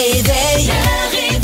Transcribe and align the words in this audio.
réveil. 0.00 0.66
Le 0.66 1.16
réveil. 1.16 1.40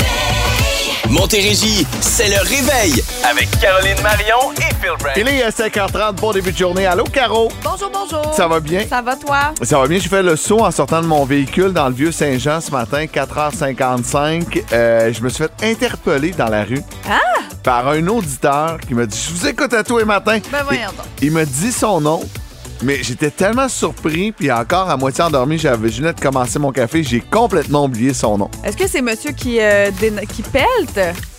Montérégie, 1.09 1.87
c'est 2.01 2.27
le 2.27 2.37
réveil 2.43 3.01
avec 3.29 3.49
Caroline 3.61 3.95
Marion 4.03 4.51
et 4.57 4.73
Phil 4.81 4.91
Brandt. 4.99 5.19
Il 5.21 5.27
est 5.27 5.47
5h30, 5.49 6.15
bon 6.15 6.31
début 6.33 6.51
de 6.51 6.57
journée. 6.57 6.85
Allô, 6.85 7.03
Caro? 7.05 7.49
Bonjour, 7.63 7.89
bonjour. 7.93 8.33
Ça 8.35 8.47
va 8.47 8.59
bien? 8.59 8.81
Ça 8.89 9.01
va, 9.01 9.15
toi? 9.15 9.53
Ça 9.61 9.79
va 9.79 9.87
bien, 9.87 9.99
j'ai 9.99 10.09
fait 10.09 10.21
le 10.23 10.35
saut 10.35 10.65
en 10.65 10.71
sortant 10.71 11.01
de 11.01 11.07
mon 11.07 11.23
véhicule 11.23 11.71
dans 11.71 11.87
le 11.87 11.93
vieux 11.93 12.11
Saint-Jean 12.11 12.59
ce 12.59 12.71
matin, 12.71 13.05
4h55. 13.05 14.63
Euh, 14.73 15.13
je 15.13 15.21
me 15.21 15.29
suis 15.29 15.43
fait 15.45 15.65
interpeller 15.71 16.31
dans 16.31 16.49
la 16.49 16.63
rue 16.63 16.81
Ah! 17.09 17.19
par 17.63 17.87
un 17.87 18.05
auditeur 18.07 18.77
qui 18.85 18.93
m'a 18.93 19.05
dit 19.05 19.17
Je 19.29 19.33
vous 19.33 19.47
écoute 19.47 19.73
à 19.73 19.83
tous 19.83 19.99
les 19.99 20.05
matins. 20.05 20.39
Ben 20.51 20.63
voyons 20.63 20.81
Et- 20.81 20.97
donc. 20.97 21.05
Il 21.21 21.31
me 21.31 21.45
dit 21.45 21.71
son 21.71 22.01
nom. 22.01 22.21
Mais 22.83 23.01
j'étais 23.01 23.31
tellement 23.31 23.69
surpris, 23.69 24.31
puis 24.31 24.51
encore 24.51 24.89
à 24.89 24.97
moitié 24.97 25.23
endormi, 25.23 25.57
j'avais 25.57 25.89
venais 25.89 26.13
de 26.13 26.19
commencer 26.19 26.59
mon 26.59 26.71
café, 26.71 27.03
j'ai 27.03 27.21
complètement 27.21 27.85
oublié 27.85 28.13
son 28.13 28.37
nom. 28.37 28.49
Est-ce 28.63 28.77
que 28.77 28.87
c'est 28.87 29.01
monsieur 29.01 29.31
qui, 29.31 29.59
euh? 29.59 29.91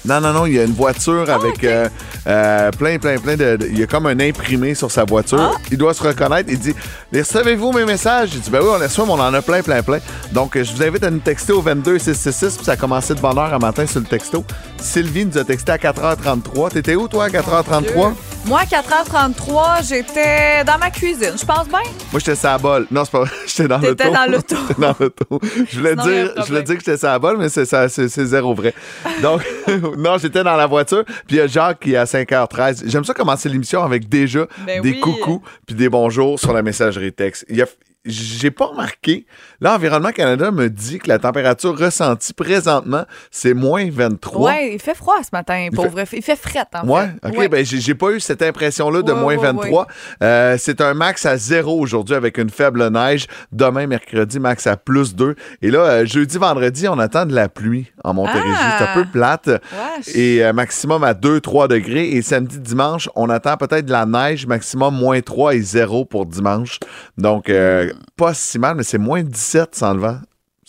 Non, 0.08 0.22
non, 0.22 0.32
non, 0.32 0.46
il 0.46 0.54
y 0.54 0.58
a 0.58 0.64
une 0.64 0.72
voiture 0.72 1.26
Ah, 1.28 1.34
avec 1.34 1.62
euh, 1.64 1.86
euh, 2.26 2.70
plein, 2.70 2.98
plein, 2.98 3.18
plein 3.18 3.36
de, 3.36 3.56
de- 3.56 3.66
Il 3.66 3.78
y 3.78 3.82
a 3.82 3.86
comme 3.86 4.06
un 4.06 4.18
imprimé 4.20 4.74
sur 4.74 4.90
sa 4.90 5.04
voiture. 5.04 5.52
Ah. 5.54 5.58
Il 5.70 5.76
doit 5.76 5.92
se 5.92 6.02
reconnaître. 6.02 6.48
Il 6.50 6.58
dit 6.58 6.74
Les 7.12 7.20
recevez-vous 7.20 7.72
mes 7.72 7.84
messages 7.84 8.30
J'ai 8.32 8.38
dit 8.38 8.48
Ben 8.50 8.60
oui, 8.62 8.68
on 8.74 8.78
les 8.78 8.86
reçoit, 8.86 9.04
mais 9.04 9.12
on 9.12 9.20
en 9.20 9.34
a 9.34 9.42
plein, 9.42 9.62
plein, 9.62 9.82
plein. 9.82 9.98
Donc, 10.32 10.56
euh, 10.56 10.64
je 10.64 10.72
vous 10.72 10.82
invite 10.82 11.04
à 11.04 11.10
nous 11.10 11.18
texter 11.18 11.52
au 11.52 11.60
22666, 11.60 12.56
puis 12.56 12.64
ça 12.64 12.72
a 12.72 12.76
commencé 12.76 13.14
de 13.14 13.20
bonne 13.20 13.36
heure 13.36 13.52
un 13.52 13.58
matin 13.58 13.86
sur 13.86 14.00
le 14.00 14.06
texto. 14.06 14.44
Sylvie 14.80 15.26
nous 15.26 15.36
a 15.36 15.44
texté 15.44 15.72
à 15.72 15.76
4h33. 15.76 16.70
T'étais 16.70 16.94
où, 16.94 17.06
toi, 17.06 17.24
à 17.24 17.28
4h33 17.28 18.12
Moi, 18.46 18.60
à 18.60 18.64
4h33, 18.64 19.86
j'étais 19.88 20.64
dans 20.64 20.78
ma 20.78 20.90
cuisine. 20.90 21.32
Je 21.38 21.44
pense 21.44 21.68
bien. 21.68 21.80
Moi, 22.12 22.20
j'étais 22.20 22.34
sur 22.36 22.48
la. 22.48 22.58
Non, 22.90 23.04
c'est 23.04 23.10
pas 23.10 23.20
vrai. 23.20 23.30
J'étais 23.46 23.68
dans 23.68 23.78
l'auto. 23.78 23.94
T'étais 23.94 24.10
dans 24.10 24.26
l'auto. 24.30 24.56
J'étais 24.68 24.80
dans 24.80 24.94
l'auto. 24.98 25.40
Je 25.70 25.78
voulais 25.78 25.94
il 25.96 26.02
dire, 26.02 26.32
je 26.38 26.42
voulais 26.46 26.62
dire 26.62 26.76
que 26.78 26.84
j'étais 26.84 26.96
sur 26.96 27.08
la 27.08 27.18
mais 27.36 27.48
c'est, 27.48 27.66
c'est 27.88 28.24
zéro 28.26 28.54
vrai. 28.54 28.74
Donc, 29.22 29.42
non, 29.98 30.18
j'étais 30.18 30.42
dans 30.44 30.56
la 30.56 30.66
voiture. 30.66 31.04
Puis 31.04 31.24
il 31.30 31.36
y 31.36 31.40
a 31.40 31.46
Jacques 31.46 31.80
qui 31.80 31.92
est 31.92 31.96
à 31.96 32.04
5h13. 32.04 32.84
J'aime 32.88 33.04
ça 33.04 33.14
commencer 33.14 33.48
l'émission 33.48 33.82
avec 33.82 34.08
déjà 34.08 34.46
Ben 34.66 34.80
des 34.80 34.90
oui. 34.92 35.00
coucous 35.00 35.42
puis 35.66 35.74
des 35.74 35.88
bonjours 35.88 36.38
sur 36.38 36.52
la 36.52 36.62
messagerie 36.62 37.12
texte. 37.12 37.44
Il 37.48 37.56
y 37.56 37.62
a- 37.62 37.66
j'ai 38.04 38.50
pas 38.50 38.66
remarqué. 38.66 39.26
Là, 39.60 39.74
Environnement 39.74 40.12
Canada 40.12 40.50
me 40.50 40.68
dit 40.70 40.98
que 40.98 41.08
la 41.08 41.18
température 41.18 41.76
ressentie 41.76 42.32
présentement, 42.32 43.04
c'est 43.30 43.54
moins 43.54 43.88
23. 43.90 44.50
Ouais, 44.50 44.72
il 44.74 44.78
fait 44.80 44.94
froid 44.94 45.16
ce 45.22 45.28
matin, 45.32 45.68
pour 45.74 45.84
fait- 45.84 45.90
vrai. 45.90 46.04
Il 46.12 46.22
fait 46.22 46.36
fret, 46.36 46.64
en 46.74 46.86
Ouais, 46.88 47.08
fait. 47.22 47.28
ok, 47.28 47.38
Ouais. 47.38 47.48
ben 47.48 47.64
j'ai 47.66 47.94
pas 47.94 48.10
eu 48.12 48.20
cette 48.20 48.40
impression-là 48.42 49.02
de 49.02 49.12
Ouais, 49.12 49.20
moins 49.20 49.36
ouais, 49.36 49.42
23. 49.42 49.86
Euh, 50.22 50.56
c'est 50.58 50.80
un 50.80 50.94
max 50.94 51.26
à 51.26 51.36
zéro 51.36 51.78
aujourd'hui 51.78 52.14
avec 52.14 52.38
une 52.38 52.50
faible 52.50 52.86
neige. 52.88 53.26
Demain, 53.52 53.86
mercredi, 53.86 54.38
max 54.40 54.66
à 54.66 54.76
plus 54.76 55.14
2. 55.14 55.34
Et 55.60 55.70
là, 55.70 55.80
euh, 55.80 56.06
jeudi, 56.06 56.38
vendredi, 56.38 56.88
on 56.88 56.98
attend 56.98 57.26
de 57.26 57.34
la 57.34 57.48
pluie 57.48 57.92
en 58.04 58.14
Montérégie. 58.14 58.44
Ah! 58.56 58.76
C'est 58.78 58.84
un 58.84 58.94
peu 58.94 59.10
plate. 59.10 59.48
Wesh. 59.48 60.14
Et 60.14 60.44
euh, 60.44 60.52
maximum 60.52 61.04
à 61.04 61.14
2-3 61.14 61.68
degrés. 61.68 62.08
Et 62.12 62.22
samedi, 62.22 62.58
dimanche, 62.58 63.08
on 63.16 63.28
attend 63.28 63.56
peut-être 63.56 63.84
de 63.86 63.92
la 63.92 64.06
neige, 64.06 64.46
maximum 64.46 64.94
moins 64.94 65.20
3 65.20 65.54
et 65.56 65.60
0 65.60 66.04
pour 66.04 66.24
dimanche. 66.26 66.78
Donc, 67.18 67.50
euh, 67.88 67.94
pas 68.16 68.34
si 68.34 68.58
mal, 68.58 68.76
mais 68.76 68.82
c'est 68.82 68.98
moins 68.98 69.22
17 69.22 69.74
sans 69.74 69.94
le 69.94 70.00
vent. 70.00 70.18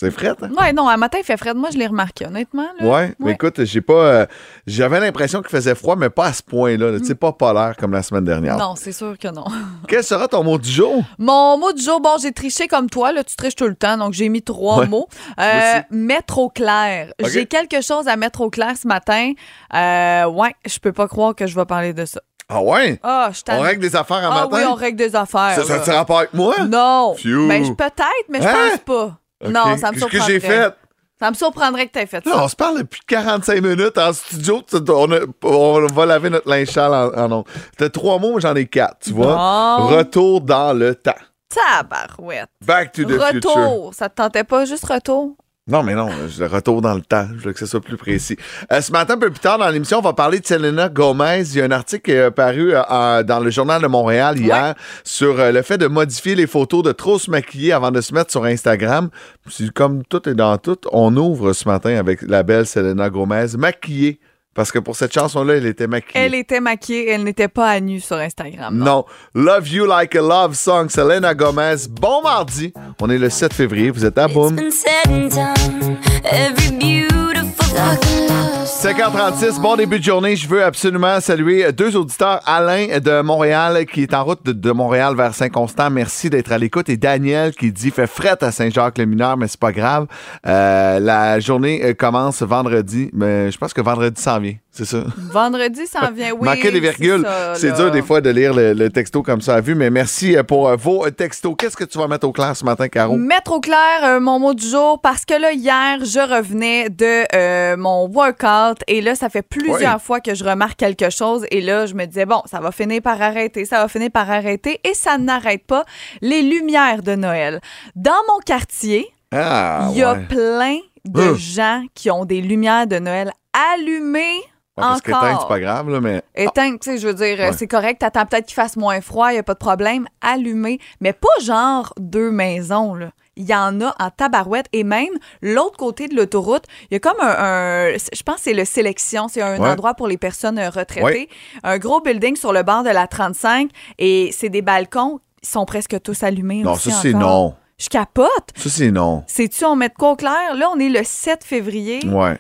C'est 0.02 0.12
frais, 0.12 0.30
hein? 0.42 0.50
Ouais, 0.58 0.72
non, 0.72 0.88
un 0.88 0.95
matin, 0.95 1.17
il 1.20 1.25
fait 1.25 1.36
frais. 1.36 1.53
Moi, 1.53 1.72
je 1.73 1.78
l'ai 1.78 1.86
remarqué, 1.88 2.25
honnêtement. 2.25 2.67
là. 2.80 2.88
Ouais, 2.88 3.16
mais 3.20 3.31
écoute, 3.34 3.66
j'ai 3.66 3.81
pas. 3.81 3.94
euh, 4.06 4.25
J'avais 4.66 4.98
l'impression 5.02 5.42
qu'il 5.42 5.50
faisait 5.50 5.75
froid, 5.75 5.97
mais 5.97 6.09
pas 6.09 6.28
à 6.28 6.31
ce 6.31 6.42
point-là. 6.42 6.92
là. 6.92 7.00
Tu 7.02 7.06
sais, 7.08 7.16
pas 7.16 7.34
polaire 7.34 7.75
comme 7.78 7.92
la 7.92 8.02
semaine 8.02 8.23
dernière. 8.23 8.56
Non, 8.56 8.75
c'est 8.78 8.94
sûr 8.94 9.17
que 9.17 9.28
non. 9.28 9.44
Quel 9.90 10.02
sera 10.02 10.30
ton 10.30 10.42
mot 10.42 10.58
du 10.58 10.70
jour? 10.70 11.03
Mon 11.17 11.58
mot 11.58 11.73
du 11.73 11.81
jour, 11.84 12.00
bon, 12.00 12.12
j'ai 12.22 12.31
triché 12.31 12.70
comme 12.70 12.90
toi, 12.90 13.12
là, 13.12 13.25
tu 13.25 13.36
triches 13.36 13.58
tout 13.58 13.67
le 13.67 13.75
temps, 13.75 13.97
donc 13.97 14.14
j'ai 14.14 14.30
mis 14.30 14.42
trois 14.42 14.80
Ouais. 14.80 14.88
mots. 14.88 15.09
Euh, 15.38 15.81
mettre 15.92 16.38
au 16.38 16.47
clair. 16.50 17.12
J'ai 17.25 17.45
quelque 17.45 17.81
chose 17.81 18.08
à 18.08 18.16
mettre 18.16 18.40
au 18.40 18.50
clair 18.50 18.75
ce 18.81 18.88
matin. 18.88 19.34
Euh, 19.73 20.25
ouais, 20.28 20.56
je 20.66 20.80
peux 20.80 20.94
pas 20.94 21.09
croire 21.09 21.36
que 21.36 21.45
je 21.45 21.56
vais 21.56 21.66
parler 21.66 21.92
de 21.94 22.06
ça. 22.06 22.22
Ah 22.50 22.61
ouais? 22.64 23.00
Ah, 23.03 23.29
je 23.31 23.41
On 23.53 23.59
règle 23.62 23.81
des 23.81 23.96
affaires 23.96 24.18
en 24.18 24.31
Ah 24.31 24.41
matin? 24.46 24.50
oui, 24.57 24.63
on 24.68 24.74
règle 24.74 24.97
des 24.97 25.16
affaires. 25.16 25.53
Ça, 25.56 25.63
ça 25.66 25.75
a-tu 25.75 25.91
rapport 25.91 26.18
avec 26.19 26.34
moi? 26.34 26.56
Non. 26.68 27.16
Ben, 27.24 27.63
je- 27.63 27.72
peut-être, 27.74 28.25
mais 28.28 28.41
je 28.41 28.47
Hein? 28.47 28.56
pense 28.72 28.79
pas. 28.79 29.18
Ok. 29.46 29.51
Non, 29.51 29.78
ça 29.78 29.91
me 29.91 29.94
Qu'est-ce 29.94 29.94
que 29.94 30.00
surprendrait. 30.12 30.25
j'ai 30.34 30.40
fait? 30.40 30.74
Ça 31.22 31.29
me 31.29 31.35
surprendrait 31.35 31.88
que 31.88 31.91
tu 31.94 32.00
aies 32.00 32.06
fait 32.07 32.25
Là, 32.25 32.31
ça. 32.31 32.44
on 32.44 32.47
se 32.47 32.56
parle 32.56 32.78
depuis 32.79 33.01
45 33.06 33.62
minutes 33.62 33.97
en 33.97 34.13
studio. 34.13 34.62
Tu- 34.68 34.78
On, 34.90 35.12
a- 35.12 35.19
on 35.44 35.85
va 35.88 36.06
laver 36.06 36.29
notre 36.29 36.50
linge 36.50 36.69
sale 36.69 36.94
en, 36.94 37.09
en 37.25 37.31
ondes. 37.40 37.46
T'as 37.78 37.90
trois 37.90 38.18
mots, 38.19 38.40
j'en 38.40 38.56
ai 38.56 38.66
quatre, 38.66 38.97
tu 39.01 39.12
vois. 39.12 39.35
Bon. 39.35 39.88
Retour 39.88 40.41
dans 40.41 40.74
le 40.74 40.95
temps. 40.95 41.12
Tabarouette. 41.53 42.50
Back 42.66 42.94
to 42.94 43.03
the 43.03 43.19
future. 43.22 43.51
Retour. 43.51 43.94
Ça 43.94 44.07
te 44.09 44.16
tentait 44.16 44.44
pas, 44.44 44.66
juste 44.66 44.85
retour? 44.85 45.35
Non, 45.69 45.84
mais 45.84 45.94
non, 45.94 46.09
je- 46.28 46.44
retour 46.44 46.81
dans 46.81 46.94
le 46.96 47.02
temps. 47.02 47.28
Je 47.38 47.44
veux 47.46 47.53
que 47.53 47.59
ce 47.59 47.66
soit 47.68 47.80
plus 47.80 47.96
précis. 47.97 48.35
Euh, 48.72 48.81
ce 48.81 48.91
matin, 48.91 49.13
un 49.13 49.18
peu 49.18 49.30
plus 49.30 49.40
tard 49.40 49.57
dans 49.59 49.69
l'émission, 49.69 50.00
on 50.00 50.02
va 50.02 50.13
parler 50.13 50.40
de 50.40 50.46
Selena 50.47 50.90
Gomez. 50.90 51.44
Il 51.52 51.57
y 51.57 51.62
a 51.62 51.66
un 51.66 51.72
article 51.72 52.02
qui 52.03 52.12
est 52.12 52.24
apparu 52.24 52.74
euh, 52.74 53.24
dans 53.24 53.40
le 53.40 53.50
Journal 53.52 53.81
de 53.81 53.88
Montréal 53.88 54.40
hier 54.40 54.74
sur 55.03 55.40
euh, 55.40 55.52
le 55.52 55.62
fait 55.62 55.78
de 55.78 55.88
modifier 55.88 56.34
les 56.35 56.47
photos, 56.47 56.81
de 56.84 56.91
trop 56.91 57.19
se 57.19 57.30
maquiller 57.30 57.72
avant 57.72 57.91
de 57.91 58.02
se 58.02 58.13
mettre 58.13 58.31
sur 58.31 58.44
Instagram. 58.46 59.09
Puis, 59.46 59.69
comme 59.69 60.03
tout 60.03 60.28
est 60.28 60.34
dans 60.35 60.57
tout, 60.57 60.78
on 60.91 61.16
ouvre 61.16 61.53
ce 61.53 61.68
matin 61.69 61.96
avec 61.97 62.22
la 62.24 62.41
belle 62.44 62.66
Selena 62.66 63.09
Gomez 63.09 63.46
maquillée. 63.57 64.19
Parce 64.59 64.74
que 64.74 64.80
pour 64.80 64.97
cette 64.97 65.14
chanson-là, 65.14 65.53
elle 65.56 65.68
était 65.68 65.88
maquillée. 65.88 66.22
Elle 66.25 66.36
était 66.36 66.59
maquillée, 66.59 67.12
elle 67.12 67.24
n'était 67.24 67.47
pas 67.47 67.70
à 67.70 67.80
nu 67.80 68.02
sur 68.02 68.18
Instagram. 68.18 68.75
non. 68.75 68.86
Non. 68.86 69.06
Love 69.34 69.70
You 69.70 69.86
Like 69.86 70.18
a 70.18 70.22
Love 70.22 70.53
Song, 70.53 70.90
Selena 70.90 71.34
Gomez. 71.34 71.88
Bon 71.90 72.22
mardi. 72.22 72.74
On 73.00 73.09
est 73.09 73.18
le 73.18 73.30
7 73.30 73.53
février. 73.53 73.90
Vous 73.90 74.03
êtes 74.03 74.18
à 74.18 74.28
Boom. 74.28 74.58
Been 74.58 74.69
said 74.69 75.08
and 75.08 75.30
done. 75.30 75.98
Every 76.25 76.72
beautiful 76.78 78.59
5h36, 78.79 79.59
bon 79.59 79.75
début 79.75 80.00
de 80.00 80.06
journée. 80.06 80.38
Je 80.38 80.47
veux 80.47 80.63
absolument 80.63 81.19
saluer 81.19 81.69
deux 81.73 81.97
auditeurs. 81.97 82.40
Alain 82.45 83.00
de 83.00 83.22
Montréal, 83.22 83.85
qui 83.85 84.03
est 84.03 84.13
en 84.13 84.23
route 84.23 84.41
de, 84.45 84.72
Montréal 84.72 85.17
vers 85.17 85.35
Saint-Constant. 85.35 85.90
Merci 85.90 86.29
d'être 86.29 86.53
à 86.53 86.57
l'écoute. 86.57 86.88
Et 86.88 86.95
Daniel 86.95 87.53
qui 87.53 87.73
dit 87.73 87.91
fait 87.91 88.07
fret 88.07 88.41
à 88.41 88.53
Saint-Jacques-le-Mineur, 88.53 89.35
mais 89.35 89.50
c'est 89.50 89.59
pas 89.59 89.73
grave. 89.73 90.07
Euh, 90.47 90.97
la 91.01 91.41
journée 91.41 91.84
euh, 91.84 91.94
commence 91.94 92.41
vendredi, 92.41 93.09
mais 93.12 93.51
je 93.51 93.57
pense 93.57 93.73
que 93.73 93.81
vendredi 93.81 94.22
s'en 94.22 94.39
vient. 94.39 94.56
C'est 94.79 94.85
ça. 94.85 95.03
Vendredi, 95.17 95.85
ça 95.88 96.07
en 96.07 96.12
vient, 96.13 96.31
oui. 96.31 96.47
Manquer 96.47 96.72
des 96.72 96.79
virgules. 96.79 97.28
C'est 97.56 97.73
dur 97.75 97.91
des 97.91 98.01
fois 98.01 98.22
de 98.22 98.29
lire 98.29 98.53
le, 98.53 98.72
le 98.72 98.90
texto 98.90 99.22
comme 99.23 99.41
ça 99.41 99.56
à 99.56 99.62
vue, 99.62 99.75
mais 99.75 99.90
merci 99.90 100.38
euh, 100.38 100.44
pour 100.44 100.69
euh, 100.69 100.78
vos 100.78 101.06
euh, 101.06 101.12
textos. 101.12 101.53
Qu'est-ce 101.57 101.75
que 101.75 101.84
tu 101.84 101.97
vas 101.97 102.07
mettre 102.07 102.25
au 102.25 102.31
clair 102.31 102.56
ce 102.56 102.63
matin, 102.63 102.88
Caro? 102.88 103.18
Mettre 103.18 103.51
au 103.51 103.59
clair 103.59 104.03
euh, 104.06 104.19
mon 104.22 104.39
mot 104.39 104.53
du 104.53 104.66
jour 104.66 105.01
parce 105.01 105.25
que 105.25 105.34
là, 105.34 105.51
hier, 105.51 105.97
je 106.06 106.19
revenais 106.38 106.89
de 106.89 107.25
euh, 107.35 107.75
mon 107.75 108.07
workout 108.07 108.78
et 108.88 109.01
là, 109.01 109.16
ça 109.16 109.28
fait 109.28 109.41
plusieurs 109.41 110.01
fois 110.01 110.22
que 110.22 110.34
je 110.34 110.45
remarque 110.45 110.78
quelque 110.78 111.09
chose 111.09 111.45
et 111.51 111.59
là, 111.59 111.85
je 111.85 111.94
me 111.94 112.06
disais, 112.06 112.25
bon, 112.25 112.41
ça 112.45 112.62
va 112.62 112.72
finir 112.72 113.01
par 113.01 113.22
arrêter, 113.22 113.66
ça 113.66 113.81
va 113.81 113.89
finir 113.89 114.12
par 114.12 114.31
arrêter 114.31 114.79
et 114.85 114.94
ça 114.94 115.18
n'arrête 115.18 115.66
pas. 115.68 115.84
Les 116.22 116.41
lumières 116.41 117.03
de 117.03 117.16
Noël. 117.16 117.59
Dans 117.97 118.12
mon 118.29 118.39
quartier, 118.45 119.07
Ah, 119.34 119.89
il 119.91 119.97
y 119.97 120.03
a 120.03 120.13
ouais. 120.13 120.25
plein 120.29 120.78
de 121.06 121.22
Hum. 121.29 121.35
gens 121.35 121.84
qui 121.95 122.12
ont 122.12 122.23
des 122.25 122.39
lumières 122.41 122.85
de 122.88 123.00
Noël 123.00 123.31
allumées. 123.73 124.41
Ouais, 124.79 124.88
parce 124.88 125.01
que 125.01 125.12
encore. 125.12 125.22
teindre, 125.22 125.41
c'est 125.41 125.47
pas 125.47 125.59
grave, 125.59 125.90
là, 125.90 126.01
mais. 126.01 126.23
Tu 126.35 126.78
sais, 126.81 126.97
je 126.97 127.07
veux 127.07 127.13
dire, 127.13 127.38
Ouais. 127.40 127.53
c'est 127.53 127.67
correct, 127.67 128.00
t'attends 128.00 128.25
peut-être 128.25 128.45
qu'il 128.45 128.56
fasse 128.56 128.75
moins 128.78 129.01
froid, 129.01 129.31
il 129.34 129.38
a 129.40 129.44
pas 129.44 129.53
de 129.53 129.59
problème, 129.59 130.07
allumé, 130.22 130.79
mais 131.01 131.13
pas 131.13 131.28
genre 131.41 131.94
deux 131.97 132.31
maisons, 132.31 132.94
là. 132.95 133.12
Il 133.35 133.45
y 133.47 133.56
en 133.56 133.79
a 133.79 133.95
en 134.00 134.09
tabarouette 134.09 134.66
et 134.73 134.84
même 134.84 135.13
l'autre 135.41 135.78
côté 135.78 136.09
de 136.09 136.16
l'autoroute, 136.16 136.66
il 136.91 136.95
y 136.95 136.97
a 136.97 137.00
comme 137.00 137.16
un, 137.22 137.28
un- 137.29 137.94
je 137.94 138.23
pense 138.23 138.35
que 138.35 138.41
c'est 138.41 138.53
le 138.53 138.66
sélection, 138.66 139.29
c'est 139.29 139.41
un 139.41 139.57
Ouais. 139.57 139.69
endroit 139.69 139.94
pour 139.94 140.07
les 140.09 140.18
personnes 140.18 140.59
euh, 140.59 140.69
retraitées, 140.69 141.29
un 141.63 141.78
gros 141.78 142.01
building 142.01 142.35
sur 142.35 142.51
le 142.51 142.63
bord 142.63 142.84
de 142.84 142.89
la 142.89 143.07
35 143.07 143.69
et 143.97 144.31
c'est 144.34 144.50
des 144.50 144.62
balcons, 144.62 145.22
ils 145.41 145.47
sont 145.47 145.63
presque 145.63 146.01
tous 146.01 146.22
allumés 146.23 146.63
Non, 146.63 146.73
aussi 146.73 146.91
ça, 146.91 147.00
c'est 147.01 147.13
non. 147.13 147.56
Je 147.78 147.88
capote. 147.88 148.28
Ça, 148.57 148.68
c'est 148.69 148.91
non. 148.91 149.23
Sais-tu, 149.25 149.63
on 149.63 149.78
met 149.78 149.88
de 149.88 149.94
quoi 149.94 150.12
au 150.12 150.16
clair? 150.18 150.53
Là, 150.56 150.69
on 150.75 150.77
est 150.77 150.89
le 150.89 151.00
7 151.06 151.45
février. 151.45 152.01
Ouais. 152.07 152.38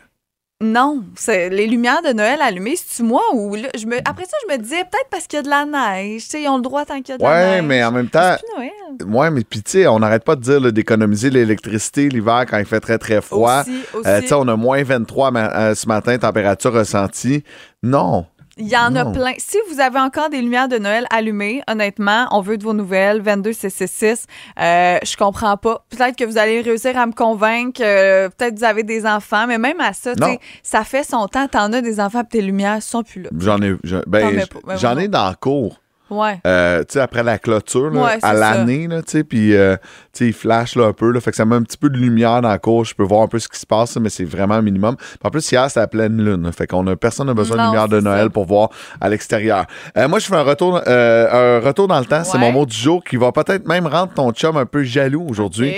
Non, 0.61 1.05
c'est 1.15 1.49
les 1.49 1.67
lumières 1.67 2.01
de 2.01 2.11
Noël 2.11 2.39
allumées, 2.41 2.75
c'est-tu 2.75 3.03
moi 3.03 3.21
ou 3.33 3.55
là, 3.55 3.69
je 3.77 3.85
me 3.85 3.95
après 3.99 4.25
ça 4.25 4.35
je 4.45 4.53
me 4.53 4.59
disais 4.61 4.79
peut-être 4.81 5.07
parce 5.09 5.25
qu'il 5.25 5.37
y 5.37 5.39
a 5.39 5.43
de 5.43 5.47
la 5.49 5.63
neige, 5.63 6.23
tu 6.23 6.29
sais, 6.31 6.41
ils 6.41 6.49
ont 6.49 6.57
le 6.57 6.61
droit 6.61 6.83
tant 6.83 6.97
qu'il 7.01 7.09
y 7.09 7.11
a 7.13 7.17
de 7.17 7.23
la 7.23 7.29
Ouais, 7.29 7.51
neige. 7.61 7.63
mais 7.63 7.81
en 7.81 7.93
même 7.93 8.09
temps, 8.09 8.35
C'est 8.37 8.57
Noël. 8.57 9.15
ouais, 9.15 9.31
mais 9.31 9.45
puis 9.49 9.63
tu 9.63 9.71
sais, 9.71 9.87
on 9.87 9.99
n'arrête 9.99 10.25
pas 10.25 10.35
de 10.35 10.41
dire 10.41 10.73
d'économiser 10.73 11.29
l'électricité 11.29 12.09
l'hiver 12.09 12.43
quand 12.45 12.57
il 12.57 12.65
fait 12.65 12.81
très 12.81 12.97
très 12.97 13.21
froid. 13.21 13.61
Aussi, 13.61 13.71
aussi. 13.93 14.09
Euh, 14.09 14.19
tu 14.19 14.27
sais, 14.27 14.33
on 14.33 14.49
a 14.49 14.57
moins 14.57 14.83
23 14.83 15.31
ma- 15.31 15.49
euh, 15.69 15.75
ce 15.75 15.87
matin, 15.87 16.17
température 16.17 16.73
ressentie. 16.73 17.41
Non. 17.81 18.25
Il 18.59 18.67
y 18.67 18.75
en 18.77 18.93
a 18.95 19.05
plein. 19.13 19.33
Si 19.37 19.57
vous 19.71 19.79
avez 19.79 19.99
encore 19.99 20.29
des 20.29 20.41
lumières 20.41 20.67
de 20.67 20.77
Noël 20.77 21.05
allumées, 21.11 21.61
honnêtement, 21.67 22.27
on 22.31 22.41
veut 22.41 22.57
de 22.57 22.63
vos 22.63 22.73
nouvelles. 22.73 23.21
22666. 23.21 24.25
Euh, 24.59 24.97
je 25.03 25.15
comprends 25.17 25.55
pas. 25.57 25.83
Peut-être 25.89 26.15
que 26.17 26.25
vous 26.25 26.37
allez 26.37 26.61
réussir 26.61 26.97
à 26.97 27.05
me 27.05 27.13
convaincre. 27.13 27.81
euh, 27.83 28.29
Peut-être 28.29 28.55
que 28.55 28.59
vous 28.59 28.65
avez 28.65 28.83
des 28.83 29.05
enfants. 29.05 29.47
Mais 29.47 29.57
même 29.57 29.79
à 29.79 29.93
ça, 29.93 30.13
ça 30.61 30.83
fait 30.83 31.03
son 31.03 31.27
temps. 31.27 31.47
T'en 31.47 31.71
as 31.73 31.81
des 31.81 31.99
enfants 31.99 32.23
puis 32.23 32.39
tes 32.39 32.45
lumières 32.45 32.83
sont 32.83 33.01
plus 33.03 33.21
là. 33.23 33.29
J'en 33.39 33.61
ai, 33.61 33.75
j'en- 33.83 34.01
ben. 34.05 34.35
Ben, 34.65 34.77
j'en 34.77 34.97
ai 34.97 35.07
dans 35.07 35.29
le 35.29 35.35
cours. 35.35 35.79
Ouais. 36.09 36.39
euh, 36.45 36.79
tu 36.79 36.93
sais, 36.93 36.99
après 36.99 37.23
la 37.23 37.37
clôture, 37.37 37.89
là, 37.91 38.01
Ouais, 38.01 38.17
c'est 38.19 38.25
à 38.25 38.33
l'année, 38.33 38.87
là, 38.87 39.01
tu 39.01 39.11
sais, 39.11 39.23
puis, 39.23 39.55
euh, 39.55 39.75
il 40.19 40.33
flash 40.33 40.75
là, 40.75 40.85
un 40.87 40.93
peu, 40.93 41.11
là, 41.11 41.21
fait 41.21 41.31
que 41.31 41.37
ça 41.37 41.45
met 41.45 41.55
un 41.55 41.63
petit 41.63 41.77
peu 41.77 41.89
de 41.89 41.97
lumière 41.97 42.41
dans 42.41 42.49
la 42.49 42.57
cour, 42.59 42.83
je 42.83 42.93
peux 42.93 43.03
voir 43.03 43.21
un 43.21 43.27
peu 43.27 43.39
ce 43.39 43.47
qui 43.47 43.59
se 43.59 43.65
passe, 43.65 43.95
mais 43.97 44.09
c'est 44.09 44.25
vraiment 44.25 44.61
minimum. 44.61 44.95
En 45.23 45.29
plus, 45.29 45.49
hier, 45.51 45.65
c'était 45.69 45.79
la 45.81 45.87
pleine 45.87 46.17
lune, 46.17 46.43
là, 46.43 46.51
fait 46.51 46.67
qu'on 46.67 46.85
a, 46.87 46.95
personne 46.95 47.27
n'a 47.27 47.33
besoin 47.33 47.57
de 47.57 47.63
lumière 47.63 47.87
de 47.87 47.99
c'est 47.99 48.03
Noël 48.05 48.23
ça. 48.25 48.29
pour 48.29 48.45
voir 48.45 48.69
à 48.99 49.07
l'extérieur. 49.09 49.65
Euh, 49.97 50.07
moi, 50.07 50.19
je 50.19 50.25
fais 50.27 50.35
un 50.35 50.43
retour, 50.43 50.77
un 50.85 51.59
retour 51.59 51.87
dans 51.87 51.99
le 51.99 52.05
temps, 52.05 52.23
c'est 52.23 52.37
mon 52.37 52.51
mot 52.51 52.65
du 52.65 52.75
jour 52.75 53.03
qui 53.03 53.15
va 53.17 53.31
peut-être 53.31 53.67
même 53.67 53.87
rendre 53.87 54.13
ton 54.13 54.31
chum 54.31 54.57
un 54.57 54.65
peu 54.65 54.83
jaloux 54.83 55.25
aujourd'hui. 55.29 55.73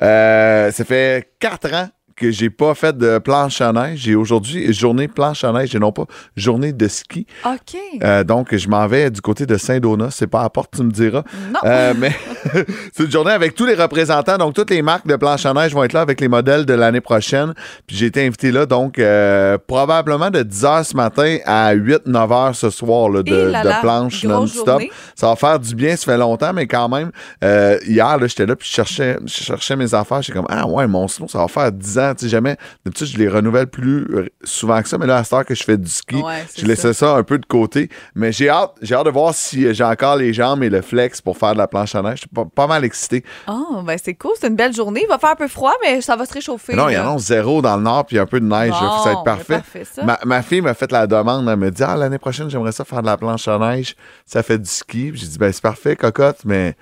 Ça 0.00 0.84
fait 0.84 1.32
quatre 1.40 1.72
ans 1.74 1.88
que 2.20 2.30
j'ai 2.30 2.50
pas 2.50 2.74
fait 2.74 2.96
de 2.96 3.18
planche 3.18 3.62
à 3.62 3.72
neige. 3.72 4.00
J'ai 4.00 4.14
aujourd'hui 4.14 4.72
journée 4.74 5.08
planche 5.08 5.42
à 5.42 5.52
neige 5.52 5.74
et 5.74 5.78
non 5.78 5.90
pas 5.90 6.04
journée 6.36 6.74
de 6.74 6.86
ski. 6.86 7.26
OK. 7.46 7.78
Euh, 8.02 8.24
donc, 8.24 8.54
je 8.54 8.68
m'en 8.68 8.86
vais 8.86 9.10
du 9.10 9.22
côté 9.22 9.46
de 9.46 9.56
Saint-Donat. 9.56 10.10
C'est 10.10 10.26
pas 10.26 10.40
à 10.40 10.42
la 10.44 10.50
porte, 10.50 10.74
tu 10.76 10.82
me 10.82 10.90
diras. 10.90 11.22
non. 11.50 11.60
Euh, 11.64 11.94
mais 11.96 12.14
c'est 12.92 13.04
une 13.04 13.10
journée 13.10 13.32
avec 13.32 13.54
tous 13.54 13.66
les 13.66 13.74
représentants. 13.74 14.38
Donc, 14.38 14.54
toutes 14.54 14.70
les 14.70 14.82
marques 14.82 15.06
de 15.06 15.16
planche 15.16 15.46
à 15.46 15.52
neige 15.52 15.72
vont 15.72 15.84
être 15.84 15.92
là 15.92 16.00
avec 16.00 16.20
les 16.20 16.28
modèles 16.28 16.66
de 16.66 16.74
l'année 16.74 17.00
prochaine. 17.00 17.54
Puis 17.86 17.96
j'ai 17.96 18.06
été 18.06 18.24
invité 18.26 18.50
là, 18.50 18.66
donc, 18.66 18.98
euh, 18.98 19.58
probablement 19.66 20.30
de 20.30 20.42
10 20.42 20.62
h 20.64 20.84
ce 20.84 20.96
matin 20.96 21.38
à 21.44 21.74
8-9 21.74 22.00
h 22.06 22.54
ce 22.54 22.70
soir 22.70 23.08
là, 23.08 23.22
de, 23.22 23.32
Et 23.32 23.50
là 23.50 23.62
de 23.62 23.68
là, 23.68 23.78
planche 23.80 24.24
non-stop. 24.24 24.82
Ça 25.14 25.28
va 25.28 25.36
faire 25.36 25.58
du 25.58 25.74
bien, 25.74 25.96
ça 25.96 26.12
fait 26.12 26.18
longtemps, 26.18 26.52
mais 26.52 26.66
quand 26.66 26.88
même, 26.88 27.10
euh, 27.44 27.78
hier, 27.86 28.18
là, 28.18 28.26
j'étais 28.26 28.46
là, 28.46 28.56
puis 28.56 28.68
je 28.68 28.74
cherchais, 28.74 29.18
je 29.24 29.42
cherchais 29.42 29.76
mes 29.76 29.94
affaires. 29.94 30.22
J'étais 30.22 30.38
comme, 30.38 30.48
ah 30.48 30.66
ouais, 30.66 30.86
mon 30.86 31.08
snow, 31.08 31.28
ça 31.28 31.38
va 31.38 31.48
faire 31.48 31.72
10 31.72 31.98
ans. 31.98 32.14
Tu 32.14 32.24
sais, 32.24 32.30
jamais, 32.30 32.56
d'habitude, 32.84 33.06
je 33.08 33.18
les 33.18 33.28
renouvelle 33.28 33.66
plus 33.66 34.06
euh, 34.14 34.26
souvent 34.44 34.80
que 34.82 34.88
ça, 34.88 34.98
mais 34.98 35.06
là, 35.06 35.18
à 35.18 35.24
cette 35.24 35.32
heure 35.32 35.44
que 35.44 35.54
je 35.54 35.64
fais 35.64 35.76
du 35.76 35.90
ski, 35.90 36.16
Ouais, 36.16 36.44
je 36.56 36.66
laissais 36.66 36.92
ça. 36.92 37.14
un 37.14 37.22
peu 37.22 37.38
de 37.38 37.46
côté. 37.46 37.88
Mais 38.14 38.32
j'ai 38.32 38.48
hâte, 38.48 38.72
j'ai 38.82 38.94
hâte 38.94 39.06
de 39.06 39.10
voir 39.10 39.34
si 39.34 39.72
j'ai 39.72 39.84
encore 39.84 40.16
les 40.16 40.32
jambes 40.32 40.62
et 40.62 40.70
le 40.70 40.82
flex 40.82 41.20
pour 41.20 41.36
faire 41.36 41.52
de 41.52 41.58
la 41.58 41.66
planche 41.66 41.94
à 41.94 42.02
neige. 42.02 42.22
Pas, 42.34 42.44
pas 42.44 42.66
mal 42.66 42.84
excité. 42.84 43.24
Oh, 43.48 43.82
ben 43.84 43.98
c'est 44.02 44.14
cool, 44.14 44.32
c'est 44.40 44.46
une 44.46 44.56
belle 44.56 44.72
journée. 44.72 45.00
Il 45.02 45.08
va 45.08 45.18
faire 45.18 45.30
un 45.30 45.36
peu 45.36 45.48
froid, 45.48 45.72
mais 45.82 46.00
ça 46.00 46.14
va 46.16 46.26
se 46.26 46.32
réchauffer. 46.32 46.74
Mais 46.74 46.82
non, 46.82 46.88
il 46.88 46.92
y 46.92 46.96
là. 46.96 47.10
en 47.10 47.16
a 47.16 47.18
zéro 47.18 47.60
dans 47.60 47.76
le 47.76 47.82
nord, 47.82 48.06
puis 48.06 48.18
un 48.18 48.26
peu 48.26 48.38
de 48.40 48.46
neige. 48.46 48.72
ça 48.72 49.02
va 49.04 49.12
être 49.12 49.24
parfait. 49.24 49.44
ben 49.54 49.58
parfait, 49.58 49.84
ça. 49.84 50.04
Ma, 50.04 50.18
ma 50.24 50.42
fille 50.42 50.60
m'a 50.60 50.74
fait 50.74 50.92
la 50.92 51.06
demande. 51.06 51.48
Elle 51.48 51.56
me 51.56 51.70
dit 51.70 51.82
Ah, 51.82 51.96
l'année 51.96 52.18
prochaine, 52.18 52.48
j'aimerais 52.48 52.72
ça 52.72 52.84
faire 52.84 53.00
de 53.02 53.06
la 53.06 53.16
planche 53.16 53.48
à 53.48 53.58
neige. 53.58 53.96
Ça 54.26 54.42
fait 54.42 54.58
du 54.58 54.68
ski. 54.70 55.10
J'ai 55.14 55.26
dit 55.26 55.38
Ben, 55.38 55.52
c'est 55.52 55.62
parfait, 55.62 55.96
cocotte, 55.96 56.38
mais 56.44 56.76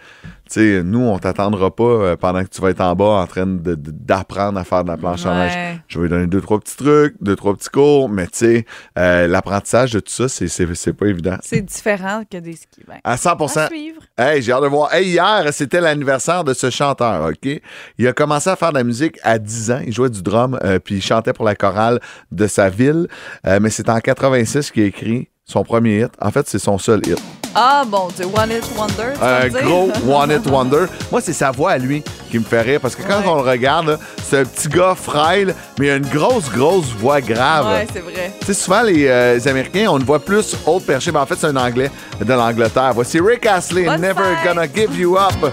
sais, 0.54 0.82
nous, 0.82 1.00
on 1.00 1.18
t'attendra 1.18 1.74
pas 1.74 1.82
euh, 1.84 2.16
pendant 2.16 2.42
que 2.42 2.48
tu 2.48 2.60
vas 2.60 2.70
être 2.70 2.80
en 2.80 2.94
bas 2.94 3.04
en 3.22 3.26
train 3.26 3.44
d'apprendre 3.46 4.58
à 4.58 4.64
faire 4.64 4.84
de 4.84 4.88
la 4.90 4.96
planche 4.96 5.26
à 5.26 5.34
neige. 5.34 5.80
Je 5.88 5.98
vais 5.98 6.04
lui 6.04 6.10
donner 6.10 6.26
deux, 6.26 6.40
trois 6.40 6.58
petits 6.60 6.76
trucs, 6.76 7.14
deux, 7.20 7.36
trois 7.36 7.54
petits 7.54 7.68
cours, 7.68 8.08
mais 8.08 8.26
tu 8.26 8.38
sais, 8.38 8.66
euh, 8.98 9.26
l'apprentissage 9.26 9.92
de 9.92 10.00
tout 10.00 10.12
ça, 10.12 10.28
c'est- 10.28 10.48
c'est 10.48 10.72
c'est 10.74 10.92
pas 10.92 11.06
évident. 11.06 11.36
C'est 11.42 11.62
différent 11.62 12.22
que 12.30 12.38
des 12.38 12.52
skis. 12.56 12.84
Ben, 12.86 12.96
À 13.04 13.16
100% 13.16 13.60
à 13.60 13.66
suivre. 13.68 14.00
Hey, 14.16 14.42
j'ai 14.42 14.52
hâte 14.52 14.62
de 14.62 14.68
voir. 14.68 14.92
Hey, 14.94 15.08
hier, 15.08 15.44
c'était 15.52 15.80
l'anniversaire 15.80 16.44
de 16.44 16.54
ce 16.54 16.70
chanteur, 16.70 17.28
OK? 17.30 17.60
Il 17.98 18.06
a 18.06 18.12
commencé 18.12 18.50
à 18.50 18.56
faire 18.56 18.70
de 18.70 18.78
la 18.78 18.84
musique 18.84 19.18
à 19.22 19.38
10 19.38 19.70
ans. 19.70 19.80
Il 19.86 19.92
jouait 19.92 20.10
du 20.10 20.22
drum, 20.22 20.58
euh, 20.64 20.78
puis 20.78 20.96
il 20.96 21.02
chantait 21.02 21.32
pour 21.32 21.44
la 21.44 21.54
chorale 21.54 22.00
de 22.32 22.46
sa 22.46 22.68
ville. 22.68 23.08
Euh, 23.46 23.58
mais 23.60 23.70
c'est 23.70 23.88
en 23.88 23.98
86 24.00 24.70
qu'il 24.70 24.82
a 24.82 24.86
écrit 24.86 25.28
son 25.44 25.62
premier 25.64 26.00
hit. 26.02 26.10
En 26.20 26.30
fait, 26.30 26.46
c'est 26.48 26.58
son 26.58 26.78
seul 26.78 27.00
hit. 27.06 27.18
Ah, 27.54 27.84
bon 27.86 28.08
Dieu, 28.16 28.26
One 28.26 28.50
It 28.52 28.64
Wonder. 28.76 29.14
tu 29.14 29.24
Un 29.24 29.48
dire? 29.48 29.62
gros 29.62 29.90
One 30.08 30.30
It 30.30 30.46
Wonder. 30.50 30.86
Moi, 31.10 31.20
c'est 31.20 31.32
sa 31.32 31.50
voix 31.50 31.72
à 31.72 31.78
lui 31.78 32.02
qui 32.30 32.38
me 32.38 32.44
fait 32.44 32.60
rire 32.60 32.80
parce 32.80 32.94
que 32.94 33.02
quand 33.02 33.20
Ouais. 33.20 33.26
on 33.26 33.36
le 33.42 33.48
regarde, 33.50 33.88
là, 33.88 33.98
c'est 34.22 34.40
un 34.40 34.44
petit 34.44 34.68
gars 34.68 34.94
frêle, 34.94 35.54
mais 35.78 35.86
il 35.86 35.90
a 35.90 35.96
une 35.96 36.06
grosse, 36.06 36.50
grosse 36.50 36.86
voix 36.98 37.20
grave. 37.20 37.66
Ouais, 37.66 37.86
c'est 37.92 38.00
vrai. 38.00 38.32
Tu 38.40 38.46
sais, 38.46 38.54
souvent, 38.54 38.82
les, 38.82 39.06
euh, 39.08 39.34
les 39.34 39.48
Américains, 39.48 39.86
on 39.90 39.98
le 39.98 40.04
voit 40.04 40.20
plus 40.20 40.54
haut 40.66 40.80
perché, 40.80 41.10
mais 41.10 41.18
en 41.18 41.26
fait, 41.26 41.36
c'est 41.38 41.46
un 41.46 41.56
Anglais 41.56 41.90
de 42.20 42.32
l'Angleterre. 42.32 42.92
Voici 42.94 43.18
Rick 43.20 43.46
Astley, 43.46 43.84
Bonne 43.84 44.00
Never 44.00 44.14
fête. 44.14 44.54
Gonna 44.54 44.66
Give 44.72 44.98
You 44.98 45.16
Up. 45.16 45.52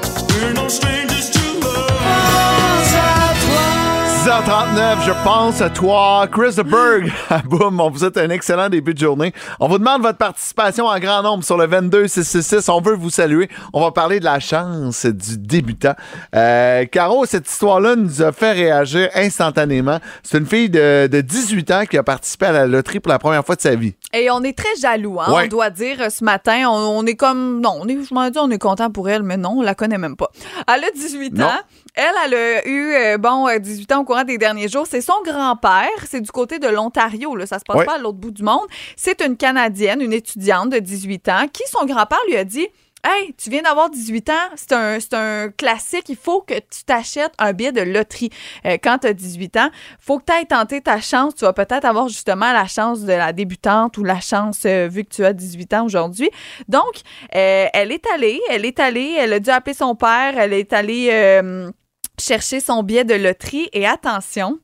6h39, 4.29 5.05
je 5.05 5.11
pense 5.23 5.61
à 5.61 5.69
toi, 5.69 6.27
Chris 6.31 6.55
de 6.55 6.63
Berg. 6.63 7.11
Boum, 7.45 7.79
on 7.79 7.91
vous 7.91 7.99
souhaite 7.99 8.17
un 8.17 8.31
excellent 8.31 8.69
début 8.69 8.95
de 8.95 8.99
journée. 8.99 9.31
On 9.59 9.67
vous 9.67 9.77
demande 9.77 10.01
votre 10.01 10.17
participation 10.17 10.87
en 10.87 10.97
grand 10.97 11.21
nombre 11.21 11.43
sur 11.43 11.57
le 11.57 11.67
22666. 11.67 12.67
On 12.69 12.81
veut 12.81 12.95
vous 12.95 13.11
saluer. 13.11 13.49
On 13.71 13.81
va 13.81 13.91
parler 13.91 14.19
de 14.19 14.25
la 14.25 14.39
chance 14.39 15.05
du 15.05 15.37
débutant. 15.37 15.93
Euh, 16.35 16.85
Caro, 16.85 17.27
cette 17.27 17.47
histoire-là 17.47 17.95
nous 17.95 18.23
a 18.23 18.31
fait 18.31 18.53
réagir 18.53 19.09
instantanément. 19.13 19.99
C'est 20.23 20.39
une 20.39 20.47
fille 20.47 20.71
de, 20.71 21.05
de 21.05 21.21
18 21.21 21.69
ans 21.69 21.83
qui 21.87 21.95
a 21.99 22.01
participé 22.01 22.47
à 22.47 22.51
la 22.51 22.65
loterie 22.65 22.99
pour 23.01 23.11
la 23.11 23.19
première 23.19 23.45
fois 23.45 23.55
de 23.55 23.61
sa 23.61 23.75
vie. 23.75 23.93
Et 24.11 24.31
on 24.31 24.41
est 24.41 24.57
très 24.57 24.75
jaloux, 24.81 25.19
hein, 25.21 25.31
Ouais. 25.31 25.43
on 25.45 25.47
doit 25.49 25.69
dire 25.69 25.97
euh, 26.01 26.09
ce 26.09 26.23
matin. 26.23 26.63
On, 26.67 26.97
on 26.97 27.05
est 27.05 27.15
comme. 27.15 27.61
Non, 27.61 27.77
on 27.79 27.87
est, 27.87 27.97
je 28.03 28.11
m'en 28.11 28.27
dis, 28.31 28.39
on 28.39 28.49
est 28.49 28.57
content 28.57 28.89
pour 28.89 29.07
elle, 29.07 29.21
mais 29.21 29.37
non, 29.37 29.57
on 29.57 29.61
la 29.61 29.75
connaît 29.75 29.99
même 29.99 30.15
pas. 30.15 30.31
Elle 30.67 30.83
a 30.83 30.89
18 30.95 31.35
Non. 31.35 31.45
ans. 31.45 31.49
Elle, 31.97 32.03
elle 32.25 32.33
a 32.33 32.67
eu, 32.67 32.93
euh, 32.93 33.17
bon, 33.17 33.47
euh, 33.47 33.57
18 33.57 33.91
ans 33.93 34.01
au 34.01 34.03
courant 34.15 34.23
des 34.23 34.37
derniers 34.37 34.67
jours. 34.67 34.87
C'est 34.87 35.01
son 35.01 35.21
grand-père. 35.23 35.89
C'est 36.05 36.21
du 36.21 36.31
côté 36.31 36.59
de 36.59 36.67
l'Ontario, 36.67 37.35
là. 37.35 37.45
Ça 37.45 37.59
se 37.59 37.63
passe 37.63 37.85
pas 37.85 37.95
à 37.95 37.97
l'autre 37.97 38.17
bout 38.17 38.31
du 38.31 38.43
monde. 38.43 38.65
C'est 38.95 39.21
une 39.21 39.37
Canadienne, 39.37 40.01
une 40.01 40.13
étudiante 40.13 40.69
de 40.69 40.79
18 40.79 41.29
ans, 41.29 41.47
qui, 41.51 41.63
son 41.67 41.85
grand-père 41.85 42.19
lui 42.27 42.37
a 42.37 42.43
dit. 42.43 42.67
Hey, 43.07 43.35
tu 43.35 43.51
viens 43.51 43.61
d'avoir 43.61 43.91
18 43.91 44.29
ans, 44.31 44.33
c'est 44.55 44.71
un, 44.71 44.99
c'est 44.99 45.13
un 45.13 45.51
classique. 45.51 46.09
Il 46.09 46.15
faut 46.15 46.41
que 46.41 46.55
tu 46.55 46.83
t'achètes 46.87 47.33
un 47.37 47.53
billet 47.53 47.71
de 47.71 47.81
loterie 47.81 48.31
euh, 48.65 48.77
quand 48.81 48.97
tu 48.97 49.05
as 49.05 49.13
18 49.13 49.57
ans. 49.57 49.69
faut 49.99 50.17
que 50.17 50.23
tu 50.25 50.33
ailles 50.33 50.47
tenter 50.47 50.81
ta 50.81 50.99
chance. 50.99 51.35
Tu 51.35 51.45
vas 51.45 51.53
peut-être 51.53 51.85
avoir 51.85 52.07
justement 52.07 52.51
la 52.51 52.65
chance 52.65 53.01
de 53.01 53.13
la 53.13 53.31
débutante 53.31 53.99
ou 53.99 54.03
la 54.03 54.19
chance 54.19 54.63
euh, 54.65 54.87
vu 54.87 55.03
que 55.03 55.09
tu 55.09 55.23
as 55.23 55.33
18 55.33 55.73
ans 55.75 55.85
aujourd'hui. 55.85 56.31
Donc, 56.67 57.01
euh, 57.35 57.67
elle 57.71 57.91
est 57.91 58.07
allée, 58.11 58.41
elle 58.49 58.65
est 58.65 58.79
allée, 58.79 59.15
elle 59.19 59.33
a 59.33 59.39
dû 59.39 59.51
appeler 59.51 59.75
son 59.75 59.93
père, 59.93 60.33
elle 60.39 60.53
est 60.53 60.73
allée 60.73 61.71
chercher 62.19 62.59
son 62.59 62.83
billet 62.83 63.05
de 63.05 63.15
loterie. 63.15 63.69
Et 63.73 63.85
attention, 63.85 64.59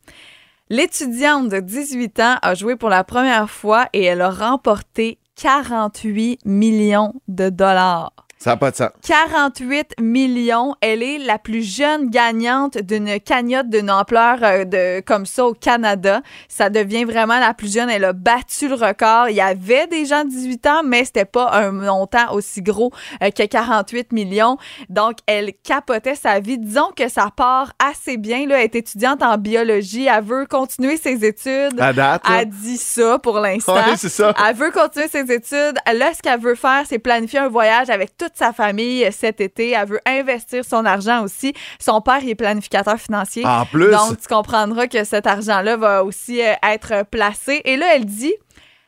l'étudiante 0.69 1.49
de 1.49 1.59
18 1.59 2.19
ans 2.19 2.35
a 2.41 2.55
joué 2.55 2.75
pour 2.75 2.89
la 2.89 3.03
première 3.03 3.49
fois 3.49 3.87
et 3.93 4.03
elle 4.03 4.21
a 4.21 4.29
remporté 4.29 5.19
48 5.35 6.39
millions 6.45 7.13
de 7.27 7.49
dollars. 7.49 8.13
Ça 8.41 8.49
n'a 8.49 8.57
pas 8.57 8.71
de 8.71 8.75
sens. 8.75 8.89
48 9.03 9.99
millions. 10.01 10.73
Elle 10.81 11.03
est 11.03 11.19
la 11.19 11.37
plus 11.37 11.61
jeune 11.61 12.09
gagnante 12.09 12.75
d'une 12.79 13.19
cagnotte 13.19 13.69
d'une 13.69 13.91
ampleur 13.91 14.39
euh, 14.41 14.65
de, 14.65 14.99
comme 15.01 15.27
ça 15.27 15.45
au 15.45 15.53
Canada. 15.53 16.21
Ça 16.47 16.71
devient 16.71 17.03
vraiment 17.03 17.37
la 17.37 17.53
plus 17.53 17.71
jeune. 17.71 17.87
Elle 17.91 18.03
a 18.03 18.13
battu 18.13 18.67
le 18.67 18.73
record. 18.73 19.29
Il 19.29 19.35
y 19.35 19.41
avait 19.41 19.85
des 19.85 20.07
gens 20.07 20.23
de 20.23 20.29
18 20.31 20.65
ans, 20.65 20.81
mais 20.83 21.05
c'était 21.05 21.25
pas 21.25 21.51
un 21.51 21.71
montant 21.71 22.33
aussi 22.33 22.63
gros 22.63 22.91
euh, 23.21 23.29
que 23.29 23.45
48 23.45 24.11
millions. 24.11 24.57
Donc, 24.89 25.19
elle 25.27 25.51
capotait 25.63 26.15
sa 26.15 26.39
vie. 26.39 26.57
Disons 26.57 26.89
que 26.95 27.09
ça 27.09 27.29
part 27.35 27.73
assez 27.77 28.17
bien. 28.17 28.47
Là. 28.47 28.57
Elle 28.57 28.63
est 28.63 28.75
étudiante 28.75 29.21
en 29.21 29.37
biologie. 29.37 30.07
Elle 30.07 30.23
veut 30.23 30.47
continuer 30.47 30.97
ses 30.97 31.23
études. 31.23 31.79
À 31.79 31.93
date. 31.93 32.23
Elle 32.27 32.49
dit 32.49 32.77
ça 32.77 33.19
pour 33.19 33.39
l'instant. 33.39 33.75
Ouais, 33.75 33.97
c'est 33.97 34.09
ça. 34.09 34.33
Elle 34.43 34.55
veut 34.55 34.71
continuer 34.71 35.09
ses 35.09 35.31
études. 35.31 35.77
Là, 35.93 36.11
ce 36.15 36.23
qu'elle 36.23 36.39
veut 36.39 36.55
faire, 36.55 36.85
c'est 36.87 36.97
planifier 36.97 37.37
un 37.37 37.47
voyage 37.47 37.91
avec 37.91 38.17
toute 38.31 38.37
sa 38.37 38.53
famille 38.53 39.07
cet 39.11 39.41
été. 39.41 39.71
Elle 39.71 39.87
veut 39.87 40.01
investir 40.05 40.63
son 40.65 40.85
argent 40.85 41.23
aussi. 41.23 41.53
Son 41.79 42.01
père, 42.01 42.19
est 42.25 42.35
planificateur 42.35 42.97
financier. 42.99 43.45
En 43.45 43.65
plus. 43.65 43.91
Donc, 43.91 44.19
tu 44.19 44.27
comprendras 44.27 44.87
que 44.87 45.03
cet 45.03 45.27
argent-là 45.27 45.77
va 45.77 46.03
aussi 46.03 46.41
euh, 46.41 46.53
être 46.63 47.05
placé. 47.09 47.61
Et 47.65 47.77
là, 47.77 47.95
elle 47.95 48.05
dit, 48.05 48.33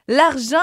l'argent 0.07 0.57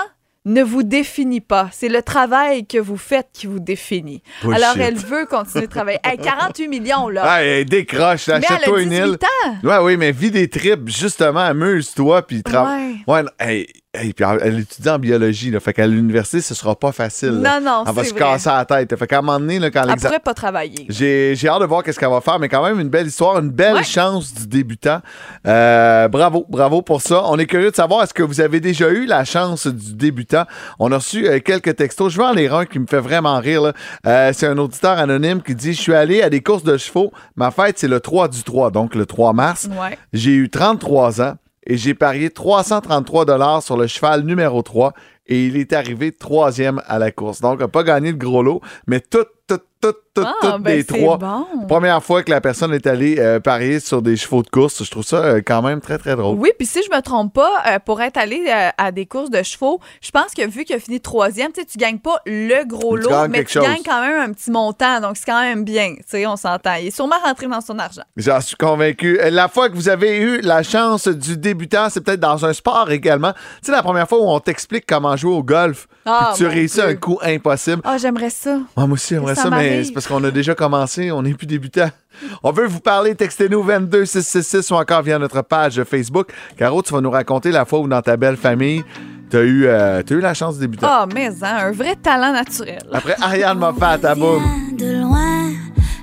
ne 0.46 0.62
vous 0.62 0.82
définit 0.82 1.40
pas. 1.40 1.68
C'est 1.72 1.88
le 1.88 2.02
travail 2.02 2.66
que 2.66 2.78
vous 2.78 2.96
faites 2.96 3.28
qui 3.32 3.46
vous 3.46 3.60
définit. 3.60 4.22
Bullshit. 4.42 4.62
Alors, 4.62 4.78
elle 4.78 4.96
veut 4.96 5.26
continuer 5.26 5.66
de 5.66 5.70
travailler. 5.70 5.99
Hey, 6.02 6.16
48 6.16 6.68
millions, 6.68 7.08
là. 7.08 7.22
Ah, 7.25 7.44
hey, 7.44 7.64
décroche, 7.64 8.28
elle 8.28 8.44
achète-toi 8.44 8.82
une 8.82 8.90
18 8.90 9.02
île. 9.02 9.12
ans. 9.12 9.56
Ouais, 9.62 9.78
oui, 9.84 9.96
mais 9.99 10.12
vis 10.12 10.30
des 10.30 10.49
trips, 10.49 10.88
justement, 10.88 11.40
amuse-toi, 11.40 12.26
puis 12.26 12.42
travaille. 12.42 13.02
Ouais. 13.06 13.22
Ouais, 13.22 13.25
hey, 13.38 13.66
hey, 13.94 14.12
puis 14.12 14.25
elle, 14.40 14.61
étudie 14.61 14.88
en 14.88 14.99
biologie, 14.99 15.50
là, 15.50 15.59
fait 15.61 15.73
qu'à 15.73 15.87
l'université, 15.87 16.40
ce 16.40 16.54
sera 16.54 16.76
pas 16.78 16.92
facile. 16.92 17.40
là. 17.40 17.61
Non, 17.61 17.66
non, 17.66 17.85
Elle 17.88 17.94
va 17.94 18.04
se 18.04 18.11
vrai. 18.11 18.18
casser 18.20 18.49
la 18.49 18.64
tête. 18.64 18.97
Fait 18.97 19.06
qu'à 19.06 19.18
un 19.18 19.23
moment 19.23 19.40
donné, 19.40 19.59
là, 19.59 19.70
quand 19.70 19.82
Elle 19.88 19.97
pourrait 20.00 20.20
pas 20.20 20.35
travailler. 20.35 20.87
J'ai, 20.88 21.35
j'ai 21.35 21.49
hâte 21.49 21.61
de 21.61 21.66
voir 21.66 21.82
qu'est-ce 21.82 21.99
qu'elle 21.99 22.09
va 22.11 22.20
faire, 22.20 22.38
mais 22.38 22.49
quand 22.49 22.62
même 22.64 22.78
une 22.80 22.88
belle 22.88 23.06
histoire, 23.09 23.38
une 23.38 23.50
belle 23.50 23.75
Ouais. 23.76 23.85
chance 23.85 24.32
du 24.32 24.47
débutant. 24.47 25.00
Euh, 25.47 26.09
bravo, 26.09 26.47
bravo 26.49 26.82
pour 26.82 27.02
ça. 27.02 27.23
On 27.26 27.38
est 27.38 27.47
curieux 27.47 27.70
de 27.70 27.76
savoir 27.76 28.02
est-ce 28.04 28.14
que 28.14 28.23
vous 28.23 28.40
avez 28.40 28.61
déjà 28.61 28.88
eu 28.90 29.06
la 29.06 29.25
chance 29.25 29.66
du 29.66 29.94
débutant? 29.94 30.44
On 30.78 30.92
a 30.92 30.97
reçu 30.97 31.26
euh, 31.26 31.40
quelques 31.40 31.76
textos. 31.76 32.12
Je 32.12 32.18
vais 32.18 32.25
en 32.25 32.32
lire 32.32 32.54
un 32.54 32.66
qui 32.66 32.78
me 32.78 32.87
fait 32.87 33.00
vraiment 33.00 33.38
rire. 33.38 33.62
là. 33.62 33.73
Euh, 34.06 34.32
c'est 34.35 34.47
un 34.47 34.59
auditeur 34.59 34.99
anonyme 34.99 35.42
qui 35.42 35.54
dit 35.54 35.73
Je 35.73 35.80
suis 35.80 35.94
allé 35.94 36.23
à 36.23 36.30
des 36.30 36.42
courses 36.42 36.64
de 36.64 36.76
chevaux. 36.76 37.12
Ma 37.37 37.50
fête, 37.50 37.78
c'est 37.78 37.88
le 37.88 38.00
3 38.00 38.28
du 38.28 38.42
3, 38.42 38.70
donc 38.70 38.94
le 38.94 39.06
3 39.06 39.32
mars. 39.32 39.68
Ouais. 39.70 39.99
J'ai 40.12 40.32
eu 40.32 40.49
33 40.50 41.20
ans 41.23 41.35
et 41.71 41.77
j'ai 41.77 41.95
parié 41.95 42.31
333 42.31 43.27
dollars 43.27 43.62
sur 43.62 43.77
le 43.77 43.87
cheval 43.87 44.25
numéro 44.25 44.61
3 44.61 44.93
et 45.29 45.47
il 45.47 45.57
est 45.57 45.73
arrivé 45.73 46.11
troisième 46.11 46.83
à 46.89 46.99
la 46.99 47.12
course. 47.12 47.41
Donc, 47.41 47.61
n'a 47.61 47.69
pas 47.69 47.85
gagné 47.85 48.11
le 48.11 48.17
gros 48.17 48.43
lot, 48.43 48.61
mais 48.89 48.99
tout, 48.99 49.25
Ah, 49.52 50.35
toutes 50.42 50.62
ben, 50.62 50.76
les 50.76 50.83
c'est 50.83 50.99
trois. 50.99 51.16
bon. 51.16 51.47
Première 51.66 52.02
fois 52.02 52.23
que 52.23 52.30
la 52.30 52.42
personne 52.42 52.75
est 52.75 52.87
allée 52.87 53.16
euh, 53.19 53.40
parier 53.40 53.80
sur 53.80 54.02
des 54.02 54.16
chevaux 54.16 54.42
de 54.42 54.49
course. 54.50 54.85
Je 54.85 54.90
trouve 54.90 55.04
ça 55.04 55.16
euh, 55.25 55.40
quand 55.45 55.62
même 55.62 55.80
très, 55.80 55.97
très 55.97 56.16
drôle. 56.16 56.37
Oui, 56.38 56.50
puis 56.59 56.66
si 56.66 56.80
je 56.83 56.95
me 56.95 57.00
trompe 57.00 57.33
pas, 57.33 57.50
euh, 57.66 57.78
pour 57.78 58.02
être 58.02 58.19
allé 58.19 58.52
à 58.76 58.92
des 58.92 59.07
courses 59.07 59.30
de 59.30 59.42
chevaux, 59.42 59.80
je 60.02 60.11
pense 60.11 60.35
que 60.37 60.47
vu 60.47 60.64
qu'il 60.64 60.76
a 60.76 60.78
fini 60.80 61.00
troisième, 61.00 61.52
tu 61.52 61.78
gagnes 61.78 61.99
pas 61.99 62.16
le 62.26 62.64
gros 62.66 62.99
Tu 62.99 63.04
lot, 63.04 63.28
mais 63.30 63.45
tu 63.45 63.52
chose. 63.54 63.62
gagnes 63.62 63.83
quand 63.83 64.02
même 64.02 64.21
un 64.30 64.33
petit 64.35 64.50
montant, 64.50 65.00
donc 65.00 65.16
c'est 65.16 65.25
quand 65.25 65.40
même 65.40 65.64
bien. 65.64 65.95
Tu 65.97 66.02
sais, 66.07 66.26
on 66.26 66.37
s'entend. 66.37 66.75
Il 66.75 66.88
est 66.88 66.95
sûrement 66.95 67.16
rentré 67.25 67.47
dans 67.47 67.62
son 67.62 67.78
argent. 67.78 68.02
J'en 68.19 68.40
suis 68.42 68.57
convaincu. 68.57 69.19
La 69.30 69.49
fois 69.49 69.71
que 69.71 69.75
vous 69.76 69.88
avez 69.88 70.19
eu 70.19 70.40
la 70.42 70.62
chance 70.62 71.09
du 71.09 71.38
débutant, 71.38 71.88
c'est 71.88 72.02
peut-être 72.02 72.21
dans 72.21 72.45
un 72.45 72.52
sport 72.52 72.90
également. 72.90 73.33
Tu 73.33 73.38
sais, 73.66 73.73
la 73.73 73.83
première 73.83 74.07
fois 74.09 74.19
où 74.21 74.28
on 74.28 74.40
t'explique 74.40 74.85
comment 74.87 75.16
jouer 75.16 75.33
au 75.33 75.42
golf, 75.42 75.87
Ah, 76.04 76.33
puis 76.35 76.45
tu 76.45 76.47
réussis 76.47 76.76
Dieu. 76.80 76.88
un 76.88 76.95
coup 76.97 77.19
impossible. 77.23 77.80
Ah, 77.85 77.97
j'aimerais 77.97 78.30
ça. 78.30 78.59
Ah, 78.76 78.87
moi 78.87 78.95
aussi, 78.95 79.14
j'aimerais 79.14 79.35
Ça 79.37 79.39
ça, 79.42 79.50
mais 79.50 79.85
c'est 79.85 79.92
parce 79.92 80.06
qu'on 80.06 80.23
a 80.25 80.30
déjà 80.30 80.54
commencé, 80.54 81.11
on 81.11 81.23
n'est 81.23 81.35
plus 81.35 81.47
débutant. 81.47 81.90
On 82.42 82.52
veut 82.52 82.66
vous 82.66 82.80
parler, 82.80 83.14
textez-nous 83.14 83.62
22666 83.62 84.70
ou 84.70 84.75
encore 84.75 85.02
via 85.02 85.18
notre 85.18 85.42
page 85.42 85.82
Facebook. 85.85 86.32
Caro, 86.56 86.82
tu 86.82 86.92
vas 86.92 87.00
nous 87.00 87.11
raconter 87.11 87.50
la 87.50 87.64
fois 87.64 87.80
où 87.80 87.88
dans 87.88 88.02
ta 88.02 88.16
belle 88.16 88.37
famille, 88.37 88.85
t'as 89.30 89.42
eu, 89.42 89.66
euh, 89.66 90.02
t'as 90.02 90.14
eu 90.14 90.20
la 90.20 90.35
chance 90.35 90.56
de 90.56 90.61
débuter. 90.61 90.87
Ah, 90.88 91.06
mais 91.12 91.28
hein, 91.42 91.56
un 91.61 91.73
vrai 91.73 91.97
talent 91.97 92.32
naturel. 92.32 92.82
Après 92.92 93.16
Ariane 93.20 93.59
Moffat, 93.59 93.99
à 94.02 94.14
boum. 94.14 94.42
De 94.76 95.00
loin, 95.00 95.50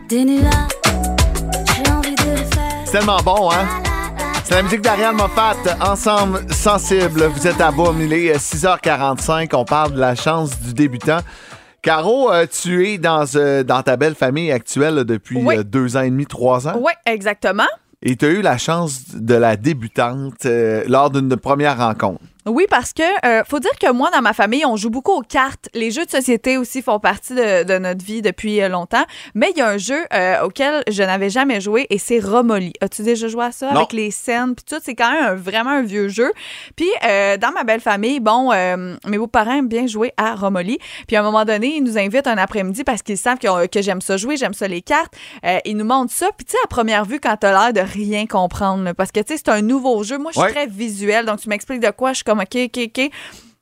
des 0.10 0.26
nuages, 0.26 0.52
j'ai 1.76 1.92
envie 1.92 2.16
de 2.16 2.32
le 2.32 2.38
faire. 2.38 2.82
C'est 2.86 3.00
tellement 3.00 3.22
bon, 3.24 3.52
hein? 3.52 3.68
C'est 4.48 4.56
la 4.56 4.64
musique 4.64 4.80
d'Ariane 4.80 5.18
Moffat, 5.18 5.58
ensemble 5.82 6.40
sensible. 6.54 7.26
Vous 7.26 7.46
êtes 7.46 7.60
à 7.60 7.70
boum, 7.70 8.02
il 8.02 8.14
est 8.14 8.34
euh, 8.34 8.38
6h45. 8.38 9.50
On 9.54 9.66
parle 9.66 9.92
de 9.92 10.00
la 10.00 10.16
chance 10.16 10.58
du 10.62 10.74
débutant. 10.74 11.20
Caro, 11.88 12.30
euh, 12.34 12.46
tu 12.52 12.86
es 12.86 12.98
dans, 12.98 13.24
euh, 13.38 13.64
dans 13.64 13.82
ta 13.82 13.96
belle 13.96 14.14
famille 14.16 14.52
actuelle 14.52 14.96
là, 14.96 15.04
depuis 15.06 15.38
Oui. 15.42 15.56
euh, 15.60 15.64
deux 15.64 15.96
ans 15.96 16.02
et 16.02 16.10
demi, 16.10 16.26
trois 16.26 16.68
ans? 16.68 16.74
Oui, 16.82 16.92
exactement. 17.06 17.64
Et 18.04 18.18
tu 18.18 18.26
as 18.26 18.28
eu 18.28 18.42
la 18.42 18.58
chance 18.58 19.16
de 19.16 19.36
la 19.36 19.56
débutante 19.56 20.46
euh, 20.46 20.84
lors 20.90 21.10
d'une 21.12 21.34
première 21.38 21.78
rencontre. 21.78 22.20
Oui, 22.48 22.66
parce 22.70 22.94
que 22.94 23.04
euh, 23.26 23.44
faut 23.44 23.60
dire 23.60 23.78
que 23.80 23.92
moi, 23.92 24.10
dans 24.12 24.22
ma 24.22 24.34
famille, 24.34 24.66
on 24.66 24.76
joue 24.78 24.90
beaucoup 24.90 25.12
aux 25.12 25.22
cartes. 25.22 25.68
Les 25.74 25.92
jeux 25.92 26.06
de 26.06 26.10
société 26.10 26.58
aussi 26.58 26.82
font 26.82 27.00
partie 27.00 27.34
de, 27.36 27.64
de 27.64 27.78
notre 27.78 28.04
vie 28.06 28.22
depuis 28.22 28.62
euh, 28.62 28.70
longtemps. 28.70 29.04
Mais 29.36 29.52
il 29.54 29.60
y 29.60 29.62
a 29.62 29.68
un 29.68 29.78
jeu 29.78 30.06
euh, 30.14 30.42
auquel 30.44 30.84
je 30.90 31.04
n'avais 31.04 31.30
jamais 31.30 31.60
joué 31.62 31.88
et 31.90 31.98
c'est 31.98 32.20
Romoli. 32.20 32.74
As-tu 32.82 33.04
déjà 33.04 33.28
joué 33.28 33.46
à 33.46 33.52
ça 33.52 33.72
Non. 33.72 33.78
avec 33.80 33.94
les 33.94 34.12
scènes 34.12 34.56
puis 34.56 34.66
tout? 34.68 34.82
C'est 34.84 34.96
quand 34.96 35.12
même 35.12 35.24
un- 35.26 35.36
vraiment 35.36 35.72
un 35.72 35.84
vieux 35.84 36.08
jeu. 36.08 36.32
Puis 36.76 36.88
euh, 37.06 37.38
dans 37.38 37.52
ma 37.52 37.64
belle 37.64 37.82
famille, 37.82 38.20
bon, 38.20 38.52
euh, 38.54 38.96
mes 39.06 39.18
beaux-parents 39.18 39.58
aiment 39.58 39.68
bien 39.68 39.88
jouer 39.88 40.14
à 40.18 40.36
Romoli. 40.36 40.80
Puis 41.08 41.16
à 41.18 41.20
un 41.20 41.24
moment 41.24 41.44
donné, 41.46 41.76
ils 41.76 41.84
nous 41.84 41.98
invitent 41.98 42.28
un 42.28 42.38
après-midi 42.38 42.84
parce 42.84 43.02
qu'ils 43.02 43.18
savent 43.18 43.40
que, 43.40 43.68
que 43.68 43.82
j'aime 43.82 44.02
ça 44.02 44.16
jouer, 44.18 44.38
j'aime 44.38 44.54
ça 44.54 44.68
les 44.68 44.82
cartes. 44.82 45.14
Euh, 45.46 45.58
ils 45.66 45.76
nous 45.76 45.86
montrent 45.86 46.14
ça. 46.14 46.28
Puis 46.38 46.46
tu 46.46 46.52
sais, 46.54 46.58
à 46.64 46.68
première 46.68 47.04
vue, 47.06 47.20
quand 47.20 47.36
t'as 47.38 47.52
l'air 47.52 47.74
de 47.74 47.82
rien 47.92 48.26
comprendre, 48.26 48.84
là, 48.84 48.94
parce 48.94 49.12
que 49.12 49.20
tu 49.20 49.34
sais, 49.34 49.38
c'est 49.44 49.50
un 49.52 49.62
nouveau 49.62 50.04
jeu. 50.04 50.18
Moi, 50.18 50.32
je 50.34 50.40
suis 50.40 50.48
Ouais. 50.48 50.54
très 50.54 50.68
visuelle, 50.68 51.26
donc 51.26 51.40
tu 51.42 51.50
m'expliques 51.50 51.82
de 51.82 51.90
quoi, 51.92 52.12
je 52.12 52.18
suis 52.18 52.24
comme 52.24 52.37
OK, 52.40 52.66
OK, 52.66 52.78
OK. 52.88 53.12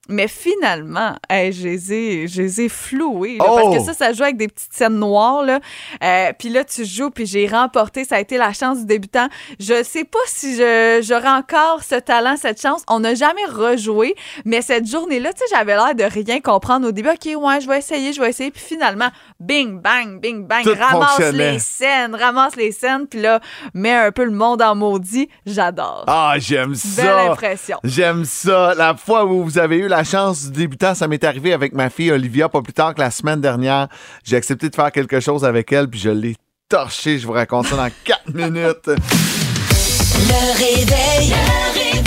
Mais 0.08 0.28
finalement, 0.28 1.16
hey, 1.30 1.52
je 1.52 1.68
les 1.68 2.62
ai, 2.62 2.70
floués. 2.70 3.38
là, 3.38 3.46
Oh! 3.48 3.56
Parce 3.56 3.78
que 3.78 3.84
ça, 3.84 3.94
ça 3.94 4.14
joue 4.14 4.24
avec 4.24 4.38
des 4.38 4.48
petites 4.48 4.74
scènes 4.74 5.00
noires. 5.00 5.44
Là. 5.44 5.60
Euh, 6.04 6.32
puis 6.38 6.50
là, 6.50 6.64
tu 6.64 6.86
joues, 6.86 7.10
puis 7.10 7.26
j'ai 7.26 7.48
remporté. 7.48 8.04
Ça 8.04 8.18
a 8.18 8.20
été 8.20 8.38
la 8.38 8.54
chance 8.54 8.80
du 8.80 8.86
débutant. 8.86 9.28
Je 9.60 9.84
sais 9.84 10.04
pas 10.04 10.20
si 10.28 10.58
j'aurai 10.58 11.30
encore 11.30 11.82
ce 11.84 11.96
talent, 11.96 12.36
cette 12.38 12.62
chance. 12.62 12.84
On 12.88 13.00
n'a 13.00 13.16
jamais 13.16 13.46
rejoué. 13.52 14.16
Mais 14.46 14.62
cette 14.62 14.88
journée-là, 14.88 15.34
tu 15.34 15.40
sais, 15.40 15.46
j'avais 15.56 15.76
l'air 15.76 15.96
de 15.96 16.04
rien 16.04 16.40
comprendre 16.40 16.88
au 16.88 16.92
début. 16.92 17.10
OK, 17.10 17.26
ouais, 17.26 17.62
je 17.62 17.68
vais 17.68 17.80
essayer, 17.80 18.14
je 18.14 18.22
vais 18.22 18.30
essayer. 18.30 18.52
Puis 18.52 18.64
finalement, 18.64 19.10
bing, 19.40 19.80
bang, 19.82 20.20
bing, 20.20 20.46
bang. 20.46 20.64
Tout 20.64 20.76
ramasse 20.80 21.32
les 21.34 21.60
scènes, 21.60 22.16
ramasse 22.16 22.56
les 22.56 22.72
scènes. 22.72 23.08
Puis 23.08 23.22
là, 23.22 23.40
mets 23.74 23.94
un 23.96 24.12
peu 24.12 24.24
le 24.26 24.32
monde 24.32 24.62
en 24.62 24.76
maudit. 24.76 25.30
J'adore. 25.46 26.04
Ah, 26.08 26.36
j'aime 26.38 26.70
Belle 26.70 26.78
ça! 26.78 27.32
impression. 27.32 27.80
J'aime 27.84 28.26
ça. 28.26 28.74
La 28.76 28.96
fois 28.96 29.26
où 29.26 29.44
vous 29.44 29.58
avez 29.58 29.78
eu 29.78 29.88
la 29.88 29.95
chance 30.04 30.46
du 30.46 30.52
débutant, 30.52 30.94
ça 30.96 31.08
m'est 31.08 31.24
arrivé 31.24 31.54
avec 31.54 31.74
ma 31.74 31.90
fille 31.90 32.12
Olivia, 32.12 32.50
pas 32.50 32.62
plus 32.62 32.74
tard 32.74 32.94
que 32.94 33.00
la 33.00 33.12
semaine 33.12 33.42
dernière. 33.42 33.88
J'ai 34.24 34.36
accepté 34.36 34.70
de 34.70 34.76
faire 34.76 34.92
quelque 34.92 35.20
chose 35.20 35.46
avec 35.46 35.72
elle, 35.72 35.88
puis 35.88 36.00
je 36.00 36.10
l'ai 36.10 36.36
torché. 36.70 37.18
Je 37.20 37.26
vous 37.28 37.34
raconte 37.34 37.68
ça 37.68 37.76
dans 37.76 37.90
4 38.04 38.34
minutes. 38.34 38.88
Le 38.88 40.58
réveil. 40.58 41.30
Le 41.30 41.74
réveil. 41.74 42.02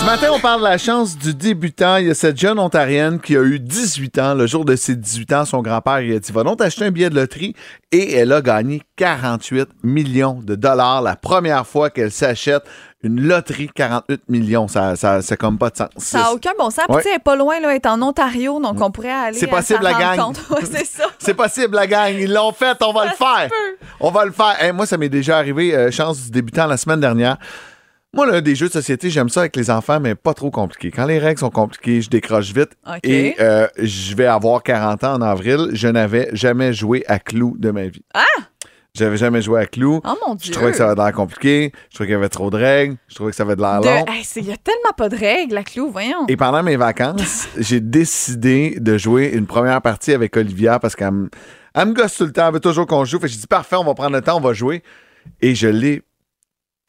Ce 0.00 0.04
matin, 0.06 0.28
on 0.32 0.40
parle 0.40 0.60
de 0.60 0.64
la 0.64 0.78
chance 0.78 1.18
du 1.18 1.34
débutant. 1.34 1.96
Il 1.98 2.06
y 2.06 2.10
a 2.10 2.14
cette 2.14 2.40
jeune 2.40 2.58
Ontarienne 2.58 3.20
qui 3.20 3.36
a 3.36 3.42
eu 3.42 3.60
18 3.60 4.18
ans. 4.18 4.34
Le 4.34 4.46
jour 4.46 4.64
de 4.64 4.74
ses 4.74 4.96
18 4.96 5.32
ans, 5.34 5.44
son 5.44 5.60
grand-père 5.60 6.00
il 6.00 6.14
a 6.14 6.18
dit 6.18 6.32
Va 6.32 6.42
donc 6.42 6.56
t'acheter 6.58 6.86
un 6.86 6.90
billet 6.90 7.10
de 7.10 7.16
loterie. 7.16 7.54
Et 7.92 8.14
elle 8.14 8.32
a 8.32 8.40
gagné 8.40 8.80
48 8.96 9.68
millions 9.82 10.40
de 10.42 10.54
dollars 10.54 11.02
la 11.02 11.16
première 11.16 11.66
fois 11.66 11.90
qu'elle 11.90 12.10
s'achète 12.12 12.62
une 13.02 13.20
loterie. 13.20 13.70
48 13.74 14.28
millions, 14.28 14.68
ça, 14.68 14.96
ça, 14.96 15.22
ça 15.22 15.36
comme 15.36 15.58
pas 15.58 15.70
de 15.70 15.76
sens. 15.76 15.88
Ça 15.96 16.18
n'a 16.18 16.32
aucun 16.32 16.52
bon 16.58 16.70
sens. 16.70 16.86
Ouais. 16.88 17.02
elle 17.06 17.16
est 17.16 17.18
pas 17.18 17.36
loin, 17.36 17.60
là, 17.60 17.70
elle 17.70 17.76
est 17.76 17.86
en 17.86 18.00
Ontario, 18.02 18.60
donc 18.60 18.80
on 18.80 18.90
pourrait 18.90 19.10
aller. 19.10 19.38
C'est 19.38 19.46
possible, 19.46 19.82
la 19.82 19.94
gang. 19.94 20.32
c'est 20.64 20.84
ça. 20.84 21.04
C'est 21.18 21.34
possible, 21.34 21.74
la 21.76 21.86
gang. 21.86 22.14
Ils 22.14 22.32
l'ont 22.32 22.52
fait, 22.52 22.76
on 22.82 22.92
va 22.92 23.06
le 23.06 23.12
faire. 23.12 23.48
peut. 23.48 23.86
On 24.00 24.10
va 24.10 24.24
le 24.24 24.32
faire. 24.32 24.56
Hey, 24.60 24.72
moi, 24.72 24.86
ça 24.86 24.96
m'est 24.96 25.08
déjà 25.08 25.38
arrivé, 25.38 25.74
euh, 25.74 25.90
chance 25.90 26.24
du 26.24 26.30
débutant 26.30 26.66
la 26.66 26.76
semaine 26.76 27.00
dernière. 27.00 27.38
Moi, 28.12 28.26
là, 28.26 28.40
des 28.40 28.56
jeux 28.56 28.66
de 28.66 28.72
société, 28.72 29.08
j'aime 29.08 29.28
ça 29.28 29.40
avec 29.40 29.54
les 29.54 29.70
enfants, 29.70 30.00
mais 30.00 30.16
pas 30.16 30.34
trop 30.34 30.50
compliqué. 30.50 30.90
Quand 30.90 31.06
les 31.06 31.20
règles 31.20 31.38
sont 31.38 31.50
compliquées, 31.50 32.02
je 32.02 32.10
décroche 32.10 32.52
vite. 32.52 32.70
OK. 32.84 32.98
Et 33.04 33.36
euh, 33.38 33.68
je 33.78 34.16
vais 34.16 34.26
avoir 34.26 34.64
40 34.64 35.04
ans 35.04 35.14
en 35.14 35.22
avril. 35.22 35.68
Je 35.72 35.86
n'avais 35.86 36.28
jamais 36.32 36.72
joué 36.72 37.04
à 37.06 37.20
Clou 37.20 37.54
de 37.56 37.70
ma 37.70 37.86
vie. 37.86 38.02
Ah! 38.12 38.24
J'avais 38.94 39.16
jamais 39.16 39.40
joué 39.40 39.60
à 39.60 39.66
Clou. 39.66 40.00
Oh 40.04 40.14
mon 40.26 40.34
Je 40.34 40.44
Dieu. 40.44 40.52
trouvais 40.52 40.72
que 40.72 40.76
ça 40.76 40.86
avait 40.86 40.94
de 40.96 41.00
l'air 41.00 41.12
compliqué. 41.12 41.72
Je 41.90 41.94
trouvais 41.94 42.08
qu'il 42.08 42.14
y 42.14 42.16
avait 42.16 42.28
trop 42.28 42.50
de 42.50 42.56
règles. 42.56 42.96
Je 43.08 43.14
trouvais 43.14 43.30
que 43.30 43.36
ça 43.36 43.44
avait 43.44 43.56
de 43.56 43.60
l'air 43.60 43.80
long. 43.80 44.04
Il 44.36 44.44
y 44.46 44.52
a 44.52 44.56
tellement 44.56 44.92
pas 44.96 45.08
de 45.08 45.16
règles, 45.16 45.54
la 45.54 45.62
clou, 45.62 45.90
voyons. 45.90 46.26
Et 46.28 46.36
pendant 46.36 46.62
mes 46.62 46.76
vacances, 46.76 47.48
j'ai 47.56 47.80
décidé 47.80 48.76
de 48.80 48.98
jouer 48.98 49.30
une 49.32 49.46
première 49.46 49.80
partie 49.80 50.12
avec 50.12 50.36
Olivia 50.36 50.78
parce 50.78 50.96
qu'elle 50.96 51.12
me, 51.12 51.92
gosse 51.92 52.16
tout 52.16 52.24
le 52.24 52.32
temps. 52.32 52.48
Elle 52.48 52.54
veut 52.54 52.60
toujours 52.60 52.86
qu'on 52.86 53.04
joue. 53.04 53.18
Fait 53.18 53.26
que 53.26 53.32
j'ai 53.32 53.38
dit 53.38 53.46
parfait, 53.46 53.76
on 53.76 53.84
va 53.84 53.94
prendre 53.94 54.16
le 54.16 54.22
temps, 54.22 54.36
on 54.36 54.40
va 54.40 54.52
jouer. 54.52 54.82
Et 55.40 55.54
je 55.54 55.68
l'ai 55.68 56.02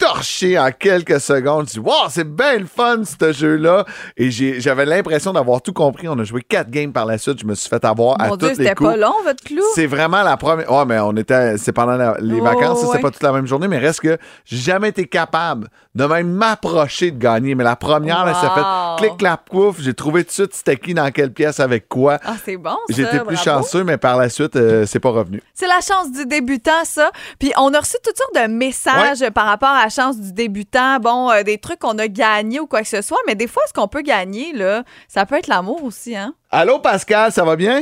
torché 0.02 0.58
en 0.58 0.72
quelques 0.72 1.20
secondes. 1.22 1.68
J'ai 1.68 1.80
dit 1.80 1.88
wow, 1.88 2.10
c'est 2.10 2.28
bien 2.28 2.58
le 2.58 2.66
fun 2.66 3.02
ce 3.04 3.32
jeu-là. 3.32 3.86
Et 4.18 4.32
j'avais 4.32 4.86
l'impression 4.86 5.32
d'avoir 5.34 5.62
tout 5.62 5.74
compris. 5.74 6.08
On 6.08 6.18
a 6.18 6.24
joué 6.24 6.42
quatre 6.42 6.70
games 6.72 6.92
par 6.92 7.06
la 7.06 7.18
suite. 7.18 7.40
Je 7.40 7.46
me 7.46 7.54
suis 7.56 7.70
fait 7.70 7.84
avoir 7.86 8.20
à 8.20 8.28
Mon 8.28 8.36
Dieu, 8.36 8.50
toutes 8.50 8.58
les 8.58 8.64
c'était 8.66 8.76
coups. 8.76 8.90
pas 8.90 8.98
long, 8.98 9.14
votre 9.24 9.44
clou? 9.44 9.62
C'est 9.76 9.86
vraiment 9.86 10.24
la 10.24 10.38
première. 10.38 10.72
Ouais, 10.72 10.86
mais 10.86 11.00
on 11.00 11.16
était. 11.18 11.58
C'est 11.58 11.72
pendant 11.72 11.96
la- 11.96 12.18
les 12.20 12.40
Oh, 12.40 12.44
vacances, 12.44 12.80
c'était 12.82 12.94
ouais. 12.96 13.00
pas 13.02 13.12
toute 13.12 13.24
la 13.24 13.32
même 13.32 13.46
journée, 13.46 13.68
mais 13.68 13.78
reste 13.78 14.02
que 14.02 14.18
j'ai 14.46 14.58
jamais 14.58 14.90
été 14.90 15.06
capable 15.08 15.68
de 15.94 16.06
même 16.06 16.30
m'approcher 16.32 17.12
de 17.12 17.20
gagner. 17.20 17.54
Mais 17.56 17.64
la 17.64 17.76
première, 17.76 18.26
là, 18.26 18.34
ça 18.34 18.48
Wow. 18.48 18.98
fait 18.98 19.06
clic, 19.08 19.18
clap, 19.20 19.50
pouf. 19.50 19.80
J'ai 19.82 19.94
trouvé 19.94 20.24
tout 20.24 20.30
de 20.30 20.34
suite 20.34 20.54
c'était 20.56 20.78
qui 20.78 20.94
dans 20.94 21.10
quelle 21.12 21.32
pièce 21.32 21.60
avec 21.60 21.88
quoi. 21.88 22.18
Ah, 22.26 22.34
c'est 22.44 22.58
bon. 22.58 22.78
J'étais 22.90 23.20
plus 23.20 23.36
bravo. 23.36 23.62
chanceux, 23.62 23.84
mais 23.84 23.98
par 23.98 24.18
la 24.18 24.30
suite, 24.30 24.56
euh, 24.56 24.86
c'est 24.88 25.00
pas 25.00 25.10
revenu. 25.12 25.42
C'est 25.54 25.68
la 25.68 25.80
chance 25.82 26.12
du 26.12 26.26
débutant, 26.26 26.84
ça. 26.86 27.12
Puis 27.40 27.52
on 27.58 27.74
a 27.74 27.80
reçu 27.80 27.98
toutes 28.04 28.18
sortes 28.18 28.36
de 28.36 28.52
messages 28.52 29.30
par 29.34 29.46
rapport 29.46 29.70
à 29.70 29.90
chance 29.92 30.20
du 30.20 30.34
débutant. 30.34 30.98
Bon, 31.00 31.30
euh, 31.30 31.44
des 31.44 31.60
trucs 31.60 31.78
qu'on 31.80 31.98
a 32.00 32.08
gagnés 32.08 32.60
ou 32.60 32.66
quoi 32.66 32.82
que 32.82 32.88
ce 32.88 33.04
soit. 33.04 33.20
Mais 33.28 33.36
des 33.36 33.48
fois, 33.48 33.62
ce 33.68 33.74
qu'on 33.74 33.88
peut 33.88 34.02
gagner, 34.02 34.54
là, 34.54 34.84
ça 35.08 35.28
peut 35.28 35.36
être 35.36 35.48
l'amour 35.48 35.84
aussi, 35.84 36.16
hein? 36.16 36.34
Allô, 36.50 36.80
Pascal, 36.80 37.32
ça 37.32 37.46
va 37.46 37.56
bien? 37.56 37.82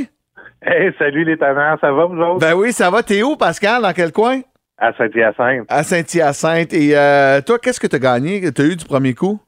Hey, 0.61 0.91
salut 0.99 1.23
les 1.23 1.37
tannants, 1.37 1.77
ça 1.79 1.91
va 1.93 2.05
vous 2.05 2.19
autres? 2.19 2.39
Ben 2.39 2.53
oui, 2.53 2.73
ça 2.73 2.89
va. 2.89 3.01
T'es 3.01 3.23
où, 3.23 3.37
Pascal? 3.37 3.81
Dans 3.81 3.93
quel 3.93 4.11
coin? 4.11 4.41
À 4.77 4.91
Saint-Hyacinthe. 4.93 5.65
À 5.69 5.83
Saint-Hyacinthe. 5.83 6.73
Et 6.73 6.97
euh, 6.97 7.41
toi, 7.41 7.59
qu'est-ce 7.59 7.79
que 7.79 7.87
t'as 7.87 7.99
gagné? 7.99 8.51
T'as 8.51 8.63
eu 8.63 8.75
du 8.75 8.85
premier 8.85 9.13
coup? 9.13 9.39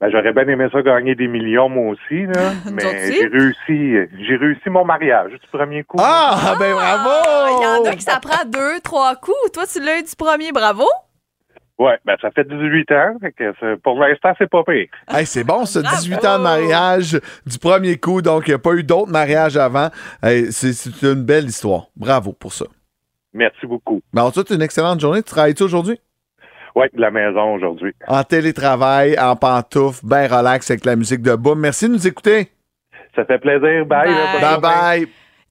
Ben, 0.00 0.08
j'aurais 0.10 0.32
bien 0.32 0.48
aimé 0.48 0.66
ça 0.72 0.80
gagner 0.80 1.14
des 1.14 1.28
millions 1.28 1.68
moi 1.68 1.92
aussi, 1.92 2.24
là. 2.24 2.52
Mais 2.72 3.12
j'ai 3.12 3.26
réussi 3.26 4.08
j'ai 4.26 4.36
réussi 4.36 4.70
mon 4.70 4.84
mariage 4.84 5.32
du 5.32 5.46
premier 5.52 5.84
coup. 5.84 5.98
Ah, 6.00 6.54
ben 6.58 6.72
bravo! 6.72 7.10
Il 7.58 7.62
y 7.62 7.66
en 7.66 7.84
a 7.84 7.94
qui 7.94 8.02
ça 8.02 8.18
prend 8.18 8.46
deux, 8.46 8.80
trois 8.82 9.14
coups. 9.16 9.52
Toi, 9.52 9.64
tu 9.70 9.78
l'as 9.82 9.98
eu 9.98 10.02
du 10.02 10.16
premier, 10.16 10.52
bravo. 10.52 10.86
Ouais, 11.80 11.98
ben 12.04 12.14
ça 12.20 12.30
fait 12.30 12.46
18 12.46 12.92
ans. 12.92 13.14
Fait 13.22 13.32
que 13.32 13.54
c'est- 13.58 13.76
pour 13.82 13.98
l'instant, 13.98 14.34
c'est 14.36 14.50
pas 14.50 14.62
pire. 14.64 14.86
Hey, 15.08 15.24
c'est 15.24 15.44
bon, 15.44 15.64
ça, 15.64 15.80
Bravo! 15.80 15.96
18 15.96 16.24
ans 16.26 16.38
de 16.38 16.42
mariage 16.42 17.18
du 17.46 17.58
premier 17.58 17.96
coup, 17.96 18.20
donc 18.20 18.46
il 18.46 18.50
n'y 18.50 18.54
a 18.54 18.58
pas 18.58 18.74
eu 18.74 18.82
d'autres 18.84 19.10
mariages 19.10 19.56
avant. 19.56 19.88
Hey, 20.22 20.52
c'est 20.52 20.72
une 21.02 21.24
belle 21.24 21.46
histoire. 21.46 21.86
Bravo 21.96 22.32
pour 22.32 22.52
ça. 22.52 22.66
Merci 23.32 23.66
beaucoup. 23.66 24.02
Ben, 24.12 24.24
on 24.24 24.28
te 24.28 24.34
souhaite 24.34 24.50
une 24.50 24.60
excellente 24.60 25.00
journée. 25.00 25.22
Tu 25.22 25.30
travailles-tu 25.30 25.62
aujourd'hui? 25.62 25.98
Ouais, 26.76 26.90
de 26.92 27.00
la 27.00 27.10
maison 27.10 27.54
aujourd'hui. 27.54 27.94
En 28.06 28.22
télétravail, 28.24 29.18
en 29.18 29.34
pantoufle, 29.36 30.04
bien 30.06 30.26
relax 30.28 30.70
avec 30.70 30.84
la 30.84 30.96
musique 30.96 31.22
de 31.22 31.34
Boom. 31.34 31.60
Merci 31.60 31.88
de 31.88 31.92
nous 31.94 32.06
écouter. 32.06 32.50
Ça 33.16 33.24
fait 33.24 33.38
plaisir. 33.38 33.86
Bye. 33.86 34.10
là, 34.10 34.98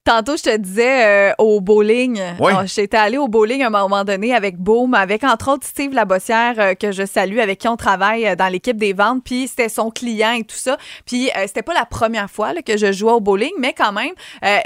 Tantôt, 0.02 0.34
je 0.34 0.44
te 0.44 0.56
disais 0.56 1.30
euh, 1.30 1.34
au 1.36 1.60
bowling. 1.60 2.18
Oui. 2.38 2.52
Oh, 2.56 2.62
J'étais 2.64 2.96
allée 2.96 3.18
au 3.18 3.28
bowling 3.28 3.62
à 3.62 3.66
un 3.66 3.70
moment 3.70 4.02
donné 4.02 4.34
avec 4.34 4.56
Boom, 4.56 4.94
avec 4.94 5.24
entre 5.24 5.52
autres 5.52 5.66
Steve 5.66 5.92
Labossière, 5.92 6.54
euh, 6.58 6.72
que 6.74 6.90
je 6.90 7.04
salue, 7.04 7.38
avec 7.38 7.58
qui 7.58 7.68
on 7.68 7.76
travaille 7.76 8.26
euh, 8.26 8.34
dans 8.34 8.48
l'équipe 8.48 8.78
des 8.78 8.94
ventes. 8.94 9.22
Puis 9.22 9.48
c'était 9.48 9.68
son 9.68 9.90
client 9.90 10.32
et 10.32 10.44
tout 10.44 10.56
ça. 10.56 10.78
Puis 11.04 11.28
c'était 11.46 11.60
pas 11.60 11.74
la 11.74 11.84
première 11.84 12.30
fois 12.30 12.54
là, 12.54 12.62
que 12.62 12.78
je 12.78 12.92
jouais 12.92 13.12
au 13.12 13.20
bowling, 13.20 13.52
mais 13.58 13.74
quand 13.74 13.92
même, 13.92 14.12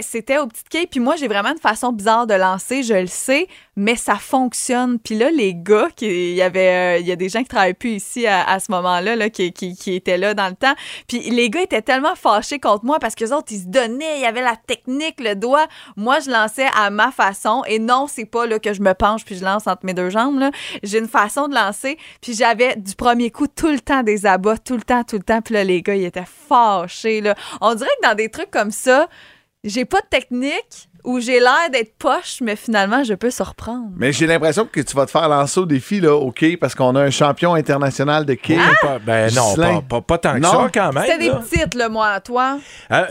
c'était 0.01 0.39
au 0.39 0.47
petit 0.47 0.63
quai. 0.71 0.87
Puis 0.87 1.01
moi, 1.01 1.17
j'ai 1.17 1.27
vraiment 1.27 1.51
une 1.51 1.59
façon 1.59 1.91
bizarre 1.93 2.27
de 2.29 2.35
lancer, 2.35 2.85
je 2.85 2.95
le 2.95 3.07
sais, 3.07 3.49
mais 3.77 3.97
ça 3.97 4.17
fonctionne. 4.17 4.99
Puis 5.01 5.17
là, 5.17 5.31
les 5.31 5.55
gars, 5.55 5.89
il 6.01 6.35
y 6.35 6.43
avait, 6.43 7.01
il 7.01 7.07
y 7.07 7.13
a 7.13 7.17
des 7.17 7.29
gens 7.29 7.43
qui 7.43 7.49
travaillent 7.49 7.75
plus 7.75 7.95
ici 7.95 8.27
à, 8.27 8.49
à 8.49 8.61
ce 8.61 8.71
moment-là, 8.71 9.17
là, 9.17 9.31
qui, 9.31 9.53
qui, 9.53 9.75
qui 9.75 9.95
étaient 9.95 10.19
là 10.19 10.35
dans 10.35 10.49
le 10.49 10.55
temps. 10.55 10.75
Puis 11.09 11.31
les 11.31 11.51
gars 11.51 11.63
étaient 11.63 11.83
tellement 11.83 12.15
fâchés 12.15 12.61
contre 12.61 12.85
moi 12.85 12.99
parce 13.01 13.15
que 13.15 13.25
autres, 13.33 13.51
ils 13.51 13.61
se 13.61 13.67
donnaient, 13.67 14.19
il 14.19 14.23
y 14.23 14.27
avait 14.27 14.43
la 14.43 14.57
technique, 14.57 15.21
le 15.25 15.35
doigt. 15.35 15.67
Moi, 15.97 16.21
je 16.21 16.31
lançais 16.31 16.69
à 16.77 16.91
ma 16.91 17.11
façon. 17.11 17.63
Et 17.67 17.79
non, 17.79 18.07
c'est 18.07 18.25
pas 18.25 18.47
là 18.47 18.59
que 18.59 18.73
je 18.73 18.81
me 18.83 18.95
penche 18.95 19.25
puis 19.25 19.37
je 19.37 19.45
lance 19.45 19.67
entre 19.67 19.85
mes 19.85 19.95
deux 19.95 20.11
jambes. 20.11 20.51
J'ai 20.83 20.99
une 20.99 21.09
façon 21.09 21.49
de 21.49 21.55
lancer. 21.55 21.99
Puis 22.21 22.35
j'avais 22.35 22.77
du 22.77 22.95
premier 22.95 23.31
coup 23.31 23.47
tout 23.47 23.71
le 23.71 23.81
temps 23.81 24.03
des 24.03 24.27
abats, 24.27 24.59
tout 24.59 24.77
le 24.77 24.83
temps, 24.83 25.05
tout 25.05 25.17
le 25.17 25.23
temps. 25.23 25.43
Puis 25.43 25.55
là, 25.55 25.65
les 25.65 25.83
gars, 25.83 25.97
ils 25.97 26.05
étaient 26.05 26.25
fâchés. 26.27 27.21
Là. 27.21 27.35
On 27.61 27.75
dirait 27.75 27.91
que 28.03 28.09
dans 28.09 28.15
des 28.15 28.29
trucs 28.29 28.51
comme 28.51 28.71
ça, 28.71 29.09
j'ai 29.65 29.85
pas 29.85 30.01
de 30.01 30.07
technique 30.07 30.89
ou 31.05 31.21
j'ai 31.21 31.39
l'air 31.39 31.71
d'être 31.73 31.95
poche, 31.99 32.39
mais 32.43 32.57
finalement, 32.57 33.05
je 33.05 33.15
peux 33.15 33.31
surprendre. 33.31 33.89
Mais 33.97 34.13
j'ai 34.13 34.27
l'impression 34.27 34.67
que 34.71 34.81
tu 34.81 34.97
vas 34.97 35.07
te 35.07 35.11
faire 35.11 35.29
lancer 35.29 35.61
au 35.61 35.67
défi, 35.67 36.01
là, 36.01 36.15
au 36.15 36.31
quai, 36.33 36.57
parce 36.57 36.75
qu'on 36.75 36.97
a 36.97 37.03
un 37.03 37.11
champion 37.11 37.55
international 37.55 38.25
de 38.25 38.35
quai. 38.35 38.57
Pas- 38.81 38.99
ben 38.99 39.31
non, 39.35 39.55
pas, 39.55 39.83
pas, 39.89 40.01
pas 40.01 40.19
tant 40.19 40.35
que 40.35 40.39
Non. 40.41 40.51
ça 40.51 40.71
quand 40.73 40.93
même. 40.93 41.05
C'était 41.07 41.19
des 41.19 41.31
petites, 41.31 41.75
là, 41.75 41.89
moi, 41.89 42.21
toi. 42.21 42.59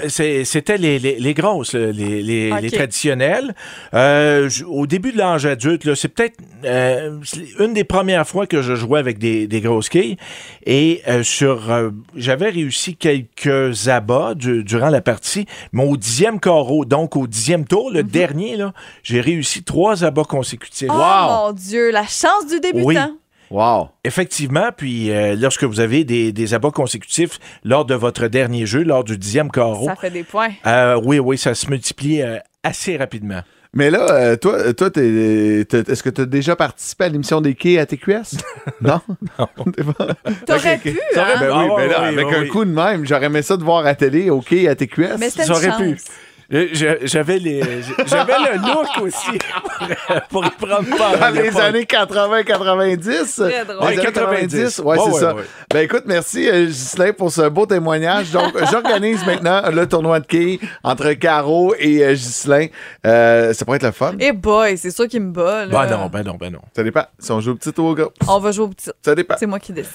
C'est- 0.08 0.44
C'était 0.46 0.78
les, 0.78 1.00
les, 1.00 1.20
les 1.20 1.34
grosses, 1.34 1.74
les, 1.74 2.22
les, 2.24 2.72
traditionnelles. 2.72 3.54
Euh, 3.94 4.50
au 4.68 4.88
début 4.88 5.12
de 5.12 5.18
l'âge 5.18 5.46
adulte, 5.46 5.94
c'est 5.96 6.08
peut-être 6.10 6.38
euh, 6.66 7.20
une 7.60 7.74
des 7.74 7.84
premières 7.84 8.28
fois 8.28 8.48
que 8.48 8.62
je 8.62 8.76
jouais 8.76 9.00
avec 9.00 9.18
des, 9.20 9.48
des 9.48 9.62
grosses 9.62 9.90
quilles. 9.90 10.18
Et 10.66 11.02
euh, 11.08 11.24
sur, 11.24 11.72
euh, 11.72 11.90
j'avais 12.16 12.50
réussi 12.50 12.96
quelques 12.96 13.88
abats 13.88 14.34
du- 14.36 14.64
durant 14.64 14.90
la 14.90 15.02
partie, 15.02 15.46
mais 15.72 15.84
au 15.86 15.98
dixième 15.98 16.40
carreau, 16.40 16.86
donc 16.86 17.16
au 17.16 17.28
dixième 17.28 17.66
tour, 17.66 17.83
Mhm. 17.90 17.96
le 17.98 18.04
dernier, 18.04 18.58
là, 18.58 18.74
j'ai 19.04 19.22
réussi 19.22 19.64
trois 19.64 20.04
abats 20.04 20.24
consécutifs. 20.24 20.90
Oh 20.92 20.96
mon 21.48 21.52
Dieu, 21.54 21.92
la 21.92 22.04
chance 22.04 22.48
du 22.50 22.60
débutant. 22.60 22.84
Oui. 22.86 22.98
Wow. 23.52 23.90
Effectivement, 24.04 24.70
puis 24.76 25.12
euh, 25.12 25.36
lorsque 25.36 25.64
vous 25.64 25.80
avez 25.80 26.04
des, 26.04 26.32
des 26.32 26.54
abats 26.56 26.72
consécutifs 26.72 27.38
lors 27.64 27.86
de 27.86 27.94
votre 27.94 28.28
dernier 28.28 28.66
jeu, 28.66 28.82
lors 28.84 29.04
du 29.04 29.16
dixième 29.18 29.52
carreau, 29.52 29.86
Ça 29.86 29.96
fait 29.96 30.10
des 30.10 30.24
points. 30.24 30.50
euh, 30.66 31.00
oui, 31.04 31.20
oui, 31.20 31.38
ça 31.38 31.54
se 31.54 31.70
multiplie 31.70 32.22
euh, 32.24 32.40
assez 32.64 32.98
rapidement. 32.98 33.42
Mais 33.76 33.90
là, 33.92 34.08
euh, 34.12 34.36
toi, 34.38 34.72
toi 34.74 34.88
est-ce 34.96 36.04
que 36.04 36.10
tu 36.10 36.22
as 36.22 36.26
déjà 36.26 36.56
participé 36.56 37.06
à 37.06 37.10
l'émission 37.10 37.42
des 37.42 37.54
quais 37.56 37.78
à 37.80 37.86
TQS? 37.88 38.38
non? 38.82 39.02
Pas- 39.38 39.48
T'aurais 40.46 40.78
pu, 40.78 41.00
T'aurais- 41.14 41.34
hein? 41.34 41.38
ben 41.40 41.50
oui, 41.50 41.70
Ah, 41.72 41.76
mais 41.78 41.88
là, 41.88 42.00
oui, 42.02 42.08
avec 42.08 42.28
oui, 42.28 42.36
un 42.36 42.42
oui. 42.42 42.48
coup 42.50 42.66
de 42.66 42.72
même, 42.72 43.06
j'aurais 43.06 43.26
aimé 43.26 43.42
ça 43.42 43.58
de 43.58 43.64
voir 43.64 43.86
à 43.86 43.96
télé 43.96 44.30
au 44.30 44.42
quai 44.42 44.68
à 44.68 44.76
TQS. 44.76 45.18
Mais 45.20 45.30
c'était 45.30 45.44
une 45.44 45.48
J'aurais 45.48 45.70
chance. 45.72 45.78
pu. 45.80 45.98
Euh, 46.54 46.68
J'avais 47.04 47.40
les, 47.40 47.62
j'avais 48.06 48.34
le 48.34 48.58
look 48.62 48.88
aussi 49.02 49.40
pour 50.30 50.46
y 50.46 50.50
prendre 50.52 50.96
part. 50.98 51.18
Dans 51.18 51.30
les 51.34 51.58
années 51.60 51.84
80-90. 51.84 53.36
Très 53.50 53.66
drôle. 53.66 53.78
Les 53.80 53.86
Ouais, 53.86 53.94
années 53.94 54.04
90. 54.04 54.48
90. 54.54 54.80
Ouais, 54.80 54.86
Ouais, 54.86 54.98
c'est 55.06 55.12
ouais, 55.14 55.20
ça. 55.20 55.36
ouais. 55.36 55.44
Ben 55.72 55.80
écoute, 55.84 56.04
merci 56.06 56.48
euh, 56.50 56.66
Ghislain 56.66 57.14
pour 57.14 57.32
ce 57.32 57.48
beau 57.50 57.66
témoignage. 57.66 58.32
Donc, 58.32 58.54
j'organise 58.72 59.26
maintenant 59.26 59.62
le 59.72 59.88
tournoi 59.88 60.20
de 60.20 60.26
quilles 60.28 60.60
entre 60.84 61.12
Caro 61.14 61.74
et 61.80 62.04
euh, 62.04 62.14
Ghislain. 62.14 62.68
Euh, 63.06 63.54
ça 63.54 63.66
pourrait 63.66 63.78
être 63.78 63.84
le 63.86 63.92
fun. 63.92 64.14
Eh 64.20 64.32
boy, 64.32 64.78
c'est 64.78 64.92
sûr 64.92 65.08
qu'il 65.08 65.22
me 65.22 65.32
bat. 65.32 65.66
Là. 65.66 65.86
Ben 65.88 65.98
non, 65.98 66.08
ben 66.08 66.24
non, 66.24 66.36
ben 66.40 66.52
non. 66.54 66.60
Ça 66.76 66.84
dépend. 66.84 67.06
Si 67.20 67.32
on 67.32 67.42
joue 67.42 67.52
au 67.52 67.56
petit 67.56 67.74
ou 67.80 67.86
au 67.88 67.96
gros. 67.96 68.12
On 68.28 68.40
va 68.40 68.52
jouer 68.52 68.66
au 68.66 68.70
petit. 68.70 68.90
Ça 69.04 69.16
dépend. 69.16 69.36
C'est 69.40 69.46
moi 69.48 69.60
qui 69.60 69.74
décide. 69.74 69.92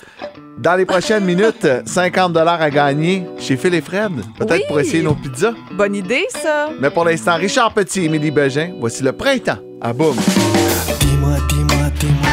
Dans 0.58 0.74
les 0.74 0.86
prochaines 0.86 1.24
minutes, 1.24 1.66
50 1.86 2.36
à 2.36 2.70
gagner 2.70 3.24
chez 3.38 3.56
Phil 3.56 3.74
et 3.74 3.80
Fred. 3.80 4.10
Peut-être 4.38 4.52
Oui. 4.52 4.62
pour 4.66 4.80
essayer 4.80 5.02
nos 5.02 5.14
pizzas. 5.14 5.52
Bonne 5.72 5.94
idée, 5.94 6.26
ça. 6.30 6.48
Mais 6.81 6.90
pour 6.90 7.05
l'instant, 7.05 7.37
Richard 7.37 7.73
Petit 7.75 8.00
et 8.00 8.05
Émilie 8.05 8.31
Begin, 8.31 8.73
voici 8.78 9.02
le 9.02 9.12
printemps 9.12 9.59
à 9.81 9.93
boum. 9.93 10.17
Dis-moi, 11.00 11.37
dis-moi, 11.49 11.90
dis-moi. 11.99 12.31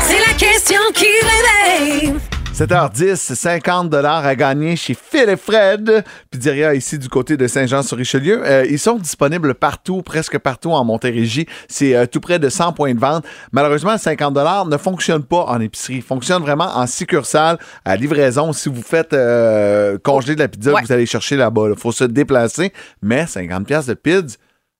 C'est 0.00 0.20
la 0.20 0.34
question 0.34 0.80
qui 0.94 1.06
réveille. 1.06 2.31
7h10, 2.54 3.34
50 3.34 3.94
à 3.94 4.34
gagner 4.36 4.76
chez 4.76 4.92
Phil 4.94 5.26
et 5.30 5.36
Fred. 5.38 6.04
Pizzeria 6.30 6.74
ici 6.74 6.98
du 6.98 7.08
côté 7.08 7.38
de 7.38 7.46
Saint-Jean-sur-Richelieu. 7.46 8.42
Euh, 8.44 8.66
ils 8.68 8.78
sont 8.78 8.96
disponibles 8.96 9.54
partout, 9.54 10.02
presque 10.02 10.38
partout 10.38 10.70
en 10.70 10.84
Montérégie. 10.84 11.46
C'est 11.68 11.96
euh, 11.96 12.04
tout 12.04 12.20
près 12.20 12.38
de 12.38 12.50
100 12.50 12.74
points 12.74 12.92
de 12.92 13.00
vente. 13.00 13.24
Malheureusement, 13.52 13.92
le 13.92 13.98
50 13.98 14.36
ne 14.68 14.76
fonctionne 14.76 15.24
pas 15.24 15.44
en 15.46 15.60
épicerie. 15.60 15.96
Il 15.96 16.02
fonctionne 16.02 16.42
vraiment 16.42 16.76
en 16.76 16.86
succursale, 16.86 17.58
à 17.86 17.96
livraison. 17.96 18.52
Si 18.52 18.68
vous 18.68 18.82
faites 18.82 19.14
euh, 19.14 19.96
congeler 20.02 20.34
de 20.34 20.40
la 20.40 20.48
pizza, 20.48 20.72
Ouais. 20.74 20.82
vous 20.84 20.92
allez 20.92 21.06
chercher 21.06 21.36
là-bas. 21.36 21.68
Il 21.70 21.78
faut 21.78 21.92
se 21.92 22.04
déplacer. 22.04 22.72
Mais 23.00 23.26
50 23.26 23.66
pièces 23.66 23.86
de 23.86 23.94
pizza, 23.94 24.36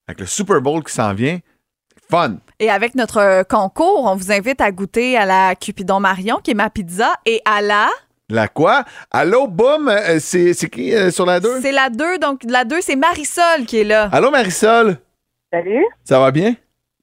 avec 0.06 0.20
le 0.20 0.26
Super 0.26 0.60
Bowl 0.60 0.84
qui 0.84 0.92
s'en 0.92 1.14
vient, 1.14 1.38
fun. 2.10 2.36
Et 2.62 2.70
avec 2.70 2.94
notre 2.94 3.18
euh, 3.18 3.42
concours, 3.42 4.04
on 4.04 4.14
vous 4.14 4.30
invite 4.30 4.60
à 4.60 4.70
goûter 4.70 5.16
à 5.16 5.26
la 5.26 5.56
Cupidon 5.56 5.98
Marion, 5.98 6.36
qui 6.36 6.52
est 6.52 6.54
ma 6.54 6.70
pizza, 6.70 7.12
et 7.26 7.42
à 7.44 7.60
la. 7.60 7.88
La 8.30 8.46
quoi? 8.46 8.84
Allô, 9.10 9.48
boum, 9.48 9.88
euh, 9.88 10.18
c'est 10.20 10.54
c'est 10.54 10.70
qui 10.70 10.94
euh, 10.94 11.10
sur 11.10 11.26
la 11.26 11.40
2? 11.40 11.60
C'est 11.60 11.72
la 11.72 11.90
2, 11.90 12.18
donc 12.18 12.42
la 12.48 12.64
2, 12.64 12.80
c'est 12.80 12.94
Marisol 12.94 13.66
qui 13.66 13.80
est 13.80 13.84
là. 13.84 14.08
Allô, 14.12 14.30
Marisol? 14.30 14.96
Salut. 15.52 15.84
Ça 16.04 16.20
va 16.20 16.30
bien? 16.30 16.54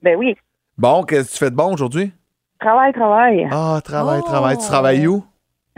Ben 0.02 0.16
oui. 0.18 0.38
Bon, 0.78 1.04
qu'est-ce 1.04 1.28
que 1.28 1.34
tu 1.34 1.38
fais 1.40 1.52
de 1.52 1.56
bon 1.58 1.74
aujourd'hui? 1.74 2.14
Travail, 2.62 2.94
travail. 2.94 3.46
Ah, 3.52 3.82
travail, 3.84 4.22
Oh. 4.24 4.28
travail. 4.30 4.58
Tu 4.58 4.66
travailles 4.66 5.08
où? 5.08 5.26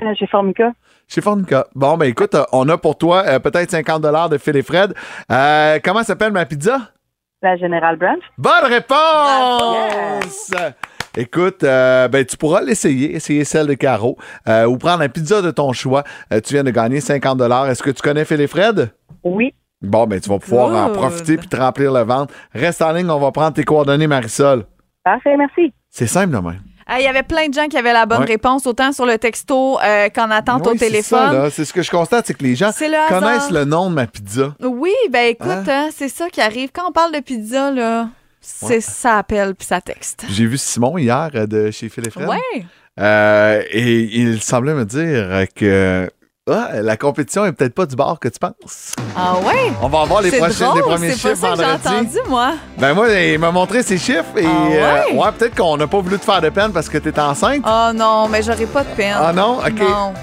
Euh, 0.04 0.14
Chez 0.14 0.28
Formica. 0.28 0.74
Chez 1.08 1.22
Fornica. 1.22 1.66
Bon, 1.74 1.98
ben 1.98 2.06
écoute, 2.06 2.36
on 2.52 2.70
a 2.70 2.78
pour 2.78 3.00
toi 3.00 3.24
euh, 3.26 3.40
peut-être 3.40 3.72
50 3.72 4.30
de 4.30 4.38
Phil 4.38 4.56
et 4.56 4.62
Fred. 4.62 4.94
Euh, 5.32 5.80
comment 5.84 6.04
s'appelle 6.04 6.32
ma 6.32 6.46
pizza? 6.46 6.92
La 7.42 7.58
General 7.58 7.98
Branch. 7.98 8.22
Bonne 8.38 8.66
réponse! 8.66 10.54
Écoute, 11.18 11.64
euh, 11.64 12.08
ben, 12.08 12.24
tu 12.24 12.38
pourras 12.38 12.62
l'essayer, 12.62 13.16
essayer 13.16 13.44
celle 13.44 13.68
de 13.68 13.74
Caro, 13.74 14.18
euh, 14.48 14.66
ou 14.66 14.78
prendre 14.78 15.00
la 15.00 15.10
pizza 15.10 15.42
de 15.42 15.50
ton 15.52 15.74
choix. 15.74 16.04
Euh, 16.32 16.40
tu 16.40 16.54
viens 16.54 16.64
de 16.64 16.70
gagner 16.70 17.02
50 17.02 17.42
Est-ce 17.42 17.82
que 17.84 17.90
tu 17.90 18.02
connais 18.02 18.26
Phil 18.26 18.40
et 18.40 18.48
Fred? 18.48 18.94
Oui. 19.24 19.54
Bon, 19.82 20.06
ben, 20.06 20.20
tu 20.22 20.30
vas 20.30 20.38
pouvoir 20.38 20.88
en 20.88 20.94
profiter 20.94 21.38
puis 21.38 21.48
te 21.48 21.56
remplir 21.58 21.92
le 21.92 22.02
ventre. 22.02 22.34
Reste 22.54 22.82
en 22.84 22.92
ligne, 22.92 23.10
on 23.10 23.20
va 23.20 23.32
prendre 23.32 23.54
tes 23.54 23.64
coordonnées, 23.64 24.08
Marisol. 24.08 24.66
Parfait, 25.04 25.36
merci. 25.36 25.74
C'est 25.90 26.08
simple 26.08 26.34
de 26.34 26.71
Il 27.00 27.04
y 27.04 27.08
avait 27.08 27.24
plein 27.24 27.48
de 27.48 27.54
gens 27.54 27.68
qui 27.68 27.78
avaient 27.78 27.94
la 27.94 28.06
bonne 28.06 28.20
Ouais. 28.22 28.26
réponse, 28.26 28.66
autant 28.68 28.92
sur 28.92 29.06
le 29.06 29.18
texto 29.18 29.80
euh, 29.82 30.10
qu'en 30.10 30.30
attente 30.32 30.64
Oui, 30.66 30.74
au 30.74 30.78
c'est 30.78 30.80
ça, 30.80 30.86
téléphone. 30.88 31.34
là. 31.34 31.50
C'est 31.50 31.66
ce 31.66 31.74
que 31.74 31.82
je 31.82 31.92
constate, 31.92 32.28
c'est 32.28 32.34
que 32.34 32.44
les 32.44 32.56
gens 32.56 32.72
le 32.80 32.86
hasard. 32.96 33.08
connaissent 33.20 33.52
le 33.52 33.66
nom 33.66 33.90
de 33.90 33.96
ma 33.96 34.08
pizza. 34.08 34.54
Oui, 34.62 34.94
ben 35.10 35.28
écoute, 35.30 35.48
Hein? 35.50 35.64
hein, 35.68 35.90
c'est 35.96 36.10
ça 36.10 36.30
qui 36.30 36.42
arrive. 36.42 36.70
Quand 36.74 36.90
on 36.90 36.92
parle 36.92 37.14
de 37.14 37.20
pizza, 37.20 37.72
là, 37.72 38.10
c'est 38.42 38.82
ça 38.82 39.20
appelle 39.20 39.56
puis 39.56 39.68
ça 39.68 39.80
texte. 39.82 40.26
J'ai 40.30 40.46
vu 40.46 40.58
Simon 40.58 40.98
hier 40.98 41.30
euh, 41.36 41.46
de 41.46 41.72
chez 41.72 41.90
Phil 41.90 42.08
et 42.08 42.10
Fred. 42.12 42.28
Ouais. 42.28 42.66
Euh, 43.00 43.62
et 43.72 44.02
il 44.18 44.42
semblait 44.42 44.74
me 44.74 44.84
dire 44.86 45.46
que 45.56 46.10
ah, 46.52 46.82
la 46.82 46.98
compétition 46.98 47.46
est 47.46 47.52
peut-être 47.52 47.74
pas 47.74 47.86
du 47.86 47.96
bord 47.96 48.20
que 48.20 48.28
tu 48.28 48.40
penses. 48.40 48.94
Ah 49.16 49.36
ouais? 49.46 49.72
On 49.82 49.88
va 49.88 50.02
avoir 50.02 50.22
les, 50.22 50.32
drôle, 50.32 50.50
les 50.50 50.82
premiers 50.82 51.12
c'est 51.12 51.22
pas 51.22 51.30
chiffres 51.30 51.42
ça 51.42 51.52
que 51.52 51.58
j'ai 51.58 51.64
vendredi. 51.64 51.88
entendu, 51.88 52.30
moi. 52.30 52.52
Ben 52.78 52.94
moi, 52.94 53.10
il 53.12 53.40
m'a 53.40 53.52
montré 53.52 53.84
ses 53.84 53.98
chiffres 53.98 54.38
et 54.38 54.46
Ah 54.46 54.70
ouais? 54.70 55.14
euh, 55.14 55.16
ouais, 55.18 55.32
peut-être 55.38 55.56
qu'on 55.56 55.78
n'a 55.78 55.88
pas 55.88 56.00
voulu 56.00 56.18
te 56.20 56.26
faire 56.26 56.42
de 56.42 56.50
peine 56.50 56.72
parce 56.72 56.90
que 56.90 56.98
t'es 56.98 57.18
enceinte. 57.20 57.64
Oh 57.68 57.92
non, 57.94 58.28
mais 58.28 58.42
j'aurais 58.44 58.66
pas 58.66 58.84
de 58.84 58.90
peine. 58.96 59.16
Ah 59.18 59.34
non? 59.34 59.60
OK. 59.60 59.80
Non. 59.80 60.14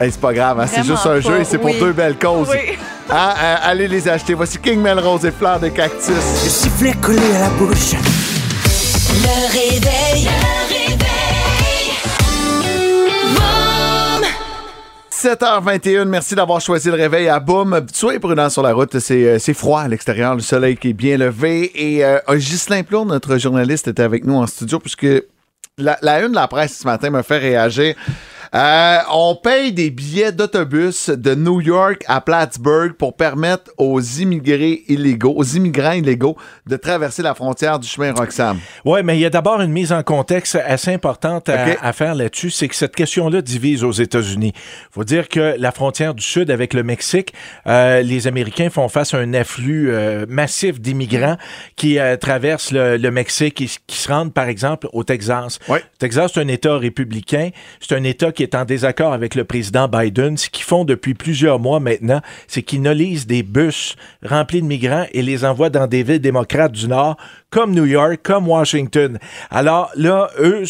Hey, 0.00 0.10
c'est 0.10 0.20
pas 0.20 0.32
grave, 0.32 0.58
hein, 0.58 0.66
c'est 0.66 0.82
juste 0.84 1.06
un 1.06 1.10
pas, 1.10 1.20
jeu 1.20 1.40
et 1.40 1.44
c'est 1.44 1.58
pour 1.58 1.70
oui. 1.70 1.78
deux 1.78 1.92
belles 1.92 2.18
causes. 2.18 2.48
Oui. 2.50 2.76
Hein, 3.10 3.34
euh, 3.42 3.56
allez 3.64 3.88
les 3.88 4.08
acheter. 4.08 4.32
Voici 4.32 4.56
King 4.58 4.80
Melrose 4.80 5.26
et 5.26 5.32
Fleurs 5.32 5.60
de 5.60 5.68
Cactus. 5.68 6.08
Le 6.08 6.48
sifflet 6.48 6.94
collé 7.02 7.18
à 7.36 7.40
la 7.40 7.48
bouche. 7.50 7.92
Le 9.10 9.52
réveil. 9.52 10.28
7h21, 15.22 16.06
merci 16.06 16.34
d'avoir 16.34 16.60
choisi 16.60 16.88
le 16.88 16.94
réveil 16.94 17.28
à 17.28 17.38
boum. 17.38 17.86
Soyez 17.92 18.18
prudents 18.18 18.50
sur 18.50 18.60
la 18.60 18.72
route, 18.72 18.98
c'est 18.98 19.24
euh, 19.24 19.38
c'est 19.38 19.54
froid 19.54 19.82
à 19.82 19.86
l'extérieur, 19.86 20.34
le 20.34 20.40
soleil 20.40 20.76
qui 20.76 20.88
est 20.88 20.94
bien 20.94 21.16
levé. 21.16 21.70
Et 21.76 22.04
euh, 22.04 22.18
Ghislain 22.28 22.82
Plourde, 22.82 23.06
notre 23.06 23.38
journaliste, 23.38 23.86
était 23.86 24.02
avec 24.02 24.24
nous 24.24 24.34
en 24.34 24.48
studio 24.48 24.80
puisque 24.80 25.06
la 25.78 26.22
une 26.22 26.30
de 26.30 26.34
la 26.34 26.48
presse 26.48 26.78
ce 26.78 26.84
matin 26.88 27.10
m'a 27.10 27.22
fait 27.22 27.38
réagir. 27.38 27.94
Euh, 28.54 28.98
on 29.10 29.34
paye 29.34 29.72
des 29.72 29.90
billets 29.90 30.30
d'autobus 30.30 31.08
de 31.08 31.34
New 31.34 31.62
York 31.62 32.04
à 32.06 32.20
Plattsburgh 32.20 32.92
pour 32.92 33.16
permettre 33.16 33.70
aux 33.78 33.98
immigrés 33.98 34.82
illégaux, 34.88 35.32
aux 35.34 35.44
immigrants 35.44 35.92
illégaux 35.92 36.36
de 36.66 36.76
traverser 36.76 37.22
la 37.22 37.34
frontière 37.34 37.78
du 37.78 37.88
chemin 37.88 38.12
Roxham. 38.12 38.58
Oui, 38.84 39.00
mais 39.02 39.16
il 39.16 39.20
y 39.20 39.24
a 39.24 39.30
d'abord 39.30 39.62
une 39.62 39.72
mise 39.72 39.90
en 39.90 40.02
contexte 40.02 40.56
assez 40.56 40.92
importante 40.92 41.48
à, 41.48 41.92
faire 41.94 42.14
là-dessus, 42.14 42.50
c'est 42.50 42.68
que 42.68 42.76
cette 42.76 42.94
question-là 42.94 43.40
divise 43.40 43.84
aux 43.84 43.92
États-Unis. 43.92 44.52
faut 44.90 45.04
dire 45.04 45.30
que 45.30 45.56
la 45.58 45.72
frontière 45.72 46.14
du 46.14 46.22
Sud 46.22 46.50
avec 46.50 46.74
le 46.74 46.82
Mexique, 46.82 47.32
euh, 47.66 48.02
les 48.02 48.26
Américains 48.26 48.68
font 48.68 48.88
face 48.88 49.14
à 49.14 49.18
un 49.18 49.32
afflux 49.32 49.90
euh, 49.90 50.26
massif 50.28 50.78
d'immigrants 50.78 51.38
qui 51.76 51.98
traversent 52.20 52.72
le, 52.72 52.98
le 52.98 53.10
Mexique 53.10 53.62
et 53.62 53.68
qui 53.86 53.96
se 53.96 54.08
rendent, 54.08 54.34
par 54.34 54.48
exemple, 54.48 54.88
au 54.92 55.04
Texas. 55.04 55.58
Oui. 55.68 55.78
Le 55.78 55.98
Texas, 55.98 56.32
c'est 56.34 56.40
un 56.40 56.48
État 56.48 56.76
républicain. 56.76 57.50
C'est 57.80 57.94
un 57.94 58.04
État 58.04 58.30
qui 58.32 58.41
est 58.42 58.54
en 58.54 58.64
désaccord 58.64 59.12
avec 59.12 59.34
le 59.34 59.44
président 59.44 59.88
Biden. 59.88 60.36
Ce 60.36 60.50
qu'ils 60.50 60.64
font 60.64 60.84
depuis 60.84 61.14
plusieurs 61.14 61.58
mois 61.58 61.80
maintenant, 61.80 62.20
c'est 62.46 62.62
qu'ils 62.62 62.82
nolisent 62.82 63.26
des 63.26 63.42
bus 63.42 63.96
remplis 64.24 64.62
de 64.62 64.66
migrants 64.66 65.06
et 65.12 65.22
les 65.22 65.44
envoient 65.44 65.70
dans 65.70 65.86
des 65.86 66.02
villes 66.02 66.20
démocrates 66.20 66.72
du 66.72 66.88
Nord, 66.88 67.16
comme 67.52 67.72
New 67.74 67.84
York, 67.84 68.20
comme 68.22 68.48
Washington. 68.48 69.18
Alors 69.50 69.90
là, 69.94 70.30
eux, 70.40 70.64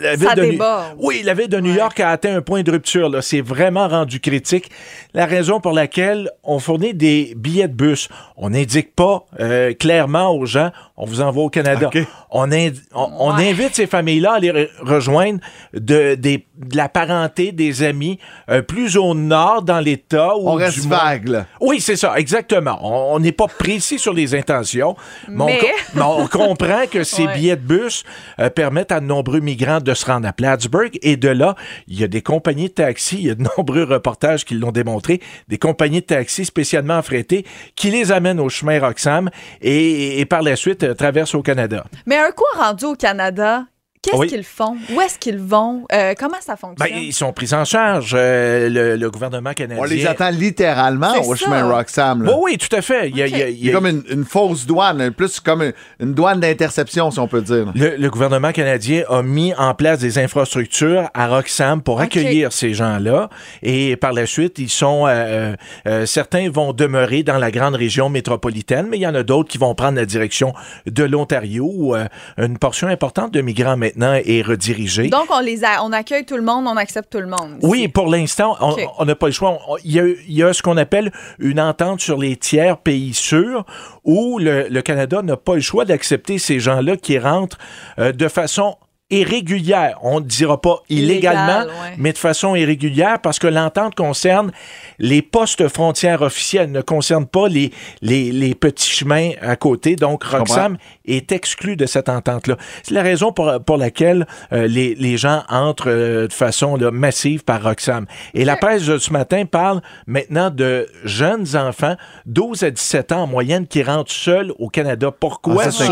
la 0.00 0.14
ville 0.16 0.28
Ça 0.28 0.34
de 0.36 0.42
déborde. 0.42 0.84
oui, 0.98 1.22
la 1.24 1.34
ville 1.34 1.48
de 1.48 1.58
New 1.60 1.72
Ouais. 1.72 1.78
York 1.78 1.98
a 2.00 2.10
atteint 2.10 2.34
un 2.36 2.40
point 2.40 2.62
de 2.62 2.70
rupture. 2.70 3.08
Là. 3.10 3.20
C'est 3.20 3.40
vraiment 3.42 3.88
rendu 3.88 4.20
critique. 4.20 4.70
La 5.14 5.26
raison 5.26 5.60
pour 5.60 5.72
laquelle 5.72 6.30
on 6.44 6.58
fournit 6.60 6.94
des 6.94 7.34
billets 7.36 7.68
de 7.68 7.74
bus, 7.74 8.08
on 8.36 8.50
n'indique 8.50 8.94
pas 8.94 9.26
euh, 9.40 9.74
clairement 9.74 10.30
aux 10.34 10.46
gens, 10.46 10.70
on 10.96 11.04
vous 11.04 11.20
envoie 11.20 11.44
au 11.44 11.50
Canada. 11.50 11.90
On, 12.30 12.50
indi- 12.52 12.80
on, 12.94 13.10
on 13.18 13.34
Ouais. 13.36 13.50
invite 13.50 13.74
ces 13.74 13.86
familles-là 13.86 14.34
à 14.34 14.38
les 14.38 14.50
re- 14.52 14.68
rejoindre 14.80 15.40
de, 15.74 16.14
des- 16.14 16.46
de 16.56 16.76
la 16.76 16.88
parenté, 16.88 17.52
des 17.52 17.82
amis, 17.82 18.18
euh, 18.50 18.62
plus 18.62 18.96
au 18.96 19.14
nord 19.14 19.62
dans 19.62 19.80
l'État. 19.80 20.36
ou 20.36 20.48
On 20.48 20.56
du 20.56 20.62
reste 20.64 20.86
moins- 20.86 20.98
vague, 20.98 21.28
là. 21.28 21.46
oui, 21.60 21.80
c'est 21.80 21.96
ça, 21.96 22.14
exactement. 22.18 22.78
On 23.12 23.18
n'est 23.18 23.32
pas 23.32 23.46
précis 23.48 23.98
sur 23.98 24.12
les 24.12 24.34
intentions, 24.34 24.94
mais, 25.28 25.42
on 25.42 25.46
Mais- 25.46 25.58
co- 25.58 25.66
mais 25.94 26.02
on, 26.02 26.26
comprend 26.28 26.86
que 26.90 27.04
ces 27.04 27.26
Ouais. 27.26 27.34
billets 27.34 27.56
de 27.56 27.62
bus 27.62 28.04
euh, 28.40 28.50
permettent 28.50 28.92
à 28.92 29.00
de 29.00 29.06
nombreux 29.06 29.40
migrants 29.40 29.80
de 29.80 29.92
se 29.94 30.06
rendre 30.06 30.28
à 30.28 30.32
Plattsburgh. 30.32 30.98
Et 31.02 31.16
de 31.16 31.28
là, 31.28 31.54
il 31.88 31.98
y 31.98 32.04
a 32.04 32.08
des 32.08 32.22
compagnies 32.22 32.68
de 32.68 32.74
taxi, 32.74 33.16
il 33.18 33.26
y 33.26 33.30
a 33.30 33.34
de 33.34 33.42
nombreux 33.56 33.84
reportages 33.84 34.44
qui 34.44 34.54
l'ont 34.54 34.72
démontré, 34.72 35.20
des 35.48 35.58
compagnies 35.58 36.00
de 36.00 36.06
taxi 36.06 36.44
spécialement 36.44 36.98
affrétées 36.98 37.44
qui 37.74 37.90
les 37.90 38.12
amènent 38.12 38.40
au 38.40 38.48
chemin 38.48 38.78
Roxham 38.80 39.30
et, 39.60 40.20
et 40.20 40.24
par 40.24 40.42
la 40.42 40.56
suite 40.56 40.84
euh, 40.84 40.94
traversent 40.94 41.34
au 41.34 41.42
Canada. 41.42 41.84
Mais 42.06 42.16
un 42.16 42.30
coup 42.30 42.44
rendu 42.56 42.84
au 42.84 42.94
Canada, 42.94 43.64
qu'est-ce 44.10 44.20
Oui. 44.20 44.26
qu'ils 44.28 44.44
font? 44.44 44.76
Où 44.94 45.00
est-ce 45.00 45.18
qu'ils 45.18 45.38
vont? 45.38 45.84
Euh, 45.92 46.14
comment 46.18 46.36
ça 46.40 46.56
fonctionne? 46.56 46.88
Ben, 46.90 46.98
ils 47.02 47.12
sont 47.12 47.32
pris 47.32 47.52
en 47.54 47.64
charge. 47.64 48.12
euh, 48.14 48.68
le, 48.68 48.96
le 48.96 49.10
gouvernement 49.10 49.52
canadien. 49.52 49.82
On 49.82 49.86
les 49.86 50.06
attend 50.06 50.30
littéralement 50.30 51.12
au 51.22 51.34
ça. 51.34 51.44
chemin 51.44 51.64
Roxham. 51.68 52.22
là. 52.24 52.32
Oui, 52.34 52.52
oui, 52.52 52.58
tout 52.58 52.74
à 52.76 52.82
fait. 52.82 53.08
Il 53.10 53.16
y 53.16 53.22
a- 53.22 53.26
il 53.26 53.36
y 53.36 53.42
a- 53.42 53.48
il 53.48 53.56
Il 53.58 53.64
y 53.64 53.66
y 53.66 53.68
a- 53.68 53.72
a 53.72 53.74
comme 53.74 53.86
une, 53.86 54.02
une 54.10 54.24
fausse 54.24 54.66
douane, 54.66 55.10
plus 55.10 55.40
comme 55.40 55.62
une, 55.62 55.72
une 56.00 56.14
douane 56.14 56.40
d'interception, 56.40 57.10
si 57.10 57.18
on 57.18 57.28
peut 57.28 57.42
dire. 57.42 57.72
Le, 57.74 57.96
le 57.96 58.10
gouvernement 58.10 58.52
canadien 58.52 59.02
a 59.08 59.22
mis 59.22 59.52
en 59.54 59.74
place 59.74 59.98
des 59.98 60.18
infrastructures 60.18 61.08
à 61.14 61.28
Roxham 61.28 61.82
pour 61.82 62.00
accueillir 62.00 62.52
ces 62.52 62.74
gens-là. 62.74 63.28
Et 63.62 63.96
par 63.96 64.12
la 64.12 64.26
suite, 64.26 64.58
ils 64.58 64.68
sont 64.70 65.06
euh, 65.06 65.54
euh, 65.86 66.06
certains 66.06 66.48
vont 66.50 66.72
demeurer 66.72 67.22
dans 67.22 67.38
la 67.38 67.50
grande 67.50 67.74
région 67.74 68.08
métropolitaine, 68.08 68.86
mais 68.88 68.96
il 68.98 69.02
y 69.02 69.06
en 69.06 69.14
a 69.14 69.22
d'autres 69.22 69.48
qui 69.50 69.58
vont 69.58 69.74
prendre 69.74 69.96
la 69.96 70.06
direction 70.06 70.52
de 70.86 71.04
l'Ontario, 71.04 71.70
où 71.74 71.94
euh, 71.94 72.06
une 72.38 72.58
portion 72.58 72.88
importante 72.88 73.32
de 73.32 73.40
migrants 73.40 73.76
maintenant 73.76 73.97
est 74.02 74.42
redirigée. 74.42 75.08
Donc, 75.08 75.26
on, 75.30 75.40
les 75.40 75.64
a- 75.64 75.82
on 75.84 75.92
accueille 75.92 76.24
tout 76.24 76.36
le 76.36 76.42
monde, 76.42 76.66
on 76.66 76.76
accepte 76.76 77.10
tout 77.10 77.20
le 77.20 77.26
monde. 77.26 77.58
Oui, 77.62 77.88
pour 77.88 78.08
l'instant, 78.08 78.56
on 78.98 79.04
n'a 79.04 79.14
pas 79.14 79.26
le 79.26 79.32
choix. 79.32 79.58
Il 79.84 79.92
y, 79.92 80.00
a, 80.00 80.06
il 80.06 80.34
y 80.34 80.42
a 80.42 80.52
ce 80.52 80.62
qu'on 80.62 80.76
appelle 80.76 81.10
une 81.38 81.60
entente 81.60 82.00
sur 82.00 82.18
les 82.18 82.36
tiers 82.36 82.78
pays 82.78 83.14
sûrs 83.14 83.64
où 84.04 84.38
le, 84.38 84.68
le 84.68 84.82
Canada 84.82 85.22
n'a 85.22 85.36
pas 85.36 85.54
le 85.54 85.60
choix 85.60 85.84
d'accepter 85.84 86.38
ces 86.38 86.60
gens-là 86.60 86.96
qui 86.96 87.18
rentrent 87.18 87.58
euh, 87.98 88.12
de 88.12 88.28
façon 88.28 88.76
irrégulière. 89.10 89.98
On 90.02 90.20
ne 90.20 90.24
dira 90.26 90.60
pas 90.60 90.82
illégalement, 90.90 91.62
Illégal, 91.62 91.66
ouais. 91.68 91.94
mais 91.98 92.12
de 92.12 92.18
façon 92.18 92.54
irrégulière 92.54 93.18
parce 93.22 93.38
que 93.38 93.46
l'entente 93.46 93.94
concerne 93.94 94.52
les 94.98 95.22
postes 95.22 95.66
frontières 95.68 96.20
officiels, 96.22 96.70
ne 96.70 96.82
concerne 96.82 97.26
pas 97.26 97.48
les, 97.48 97.72
les, 98.02 98.30
les 98.32 98.54
petits 98.54 98.90
chemins 98.90 99.30
à 99.40 99.56
côté. 99.56 99.96
Donc, 99.96 100.24
Roxham 100.24 100.76
est 101.16 101.32
exclu 101.32 101.76
de 101.76 101.86
cette 101.86 102.08
entente-là. 102.08 102.56
C'est 102.82 102.94
la 102.94 103.02
raison 103.02 103.32
pour, 103.32 103.52
pour 103.64 103.76
laquelle 103.76 104.26
euh, 104.52 104.66
les, 104.66 104.94
les 104.94 105.16
gens 105.16 105.42
entrent 105.48 105.88
euh, 105.90 106.26
de 106.28 106.32
façon 106.32 106.76
là, 106.76 106.90
massive 106.90 107.44
par 107.44 107.62
Roxham. 107.62 108.06
Et 108.34 108.44
la 108.44 108.56
presse 108.56 108.86
de 108.86 108.98
ce 108.98 109.12
matin 109.12 109.44
parle 109.46 109.80
maintenant 110.06 110.50
de 110.50 110.86
jeunes 111.04 111.56
enfants, 111.56 111.96
12 112.26 112.62
à 112.64 112.70
17 112.70 113.12
ans 113.12 113.22
en 113.22 113.26
moyenne, 113.26 113.66
qui 113.66 113.82
rentrent 113.82 114.12
seuls 114.12 114.52
au 114.58 114.68
Canada. 114.68 115.10
Pourquoi 115.10 115.54
Ah, 115.66 115.70
ça, 115.70 115.84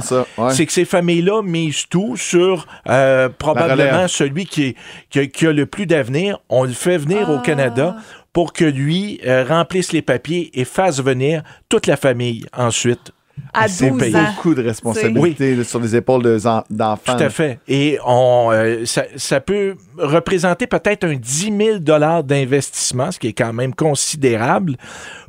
ça. 0.00 0.26
Ouais. 0.38 0.52
C'est 0.54 0.66
que 0.66 0.72
ces 0.72 0.84
familles-là 0.84 1.42
misent 1.42 1.84
tout 1.88 2.16
sur 2.16 2.66
euh, 2.88 3.28
probablement 3.38 4.08
celui 4.08 4.46
qui, 4.46 4.62
est- 4.64 4.76
qui 5.10 5.18
a, 5.20 5.26
qui 5.26 5.46
a 5.46 5.52
le 5.52 5.66
plus 5.66 5.86
d'avenir. 5.86 6.38
On 6.48 6.64
le 6.64 6.72
fait 6.72 6.98
venir 6.98 7.30
au 7.30 7.38
Canada 7.38 7.96
pour 8.32 8.52
que 8.52 8.64
lui 8.64 9.20
euh, 9.26 9.44
remplisse 9.46 9.92
les 9.92 10.02
papiers 10.02 10.50
et 10.54 10.64
fasse 10.64 11.02
venir 11.02 11.42
toute 11.68 11.86
la 11.86 11.96
famille 11.96 12.46
ensuite. 12.56 13.12
À 13.54 13.68
c'est 13.68 13.90
12 13.90 14.00
payé. 14.00 14.16
ans. 14.16 14.24
Beaucoup 14.36 14.54
de 14.54 14.62
responsabilités 14.62 15.62
sur 15.64 15.80
les 15.80 15.94
épaules 15.96 16.22
de 16.22 16.46
en- 16.46 16.64
d'enfants. 16.70 17.16
Tout 17.16 17.22
à 17.24 17.28
fait. 17.30 17.58
Et 17.68 17.98
on, 18.06 18.48
euh, 18.50 18.84
ça, 18.86 19.04
ça 19.16 19.40
peut 19.40 19.76
représenter 19.98 20.66
peut-être 20.66 21.04
un 21.04 21.14
10 21.16 21.52
000 21.56 22.22
d'investissement, 22.22 23.10
ce 23.12 23.18
qui 23.18 23.28
est 23.28 23.32
quand 23.32 23.52
même 23.52 23.74
considérable 23.74 24.76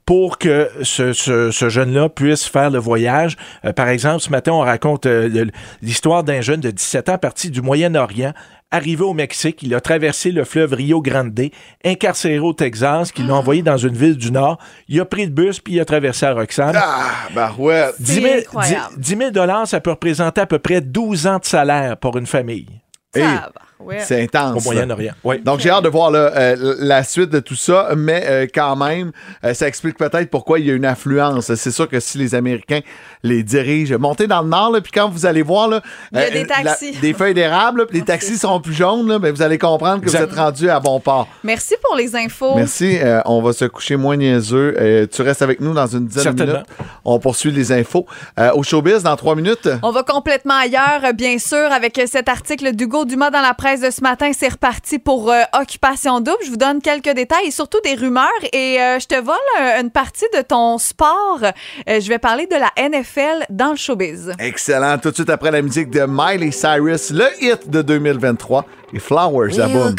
pour 0.05 0.37
que 0.37 0.69
ce, 0.81 1.13
ce- 1.13 1.51
ce 1.51 1.69
jeune-là 1.69 2.09
puisse 2.09 2.45
faire 2.45 2.69
le 2.69 2.79
voyage. 2.79 3.37
Euh, 3.65 3.73
par 3.73 3.87
exemple, 3.89 4.19
ce 4.21 4.29
matin, 4.29 4.51
on 4.53 4.59
raconte 4.59 5.05
euh, 5.05 5.45
l'histoire 5.81 6.23
d'un 6.23 6.41
jeune 6.41 6.59
de 6.59 6.71
17 6.71 7.09
ans 7.09 7.17
parti 7.17 7.49
du 7.49 7.61
Moyen-Orient, 7.61 8.33
arrivé 8.73 9.03
au 9.03 9.13
Mexique. 9.13 9.61
Il 9.63 9.73
a 9.75 9.79
traversé 9.79 10.31
le 10.31 10.43
fleuve 10.43 10.73
Rio 10.73 11.01
Grande, 11.01 11.39
incarcéré 11.85 12.39
au 12.39 12.53
Texas, 12.53 13.11
qui 13.11 13.23
l'a 13.23 13.35
envoyé 13.35 13.61
dans 13.61 13.77
une 13.77 13.95
ville 13.95 14.17
du 14.17 14.31
Nord. 14.31 14.57
Il 14.89 14.99
a 14.99 15.05
pris 15.05 15.25
le 15.25 15.31
bus, 15.31 15.59
puis 15.59 15.73
il 15.75 15.79
a 15.79 15.85
traversé 15.85 16.25
à 16.25 16.33
Roxham. 16.33 16.73
Ah, 16.75 17.29
barouette. 17.33 17.95
10 17.99 18.13
000, 18.13 18.25
incroyable. 18.39 18.95
10 18.97 19.15
10 19.15 19.31
000 19.35 19.65
ça 19.65 19.79
peut 19.79 19.91
représenter 19.91 20.41
à 20.41 20.47
peu 20.47 20.59
près 20.59 20.81
12 20.81 21.27
ans 21.27 21.37
de 21.37 21.45
salaire 21.45 21.97
pour 21.97 22.17
une 22.17 22.25
famille 22.25 22.67
Hey, 23.15 23.23
Ça 23.23 23.51
va, 23.53 23.61
ouais. 23.85 23.99
C'est 23.99 24.21
intense. 24.23 24.65
au. 24.65 24.71
Moyen-Orient. 24.71 25.13
Oui. 25.23 25.39
Donc, 25.43 25.59
j'ai 25.59 25.69
hâte 25.69 25.83
de 25.83 25.89
voir 25.89 26.11
là, 26.11 26.31
euh, 26.35 26.75
la 26.79 27.03
suite 27.03 27.29
de 27.29 27.39
tout 27.39 27.55
ça, 27.55 27.89
mais 27.95 28.23
euh, 28.27 28.47
quand 28.53 28.75
même, 28.75 29.11
euh, 29.43 29.53
ça 29.53 29.67
explique 29.67 29.97
peut-être 29.97 30.29
pourquoi 30.29 30.59
il 30.59 30.65
y 30.67 30.71
a 30.71 30.73
une 30.73 30.85
affluence. 30.85 31.53
C'est 31.53 31.71
sûr 31.71 31.87
que 31.87 31.99
si 31.99 32.17
les 32.17 32.35
Américains 32.35 32.79
les 33.23 33.43
dirigent, 33.43 33.97
montez 33.99 34.27
dans 34.27 34.41
le 34.41 34.49
nord, 34.49 34.71
là, 34.71 34.81
puis 34.81 34.91
quand 34.91 35.09
vous 35.09 35.25
allez 35.25 35.41
voir 35.43 35.67
là, 35.67 35.81
Il 36.11 36.19
y 36.19 36.21
a 36.23 36.29
des 36.29 36.43
la- 36.45 36.63
taxis. 36.63 36.97
des 36.99 37.13
feuilles 37.13 37.33
d'érable, 37.33 37.87
les 37.91 38.01
taxis 38.05 38.37
sont 38.37 38.59
plus 38.59 38.73
jaunes, 38.73 39.07
là, 39.07 39.19
ben, 39.19 39.31
vous 39.33 39.41
allez 39.41 39.57
comprendre 39.57 40.01
que 40.03 40.09
vous 40.09 40.15
êtes 40.15 40.33
rendu 40.33 40.69
à 40.69 40.79
bon 40.79 40.99
port. 40.99 41.27
Merci 41.43 41.75
pour 41.81 41.95
les 41.95 42.15
infos. 42.15 42.55
Merci. 42.55 42.97
euh, 43.01 43.21
on 43.25 43.41
va 43.41 43.53
se 43.53 43.65
coucher 43.65 43.95
moins 43.95 44.15
niaiseux. 44.17 44.75
Euh, 44.79 45.07
tu 45.11 45.21
restes 45.21 45.41
avec 45.41 45.59
nous 45.61 45.73
dans 45.73 45.87
une 45.87 46.07
dizaine 46.07 46.35
de 46.35 46.43
minutes. 46.45 46.65
On 47.05 47.19
poursuit 47.19 47.51
les 47.51 47.71
infos. 47.71 48.05
Euh, 48.39 48.51
au 48.53 48.63
showbiz, 48.63 49.03
dans 49.03 49.15
trois 49.15 49.35
minutes. 49.35 49.69
On 49.81 49.91
va 49.91 50.03
complètement 50.03 50.55
ailleurs, 50.55 51.13
bien 51.13 51.37
sûr, 51.39 51.57
avec 51.71 51.99
cet 52.07 52.29
article 52.29 52.73
d'Hugo 52.75 53.05
Dumas 53.05 53.29
dans 53.29 53.41
la 53.41 53.53
presse 53.53 53.72
de 53.81 53.89
ce 53.89 54.01
matin. 54.01 54.31
C'est 54.37 54.49
reparti 54.49 54.99
pour 54.99 55.31
euh, 55.31 55.41
Occupation 55.59 56.19
Double. 56.19 56.37
Je 56.45 56.49
vous 56.49 56.57
donne 56.57 56.81
quelques 56.81 57.09
détails 57.09 57.47
et 57.47 57.51
surtout 57.51 57.79
des 57.83 57.95
rumeurs. 57.95 58.27
Et 58.51 58.79
euh, 58.79 58.99
je 58.99 59.07
te 59.07 59.15
vole 59.15 59.35
euh, 59.61 59.81
une 59.81 59.89
partie 59.89 60.25
de 60.35 60.41
ton 60.41 60.77
sport. 60.77 61.39
Euh, 61.41 61.99
je 61.99 62.07
vais 62.07 62.19
parler 62.19 62.47
de 62.47 62.55
la 62.55 62.71
NFL 62.77 63.45
dans 63.49 63.71
le 63.71 63.75
showbiz. 63.75 64.33
Excellent. 64.39 64.97
Tout 64.97 65.09
de 65.09 65.15
suite 65.15 65.29
après 65.29 65.51
la 65.51 65.61
musique 65.61 65.89
de 65.89 66.05
Miley 66.07 66.51
Cyrus, 66.51 67.11
le 67.11 67.25
hit 67.41 67.69
de 67.69 67.81
2023, 67.81 68.65
les 68.91 68.99
Flowers 68.99 69.59
à 69.59 69.67
Boom. 69.67 69.95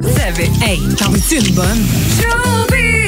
Vous 0.00 0.18
savez, 0.18 0.50
hey, 0.64 0.80
t'en 0.96 1.12
une 1.12 1.54
bonne? 1.54 3.01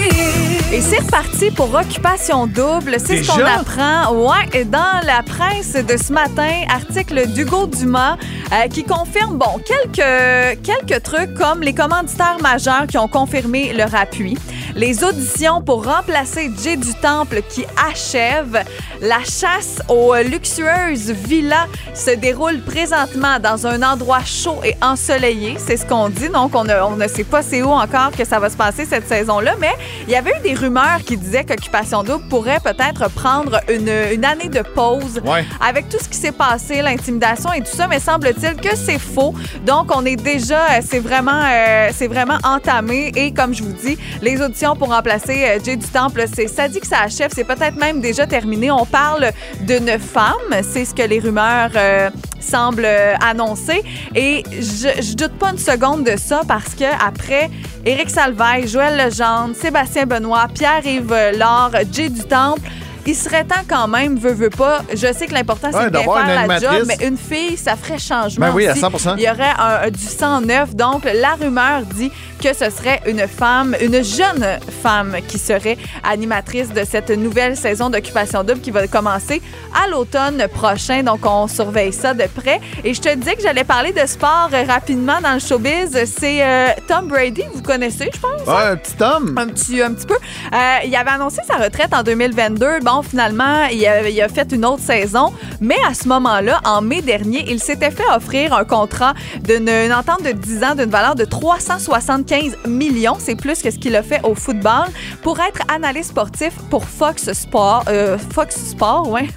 Et 0.74 0.80
c'est 0.80 0.98
reparti 0.98 1.52
pour 1.52 1.72
Occupation 1.72 2.48
Double. 2.48 2.96
C'est 2.98 3.22
ce 3.22 3.30
qu'on 3.30 3.44
apprend 3.44 4.12
ouais, 4.12 4.64
dans 4.64 5.06
la 5.06 5.22
presse 5.22 5.74
de 5.74 5.96
ce 5.96 6.12
matin. 6.12 6.62
Article 6.68 7.28
d'Hugo 7.28 7.68
Dumas 7.68 8.16
euh, 8.52 8.66
qui 8.66 8.82
confirme, 8.82 9.38
bon, 9.38 9.60
quelques, 9.64 10.58
quelques 10.64 11.00
trucs 11.04 11.32
comme 11.34 11.62
les 11.62 11.74
commanditaires 11.74 12.38
majeurs 12.42 12.88
qui 12.88 12.98
ont 12.98 13.06
confirmé 13.06 13.72
leur 13.72 13.94
appui. 13.94 14.36
Les 14.76 15.04
auditions 15.04 15.62
pour 15.62 15.84
remplacer 15.86 16.50
Jay 16.62 16.76
du 16.76 16.92
Temple 16.94 17.42
qui 17.48 17.64
achèvent. 17.88 18.62
La 19.00 19.18
chasse 19.20 19.80
aux 19.88 20.14
luxueuses 20.16 21.10
villas 21.10 21.66
se 21.94 22.10
déroule 22.12 22.60
présentement 22.60 23.38
dans 23.38 23.66
un 23.68 23.82
endroit 23.82 24.24
chaud 24.24 24.58
et 24.64 24.74
ensoleillé. 24.82 25.56
C'est 25.58 25.76
ce 25.76 25.84
qu'on 25.86 26.08
dit. 26.08 26.28
Donc, 26.28 26.54
on, 26.56 26.64
ne- 26.64 26.80
on 26.80 26.96
ne 26.96 27.06
sait 27.06 27.22
pas 27.24 27.42
c'est 27.42 27.62
où 27.62 27.68
encore 27.70 28.10
que 28.16 28.24
ça 28.24 28.38
va 28.40 28.50
se 28.50 28.56
passer 28.56 28.84
cette 28.84 29.06
saison-là. 29.06 29.54
Mais 29.60 29.72
il 30.08 30.10
y 30.12 30.16
avait 30.16 30.32
eu 30.38 30.42
des 30.42 30.54
rumeurs 30.54 30.98
qui 31.06 31.16
disaient 31.16 31.44
qu'Occupation 31.44 32.02
Double 32.02 32.24
pourrait 32.28 32.60
peut-être 32.60 33.08
prendre 33.10 33.60
une, 33.72 33.90
une 34.12 34.24
année 34.24 34.48
de 34.48 34.62
pause 34.62 35.20
Ouais. 35.24 35.44
avec 35.60 35.88
tout 35.88 35.98
ce 36.02 36.08
qui 36.08 36.16
s'est 36.16 36.32
passé, 36.32 36.82
l'intimidation 36.82 37.52
et 37.52 37.60
tout 37.60 37.76
ça, 37.76 37.86
mais 37.86 38.00
semble-t-il 38.00 38.54
que 38.56 38.74
c'est 38.76 38.98
faux. 38.98 39.34
Donc, 39.64 39.94
on 39.94 40.04
est 40.04 40.16
déjà, 40.16 40.62
euh, 40.72 40.80
c'est 40.88 40.98
vraiment, 40.98 41.42
euh, 41.44 41.90
c'est 41.94 42.08
vraiment 42.08 42.38
entamé. 42.42 43.12
Et 43.14 43.32
comme 43.32 43.54
je 43.54 43.62
vous 43.62 43.72
dis, 43.72 43.96
les 44.22 44.40
auditions 44.40 44.63
pour 44.72 44.88
remplacer 44.88 45.44
euh, 45.44 45.58
Jay 45.62 45.76
du 45.76 45.86
Temple, 45.86 46.24
c'est, 46.34 46.48
ça 46.48 46.66
dit 46.68 46.80
que 46.80 46.86
ça 46.86 47.00
achève, 47.04 47.30
c'est 47.34 47.44
peut-être 47.44 47.76
même 47.76 48.00
déjà 48.00 48.26
terminé. 48.26 48.70
On 48.70 48.86
parle 48.86 49.30
d'une 49.60 49.98
femme, 49.98 50.62
c'est 50.62 50.86
ce 50.86 50.94
que 50.94 51.02
les 51.02 51.20
rumeurs 51.20 51.70
euh, 51.76 52.08
semblent 52.40 52.84
euh, 52.86 53.14
annoncer. 53.22 53.82
Et 54.14 54.42
je, 54.50 55.02
je 55.02 55.14
doute 55.14 55.32
pas 55.38 55.50
une 55.50 55.58
seconde 55.58 56.04
de 56.04 56.16
ça 56.16 56.40
parce 56.48 56.74
que 56.74 56.84
après 57.06 57.50
Éric 57.84 58.08
Salvaille, 58.08 58.66
Joël 58.66 58.96
Legendre, 58.96 59.54
Sébastien 59.54 60.06
Benoît, 60.06 60.46
Pierre-Yves 60.52 61.14
Laure, 61.38 61.72
Jay 61.92 62.08
du 62.08 62.22
Temple. 62.22 62.62
Il 63.06 63.14
serait 63.14 63.44
temps 63.44 63.60
quand 63.68 63.86
même, 63.86 64.16
veut, 64.16 64.32
veut 64.32 64.48
pas. 64.48 64.78
Je 64.90 65.12
sais 65.12 65.26
que 65.26 65.34
l'important, 65.34 65.68
c'est 65.70 65.76
Ouais, 65.76 65.84
de 65.90 65.90
bien 65.90 66.04
faire 66.04 66.46
la 66.46 66.58
job, 66.58 66.86
mais 66.88 67.06
une 67.06 67.18
fille, 67.18 67.58
ça 67.58 67.76
ferait 67.76 67.98
changement. 67.98 68.46
Ben 68.46 68.52
oui, 68.54 68.66
à 68.66 68.72
aussi. 68.72 68.80
100%. 68.80 69.16
Il 69.18 69.24
y 69.24 69.28
aurait 69.28 69.52
un- 69.58 69.90
du 69.90 69.98
sang 70.06 70.40
neuf. 70.40 70.74
Donc, 70.74 71.04
la 71.04 71.34
rumeur 71.34 71.82
dit 71.82 72.10
que 72.44 72.52
ce 72.52 72.68
serait 72.68 73.00
une 73.06 73.26
femme, 73.26 73.74
une 73.80 74.04
jeune 74.04 74.46
femme 74.82 75.16
qui 75.26 75.38
serait 75.38 75.78
animatrice 76.02 76.74
de 76.74 76.84
cette 76.84 77.08
nouvelle 77.08 77.56
saison 77.56 77.88
d'Occupation 77.88 78.44
Double 78.44 78.60
qui 78.60 78.70
va 78.70 78.86
commencer 78.86 79.40
à 79.72 79.88
l'automne 79.88 80.46
prochain. 80.52 81.02
Donc, 81.02 81.20
on 81.24 81.48
surveille 81.48 81.94
ça 81.94 82.12
de 82.12 82.24
près. 82.24 82.60
Et 82.84 82.92
je 82.92 83.00
te 83.00 83.14
disais 83.14 83.34
que 83.36 83.40
j'allais 83.40 83.64
parler 83.64 83.92
de 83.92 84.06
sport 84.06 84.50
rapidement 84.68 85.22
dans 85.22 85.32
le 85.32 85.38
showbiz. 85.38 85.98
C'est 86.04 86.42
euh, 86.42 86.68
Tom 86.86 87.08
Brady, 87.08 87.44
vous 87.54 87.62
connaissez, 87.62 88.10
je 88.12 88.20
pense? 88.20 88.46
Ouais, 88.46 88.72
un 88.72 88.76
petit 88.76 89.02
homme. 89.02 89.38
un 89.38 89.46
petit, 89.46 89.80
un 89.80 89.94
petit 89.94 90.06
peu. 90.06 90.14
Euh, 90.14 90.58
il 90.84 90.94
avait 90.94 91.12
annoncé 91.12 91.40
sa 91.48 91.56
retraite 91.56 91.94
en 91.94 92.02
2022. 92.02 92.80
Bon, 92.82 93.00
finalement, 93.00 93.64
il 93.72 93.86
a, 93.86 94.06
il 94.06 94.20
a 94.20 94.28
fait 94.28 94.52
une 94.52 94.66
autre 94.66 94.82
saison. 94.82 95.32
Mais 95.62 95.78
à 95.88 95.94
ce 95.94 96.08
moment-là, 96.08 96.60
en 96.66 96.82
mai 96.82 97.00
dernier, 97.00 97.46
il 97.48 97.58
s'était 97.58 97.90
fait 97.90 98.04
offrir 98.14 98.52
un 98.52 98.64
contrat 98.64 99.14
d'une 99.40 99.70
une 99.70 99.94
entente 99.94 100.22
de 100.22 100.32
10 100.32 100.64
ans 100.64 100.74
d'une 100.74 100.90
valeur 100.90 101.14
de 101.14 101.24
375 101.24 102.33
millions. 102.66 103.16
C'est 103.18 103.36
plus 103.36 103.62
que 103.62 103.70
ce 103.70 103.78
qu'il 103.78 103.94
a 103.96 104.02
fait 104.02 104.20
au 104.24 104.34
football 104.34 104.86
pour 105.22 105.38
être 105.40 105.60
analyste 105.72 106.10
sportif 106.10 106.52
pour 106.70 106.84
Fox 106.84 107.32
Sport. 107.32 107.84
euh, 107.88 108.16
Fox 108.32 108.56
Sport, 108.70 109.08
ouais. 109.08 109.28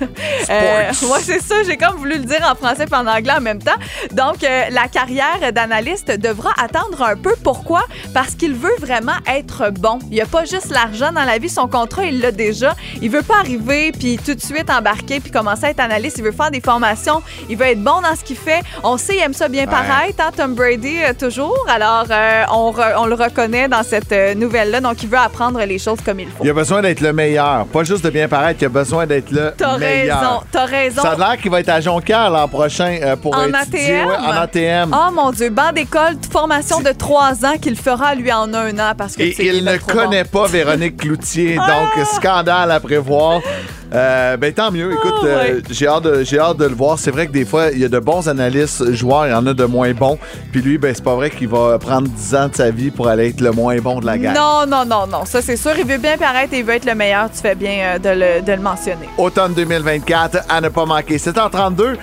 Euh, 0.50 0.90
ouais, 0.90 1.20
c'est 1.22 1.42
ça. 1.42 1.56
J'ai 1.66 1.78
comme 1.78 1.96
voulu 1.98 2.18
le 2.18 2.26
dire 2.26 2.48
en 2.50 2.56
français 2.56 2.86
et 2.90 2.96
en 2.96 3.06
anglais 3.08 3.34
en 3.38 3.42
même 3.42 3.62
temps. 3.62 3.76
Donc, 4.12 4.44
euh, 4.44 4.66
la 4.72 4.88
carrière 4.88 5.52
d'analyste 5.54 6.12
devra 6.20 6.52
attendre 6.58 7.02
un 7.02 7.16
peu. 7.16 7.34
Pourquoi? 7.44 7.84
Parce 8.14 8.36
qu'il 8.36 8.54
veut 8.54 8.76
vraiment 8.80 9.18
être 9.28 9.72
bon. 9.72 10.00
Il 10.10 10.16
n'y 10.16 10.22
a 10.22 10.26
pas 10.26 10.46
juste 10.46 10.70
l'argent 10.72 11.12
dans 11.12 11.24
la 11.24 11.38
vie. 11.38 11.50
Son 11.50 11.68
contrat, 11.68 12.06
il 12.06 12.20
l'a 12.22 12.32
déjà. 12.32 12.76
Il 13.02 13.10
veut 13.10 13.24
pas 13.24 13.38
arriver 13.40 13.92
puis 13.92 14.18
tout 14.24 14.34
de 14.36 14.42
suite 14.42 14.70
embarquer 14.70 15.20
puis 15.20 15.32
commencer 15.32 15.66
à 15.66 15.70
être 15.72 15.80
analyste. 15.80 16.18
Il 16.18 16.24
veut 16.24 16.32
faire 16.32 16.52
des 16.52 16.62
formations. 16.62 17.22
Il 17.50 17.58
veut 17.58 17.66
être 17.68 17.84
bon 17.84 18.02
dans 18.02 18.16
ce 18.16 18.24
qu'il 18.24 18.38
fait. 18.38 18.62
On 18.84 18.98
sait, 18.98 19.16
il 19.18 19.22
aime 19.22 19.34
ça 19.34 19.48
bien 19.48 19.66
paraître, 19.68 20.22
hein, 20.24 20.32
Tom 20.36 20.56
Brady, 20.56 20.98
euh, 21.04 21.14
toujours. 21.18 21.58
Alors, 21.68 22.06
euh, 22.10 22.44
on, 22.52 22.72
re- 22.72 22.87
on 22.98 23.06
le 23.06 23.16
reconnaît 23.16 23.68
dans 23.68 23.84
cette 23.84 24.12
euh, 24.12 24.34
nouvelle-là. 24.36 24.82
Donc, 24.82 25.02
il 25.04 25.10
veut 25.10 25.18
apprendre 25.18 25.60
les 25.64 25.80
choses 25.80 26.00
comme 26.06 26.20
il 26.20 26.28
faut. 26.28 26.44
Il 26.44 26.50
a 26.50 26.54
besoin 26.54 26.82
d'être 26.82 27.02
le 27.02 27.14
meilleur. 27.14 27.66
Pas 27.68 27.84
juste 27.84 28.04
de 28.04 28.10
bien 28.10 28.28
paraître, 28.28 28.60
il 28.62 28.66
a 28.66 28.70
besoin 28.70 29.06
d'être 29.06 29.32
le 29.32 29.54
T'as 29.58 29.78
meilleur. 29.78 30.20
raison, 30.20 30.40
t'as 30.52 30.66
raison. 30.66 31.02
Ça 31.02 31.12
a 31.12 31.16
l'air 31.16 31.38
qu'il 31.42 31.52
va 31.52 31.60
être 31.60 31.70
à 31.70 31.82
Jonquière 31.82 32.30
l'an 32.30 32.48
prochain 32.48 32.98
euh, 33.02 33.16
pour 33.16 33.36
En 33.36 33.46
étudier 33.48 34.00
ATM? 34.00 34.08
ouais, 34.08 34.16
en 34.16 34.32
ATM. 34.32 34.92
Oh 34.94 35.12
mon 35.14 35.32
Dieu, 35.32 35.50
banc 35.50 35.72
d'école, 35.74 36.16
formation 36.32 36.80
de 36.82 36.92
trois 36.92 37.46
ans 37.46 37.58
qu'il 37.62 37.76
fera 37.76 38.16
lui 38.16 38.32
en 38.32 38.54
un 38.54 38.78
an 38.80 38.94
parce 38.98 39.16
que 39.16 39.24
Et 39.24 39.36
il 39.40 39.64
ne 39.66 39.78
connaît 39.78 40.24
bon. 40.24 40.42
pas 40.44 40.48
Véronique 40.48 40.98
Cloutier, 40.98 41.58
Ah! 41.60 41.68
donc 41.96 42.06
scandale 42.08 42.72
à 42.72 42.80
prévoir. 42.80 43.42
Euh, 43.94 44.36
ben 44.38 44.52
tant 44.54 44.70
mieux. 44.72 44.92
Écoute, 44.94 45.14
Ah, 45.24 45.26
euh, 45.28 45.62
j'ai 45.70 45.88
hâte, 45.88 46.04
de- 46.04 46.24
j'ai 46.24 46.40
hâte 46.40 46.58
de 46.58 46.66
le 46.66 46.76
voir. 46.76 47.00
C'est 47.00 47.12
vrai 47.12 47.26
que 47.28 47.32
des 47.32 47.46
fois, 47.46 47.70
il 47.72 47.80
y 47.80 47.86
a 47.86 47.90
de 47.90 48.00
bons 48.00 48.28
analystes 48.28 48.92
joueurs, 48.92 49.28
il 49.28 49.32
y 49.32 49.34
en 49.34 49.46
a 49.48 49.54
de 49.54 49.64
moins 49.64 49.92
bons. 49.94 50.18
Puis 50.52 50.62
lui, 50.62 50.78
ben 50.78 50.94
c'est 50.94 51.04
pas 51.04 51.16
vrai 51.16 51.30
qu'il 51.30 51.48
va 51.48 51.78
prendre 51.80 52.08
10 52.10 52.36
ans 52.36 52.48
de 52.50 52.56
sa 52.56 52.70
vie 52.70 52.92
pour 52.92 53.08
aller 53.08 53.30
être 53.30 53.40
le 53.42 53.52
moins 53.52 53.78
bon 53.78 54.00
de 54.00 54.06
la 54.06 54.18
gang. 54.18 54.36
Non, 54.36 54.66
non, 54.68 54.84
non, 54.86 55.08
non. 55.08 55.26
Ça, 55.26 55.42
c'est 55.42 55.56
sûr. 55.58 55.72
Il 55.78 55.86
veut 55.86 55.98
bien 56.00 56.18
paraître 56.18 56.54
et 56.54 56.60
il 56.60 56.66
veut 56.66 56.74
être 56.74 56.86
le 56.86 56.96
meilleur. 56.96 57.30
Tu 57.34 57.40
fais 57.42 57.56
bien 57.56 57.96
euh, 57.96 58.00
de, 58.00 58.10
le, 58.10 58.42
de 58.42 58.52
le 58.52 58.62
mentionner. 58.62 59.08
Automne 59.18 59.54
2024, 59.54 60.40
à 60.50 60.60
ne 60.62 60.68
pas 60.70 60.86
manquer. 60.86 61.18
7h32. 61.18 61.96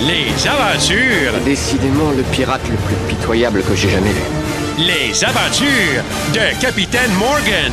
Les 0.00 0.48
aventures, 0.48 1.32
Décidément 1.44 2.10
le 2.16 2.22
pirate 2.32 2.60
le 2.70 2.76
plus 2.76 2.96
pitoyable 3.14 3.62
que 3.62 3.74
j'ai 3.74 3.88
jamais 3.88 4.10
vu. 4.10 4.22
les 4.78 5.24
aventures 5.24 6.02
de 6.34 6.60
Capitaine 6.60 7.10
Morgan. 7.18 7.72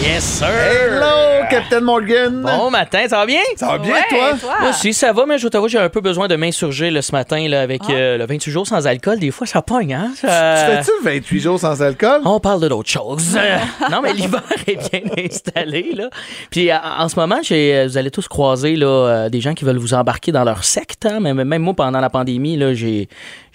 Yes, 0.00 0.22
sir! 0.22 0.46
Hello, 0.48 1.44
Captain 1.50 1.80
Morgan. 1.80 2.40
Bon 2.42 2.70
matin, 2.70 3.00
ça 3.08 3.16
va 3.18 3.26
bien? 3.26 3.40
Ça 3.56 3.66
va 3.66 3.78
bien, 3.78 3.92
Ouais, 3.94 4.00
toi? 4.08 4.30
toi? 4.40 4.54
Moi 4.60 4.70
aussi, 4.70 4.94
ça 4.94 5.12
va, 5.12 5.26
mais 5.26 5.38
je 5.38 5.48
t'avoue, 5.48 5.66
j'ai 5.68 5.78
un 5.78 5.88
peu 5.88 6.00
besoin 6.00 6.28
de 6.28 6.36
m'insurger 6.36 6.90
là, 6.90 7.02
ce 7.02 7.10
matin 7.12 7.46
là, 7.48 7.60
avec 7.62 7.82
euh, 7.90 8.16
le 8.16 8.24
28 8.24 8.50
jours 8.52 8.66
sans 8.66 8.86
alcool. 8.86 9.18
Des 9.18 9.32
fois, 9.32 9.46
ça 9.46 9.60
pogne, 9.60 9.94
hein? 9.94 10.10
Tu 10.14 10.26
fais-tu 10.26 10.90
28 11.02 11.40
jours 11.40 11.58
sans 11.58 11.82
alcool? 11.82 12.20
On 12.24 12.38
parle 12.38 12.60
de 12.62 12.68
d'autres 12.68 12.88
choses. 12.88 13.36
Euh, 13.36 13.56
non, 13.90 14.00
mais 14.00 14.12
l'hiver 14.12 14.42
est 14.68 14.76
bien 14.90 15.24
installé. 15.24 15.90
Là. 15.94 16.10
Puis 16.50 16.70
euh, 16.70 16.76
en 16.98 17.08
ce 17.08 17.16
moment, 17.16 17.38
j'ai- 17.42 17.74
euh, 17.74 17.86
vous 17.88 17.98
allez 17.98 18.10
tous 18.12 18.28
croiser 18.28 18.76
là, 18.76 18.86
euh, 18.86 19.28
des 19.28 19.40
gens 19.40 19.54
qui 19.54 19.64
veulent 19.64 19.78
vous 19.78 19.94
embarquer 19.94 20.30
dans 20.30 20.44
leur 20.44 20.62
secte. 20.64 21.06
hein. 21.06 21.18
Même, 21.18 21.42
même 21.42 21.62
moi, 21.62 21.74
pendant 21.74 22.00
la 22.00 22.10
pandémie, 22.10 22.56
là, 22.56 22.72
j'ai, 22.72 23.08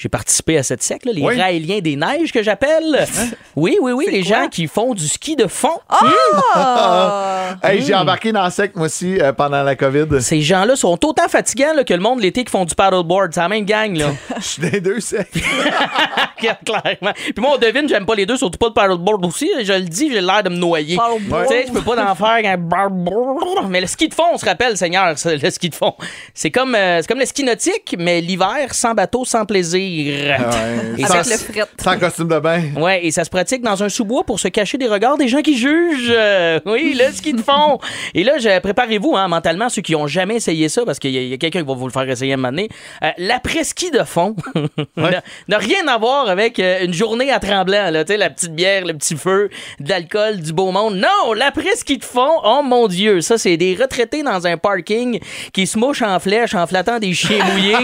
j'ai 0.04 0.10
participé 0.10 0.58
à 0.58 0.64
cette 0.64 0.84
secte, 0.84 1.06
là, 1.06 1.14
les 1.14 1.22
Oui. 1.22 1.40
Raéliens 1.40 1.80
des 1.80 1.96
Neiges 1.96 2.34
que 2.34 2.44
j'appelle. 2.44 3.08
Oui, 3.56 3.78
oui, 3.80 3.94
oui, 3.94 4.04
C'est 4.08 4.12
les 4.12 4.24
gens 4.24 4.50
qui 4.52 4.68
font 4.68 4.94
du 4.94 5.08
ski 5.08 5.38
de 5.38 5.48
fond. 5.48 5.80
Ah! 5.88 7.56
Hey, 7.64 7.82
j'ai 7.84 7.94
embarqué 7.94 8.32
dans 8.32 8.44
le 8.44 8.52
sec, 8.52 8.76
moi 8.76 8.88
aussi, 8.88 9.20
euh, 9.22 9.32
pendant 9.32 9.64
la 9.64 9.76
COVID. 9.76 10.22
Ces 10.22 10.42
gens-là 10.42 10.76
sont 10.76 10.98
autant 11.06 11.28
fatigants 11.30 11.74
là, 11.76 11.84
que 11.84 11.94
le 11.94 12.00
monde 12.00 12.20
l'été 12.20 12.44
qui 12.44 12.52
font 12.52 12.66
du 12.66 12.74
paddleboard. 12.76 13.34
C'est 13.34 13.40
la 13.40 13.48
même 13.48 13.64
gang, 13.64 13.96
là. 13.96 14.08
Je 14.38 14.44
suis 14.44 14.62
des 14.70 14.82
deux 14.82 15.00
secs. 15.00 15.30
Clairement. 16.38 17.14
Puis 17.14 17.34
moi, 17.38 17.52
on 17.56 17.58
devine, 17.58 17.88
j'aime 17.88 18.06
pas 18.06 18.16
les 18.16 18.26
deux, 18.26 18.36
surtout 18.36 18.58
pas 18.58 18.68
le 18.68 18.74
paddleboard 18.74 19.26
aussi. 19.26 19.50
Je 19.64 19.72
le 19.72 19.82
dis, 19.82 20.12
j'ai 20.12 20.20
l'air 20.20 20.44
de 20.44 20.50
me 20.50 20.58
noyer. 20.58 20.98
Paddleboard. 20.98 21.48
Tu 21.48 21.54
sais, 21.54 21.66
je 21.68 21.72
peux 21.72 21.82
pas 21.82 22.12
en 22.12 22.16
faire 22.16 22.42
un 22.44 23.70
Mais 23.70 23.82
le 23.82 23.88
ski 23.88 24.10
de 24.10 24.14
fond, 24.14 24.26
on 24.34 24.38
se 24.38 24.46
rappelle, 24.46 24.76
Seigneur, 24.76 25.14
le 25.26 25.50
ski 25.50 25.70
de 25.70 25.76
fond. 25.76 25.94
C'est 26.34 26.52
comme, 26.52 26.76
euh, 26.76 27.02
c'est 27.02 27.08
comme 27.08 27.20
le 27.20 27.26
ski 27.26 27.44
nautique, 27.44 27.96
mais 27.98 28.20
l'hiver, 28.20 28.74
sans 28.74 28.94
bateau, 28.94 29.24
sans 29.26 29.46
plaisir. 29.46 29.93
Ouais, 30.02 30.96
Et 30.98 31.06
Avec 31.06 31.26
ça, 31.26 31.30
le 31.30 31.38
fret. 31.38 31.66
Sans 31.80 32.00
costume 32.00 32.28
de 32.28 32.40
bain. 32.40 32.62
Ouais, 32.76 33.06
et 33.06 33.12
ça 33.12 33.24
se 33.24 33.30
pratique 33.30 33.62
dans 33.62 33.84
un 33.84 33.90
sous-bois 33.90 34.24
pour 34.24 34.40
se 34.40 34.48
cacher 34.48 34.78
des 34.78 34.88
regards 34.88 35.18
des 35.18 35.28
gens 35.28 35.42
qui 35.42 35.58
jugent. 35.58 36.12
Euh, 36.12 36.60
oui, 36.66 36.98
le 37.00 37.12
ski 37.14 37.34
de 37.34 37.42
fond. 37.42 37.80
Et 38.14 38.24
là, 38.24 38.34
préparez-vous 38.62 39.16
hein, 39.16 39.28
mentalement, 39.28 39.70
ceux 39.70 39.82
qui 39.82 39.96
ont 39.96 40.08
jamais 40.08 40.36
essayé 40.36 40.70
ça, 40.70 40.84
parce 40.86 41.00
qu'il 41.00 41.12
y 41.12 41.34
a, 41.34 41.38
quelqu'un 41.38 41.62
qui 41.62 41.68
va 41.68 41.74
vous 41.74 41.88
le 41.88 41.92
faire 41.92 42.10
essayer 42.10 42.34
un 42.34 42.38
moment 42.38 42.50
donné. 42.50 42.70
Euh, 43.04 43.10
L'après-ski 43.18 43.92
de 43.92 44.04
fond 44.04 44.36
n'a 44.98 45.22
n'a 45.48 45.58
rien 45.58 45.88
à 45.88 45.98
voir 45.98 46.30
avec 46.30 46.60
euh, 46.60 46.86
une 46.86 46.94
journée 46.94 47.32
à 47.32 47.40
tremblant, 47.40 47.90
là, 47.92 48.04
la 48.04 48.30
petite 48.30 48.56
bière, 48.56 48.86
le 48.86 48.94
petit 48.94 49.16
feu, 49.16 49.50
de 49.80 49.90
l'alcool, 49.90 50.40
du 50.40 50.54
beau 50.54 50.72
monde. 50.72 50.96
Non, 50.96 51.34
l'après-ski 51.34 51.98
de 51.98 52.06
fond, 52.06 52.40
oh 52.44 52.62
mon 52.64 52.88
Dieu, 52.88 53.22
ça, 53.22 53.38
c'est 53.38 53.58
des 53.58 53.76
retraités 53.76 54.24
dans 54.24 54.46
un 54.48 54.58
parking 54.58 55.20
qui 55.54 55.68
se 55.68 55.78
mouchent 55.78 56.02
en 56.02 56.20
flèche 56.20 56.56
en 56.56 56.68
flattant 56.68 57.00
des 57.00 57.14
chiens 57.14 57.44
mouillés. 57.46 57.76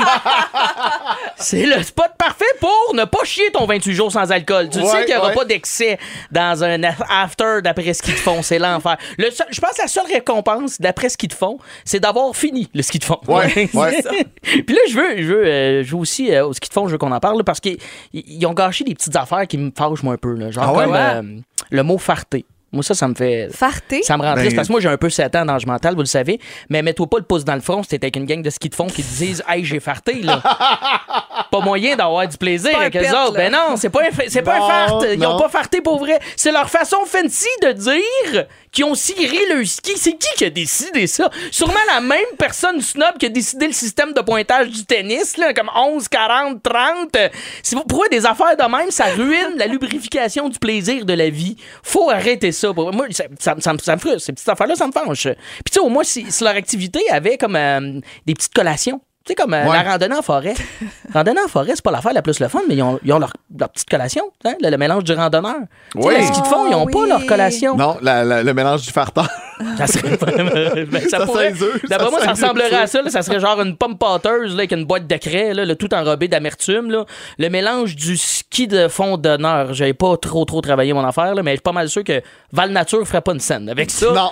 C'est 1.37 1.65
le 1.65 1.81
spot 1.89 2.07
parfait 2.17 2.45
pour 2.59 2.93
ne 2.95 3.03
pas 3.05 3.23
chier 3.25 3.51
ton 3.51 3.65
28 3.65 3.93
jours 3.93 4.11
sans 4.11 4.31
alcool. 4.31 4.69
Tu 4.69 4.79
Ouais, 4.79 4.85
sais 4.85 5.05
qu'il 5.05 5.13
n'y 5.13 5.19
aura 5.19 5.29
ouais. 5.29 5.35
pas 5.35 5.45
d'excès 5.45 5.97
dans 6.31 6.63
un 6.63 6.79
af- 6.81 7.03
after 7.09 7.61
d'après 7.63 7.93
ski 7.93 8.11
de 8.11 8.17
fond. 8.17 8.41
C'est 8.41 8.59
l'enfer. 8.59 8.97
Le 9.17 9.29
seul- 9.31 9.47
Je 9.51 9.59
pense 9.59 9.71
que 9.71 9.81
la 9.81 9.87
seule 9.87 10.05
récompense 10.07 10.79
d'après 10.79 11.09
ski 11.09 11.27
de 11.27 11.33
fond, 11.33 11.57
c'est 11.85 11.99
d'avoir 11.99 12.35
fini 12.35 12.69
le 12.73 12.81
ski 12.81 12.99
de 12.99 13.03
fond. 13.03 13.19
Ouais, 13.27 13.69
ouais. 13.73 14.03
Puis 14.41 14.75
là, 14.75 14.81
je 14.89 14.95
veux, 14.95 15.17
je 15.21 15.27
veux, 15.33 15.45
euh, 15.45 15.83
je 15.83 15.91
veux 15.91 15.97
aussi 16.01 16.33
euh, 16.33 16.45
au 16.47 16.53
ski 16.53 16.69
de 16.69 16.73
fond, 16.73 16.87
je 16.87 16.93
veux 16.93 16.97
qu'on 16.97 17.11
en 17.11 17.19
parle 17.19 17.37
là, 17.37 17.43
parce 17.43 17.59
qu'ils 17.59 17.77
ils 18.13 18.45
ont 18.45 18.53
gâché 18.53 18.83
des 18.83 18.93
petites 18.95 19.15
affaires 19.15 19.45
qui 19.47 19.57
me 19.57 19.71
fâchent 19.77 20.03
moi 20.03 20.13
un 20.13 20.17
peu. 20.17 20.33
Là. 20.35 20.51
Genre 20.51 20.63
Ah 20.67 20.73
ouais? 20.73 20.85
comme 20.85 20.95
euh, 20.95 21.21
le 21.69 21.83
mot 21.83 21.97
farté. 21.97 22.45
Moi, 22.71 22.83
ça, 22.83 22.93
ça 22.93 23.07
me 23.07 23.15
fait. 23.15 23.49
Farté? 23.51 24.03
Ça 24.03 24.15
me 24.15 24.21
rend 24.21 24.35
Ben, 24.35 24.41
triste 24.41 24.55
parce 24.55 24.67
que 24.67 24.73
moi, 24.73 24.79
j'ai 24.79 24.89
un 24.89 24.97
peu 24.97 25.09
7 25.09 25.35
ans 25.37 25.43
d'âge 25.45 25.65
mental, 25.65 25.95
vous 25.95 26.01
le 26.01 26.05
savez. 26.05 26.39
Mais 26.69 26.83
mets-toi 26.83 27.07
pas 27.07 27.17
le 27.17 27.23
pouce 27.23 27.43
dans 27.43 27.55
le 27.55 27.61
front 27.61 27.81
si 27.81 27.89
t'es 27.89 27.95
avec 27.95 28.15
une 28.15 28.25
gang 28.25 28.43
de 28.43 28.49
ski 28.51 28.69
de 28.69 28.75
fond 28.75 28.85
qui 28.85 29.01
te 29.01 29.11
disent 29.17 29.43
Hey, 29.49 29.65
j'ai 29.65 29.79
farté, 29.79 30.21
là. 30.21 30.39
pas 31.51 31.59
moyen 31.59 31.95
d'avoir 31.95 32.27
du 32.27 32.37
plaisir 32.37 32.71
avec 32.79 32.95
eux 32.95 32.99
autres. 33.17 33.33
Ben 33.33 33.51
non, 33.51 33.75
c'est 33.77 33.89
pas 33.89 34.01
un, 34.03 34.27
c'est 34.27 34.41
pas 34.41 34.55
un 34.55 34.67
fart. 34.67 35.05
Ils 35.13 35.25
ont 35.25 35.37
pas 35.39 35.49
farté 35.49 35.81
pour 35.81 35.99
vrai. 35.99 36.19
C'est 36.35 36.51
leur 36.51 36.69
façon 36.69 36.97
fancy 37.05 37.47
de 37.63 37.71
dire 37.71 38.45
qu'ils 38.71 38.85
ont 38.85 38.95
ciré 38.95 39.37
le 39.53 39.65
ski. 39.65 39.93
C'est 39.97 40.13
qui 40.13 40.27
qui 40.37 40.45
a 40.45 40.49
décidé 40.49 41.07
ça? 41.07 41.29
Sûrement 41.51 41.73
la 41.93 42.01
même 42.01 42.19
personne 42.37 42.81
snob 42.81 43.17
qui 43.19 43.25
a 43.25 43.29
décidé 43.29 43.67
le 43.67 43.73
système 43.73 44.13
de 44.13 44.21
pointage 44.21 44.69
du 44.69 44.85
tennis, 44.85 45.37
là, 45.37 45.53
comme 45.53 45.69
11, 45.75 46.07
40, 46.07 46.61
30. 46.61 47.15
Euh, 47.15 47.29
Si 47.63 47.75
vous 47.75 47.83
pourquoi 47.83 48.07
des 48.09 48.25
affaires 48.25 48.55
de 48.57 48.63
même, 48.77 48.91
ça 48.91 49.05
ruine 49.05 49.53
la 49.57 49.67
lubrification 49.67 50.49
du 50.49 50.59
plaisir 50.59 51.05
de 51.05 51.13
la 51.13 51.29
vie. 51.29 51.55
Faut 51.83 52.09
arrêter 52.09 52.51
ça. 52.51 52.73
Pour- 52.73 52.93
Moi, 52.93 53.07
ça, 53.11 53.23
ça, 53.39 53.55
ça 53.59 53.73
me- 53.73 53.79
ça 53.79 53.95
me 53.95 53.99
frustre. 53.99 54.21
Ces 54.21 54.33
petites 54.33 54.49
affaires-là, 54.49 54.75
ça 54.75 54.87
me 54.87 54.91
fâche. 54.91 55.23
Puis 55.23 55.33
tu 55.65 55.73
sais, 55.73 55.79
au 55.79 55.89
moins, 55.89 56.03
si, 56.03 56.25
si 56.31 56.43
leur 56.43 56.55
activité 56.55 56.99
avait 57.09 57.37
comme 57.37 57.55
euh, 57.55 57.99
des 58.25 58.33
petites 58.33 58.53
collations. 58.53 59.01
Tu 59.25 59.31
sais, 59.33 59.35
comme 59.35 59.53
euh, 59.53 59.65
Ouais. 59.67 59.83
la 59.83 59.83
randonnée 59.91 60.15
en 60.15 60.21
forêt. 60.21 60.53
randonnée 61.13 61.41
en 61.45 61.47
forêt, 61.49 61.71
c'est 61.75 61.83
pas 61.83 61.91
l'affaire 61.91 62.13
la 62.13 62.21
plus 62.21 62.39
le 62.39 62.47
fun, 62.47 62.61
mais 62.67 62.75
ils 62.75 62.81
ont, 62.81 62.99
ils 63.03 63.11
ont 63.13 63.19
leur, 63.19 63.31
leur 63.59 63.69
petite 63.69 63.89
collation, 63.89 64.23
hein, 64.45 64.53
le, 64.61 64.69
le 64.69 64.77
mélange 64.77 65.03
du 65.03 65.11
randonneur. 65.13 65.55
Tu 65.93 66.01
sais, 66.01 66.07
Oui. 66.07 66.13
le 66.17 66.23
ski 66.25 66.41
de 66.41 66.47
fond, 66.47 66.67
ils 66.69 66.73
ont 66.75 66.85
Ah, 66.87 66.91
pas 66.91 66.99
oui. 66.99 67.09
leur 67.09 67.25
collation. 67.25 67.75
Non, 67.75 67.97
la- 68.01 68.23
la- 68.23 68.43
le 68.43 68.53
mélange 68.53 68.81
du 68.83 68.91
farteur. 68.91 69.27
Ça 69.77 69.87
serait 69.87 70.15
vraiment. 70.15 70.51
ben, 70.89 71.09
ça 71.09 71.25
pourrait- 71.25 71.53
D'après 71.89 72.09
moi, 72.09 72.21
ça 72.21 72.31
ressemblerait 72.31 72.73
à 72.75 72.87
ça. 72.87 73.01
là. 73.01 73.09
ça 73.09 73.21
serait 73.21 73.41
genre 73.41 73.59
une 73.61 73.75
pomme 73.75 73.97
pâteuse 73.97 74.51
là, 74.53 74.59
avec 74.59 74.71
une 74.71 74.85
boîte 74.85 75.05
de 75.05 75.17
craie, 75.17 75.53
là, 75.53 75.65
le 75.65 75.75
tout 75.75 75.93
enrobé 75.93 76.29
d'amertume. 76.29 76.89
là. 76.89 77.03
Le 77.37 77.49
mélange 77.49 77.97
du 77.97 78.15
ski 78.15 78.67
de 78.67 78.87
fond 78.87 79.17
d'honneur. 79.17 79.73
J'avais 79.73 79.93
pas 79.93 80.15
trop 80.15 80.45
trop 80.45 80.61
travaillé 80.61 80.93
mon 80.93 81.03
affaire, 81.05 81.35
là, 81.35 81.43
mais 81.43 81.51
je 81.51 81.55
suis 81.57 81.61
pas 81.61 81.73
mal 81.73 81.89
sûr 81.89 82.05
que 82.05 82.21
Val 82.53 82.71
Nature 82.71 83.05
ferait 83.05 83.19
pas 83.19 83.33
une 83.33 83.41
scène 83.41 83.67
avec 83.67 83.91
ça. 83.91 84.13
Non. 84.13 84.31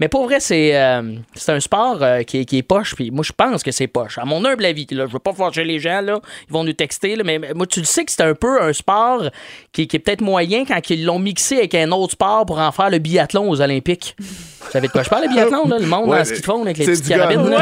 Mais 0.00 0.08
pour 0.08 0.24
vrai, 0.24 0.40
c'est 0.40 0.76
euh, 0.76 1.16
c'est 1.34 1.52
un 1.52 1.60
sport 1.60 1.98
euh, 2.02 2.22
qui, 2.22 2.40
est, 2.40 2.44
qui 2.44 2.58
est 2.58 2.62
poche. 2.62 2.94
Puis 2.94 3.10
moi, 3.10 3.24
je 3.24 3.32
pense 3.32 3.62
que 3.62 3.70
c'est 3.70 3.86
poche. 3.86 4.18
À 4.18 4.24
mon 4.24 4.44
humble 4.44 4.64
avis, 4.64 4.86
là, 4.90 5.06
je 5.06 5.12
veux 5.12 5.18
pas 5.18 5.32
fâcher 5.32 5.64
les 5.64 5.78
gens, 5.78 6.00
là, 6.00 6.20
ils 6.48 6.52
vont 6.52 6.64
nous 6.64 6.72
texter, 6.72 7.16
là, 7.16 7.24
mais 7.24 7.40
moi, 7.54 7.66
tu 7.66 7.80
le 7.80 7.86
sais 7.86 8.04
que 8.04 8.12
c'est 8.12 8.22
un 8.22 8.34
peu 8.34 8.62
un 8.62 8.72
sport 8.72 9.24
qui, 9.72 9.86
qui 9.86 9.96
est 9.96 10.00
peut-être 10.00 10.20
moyen 10.20 10.64
quand 10.64 10.90
ils 10.90 11.04
l'ont 11.04 11.18
mixé 11.18 11.58
avec 11.58 11.74
un 11.74 11.90
autre 11.92 12.12
sport 12.12 12.46
pour 12.46 12.58
en 12.58 12.72
faire 12.72 12.90
le 12.90 12.98
biathlon 12.98 13.48
aux 13.48 13.60
Olympiques. 13.60 14.16
Vous 14.18 14.70
savez 14.70 14.88
de 14.88 14.92
quoi 14.92 15.02
je 15.02 15.10
parle, 15.10 15.24
le 15.24 15.28
biathlon, 15.28 15.68
là, 15.68 15.78
le 15.78 15.86
monde 15.86 16.08
Ouais, 16.08 16.18
dans 16.18 16.24
ce 16.24 16.32
qu'ils 16.32 16.44
font 16.44 16.62
avec 16.62 16.78
les 16.78 16.86
petites 16.86 17.08
carabines? 17.08 17.54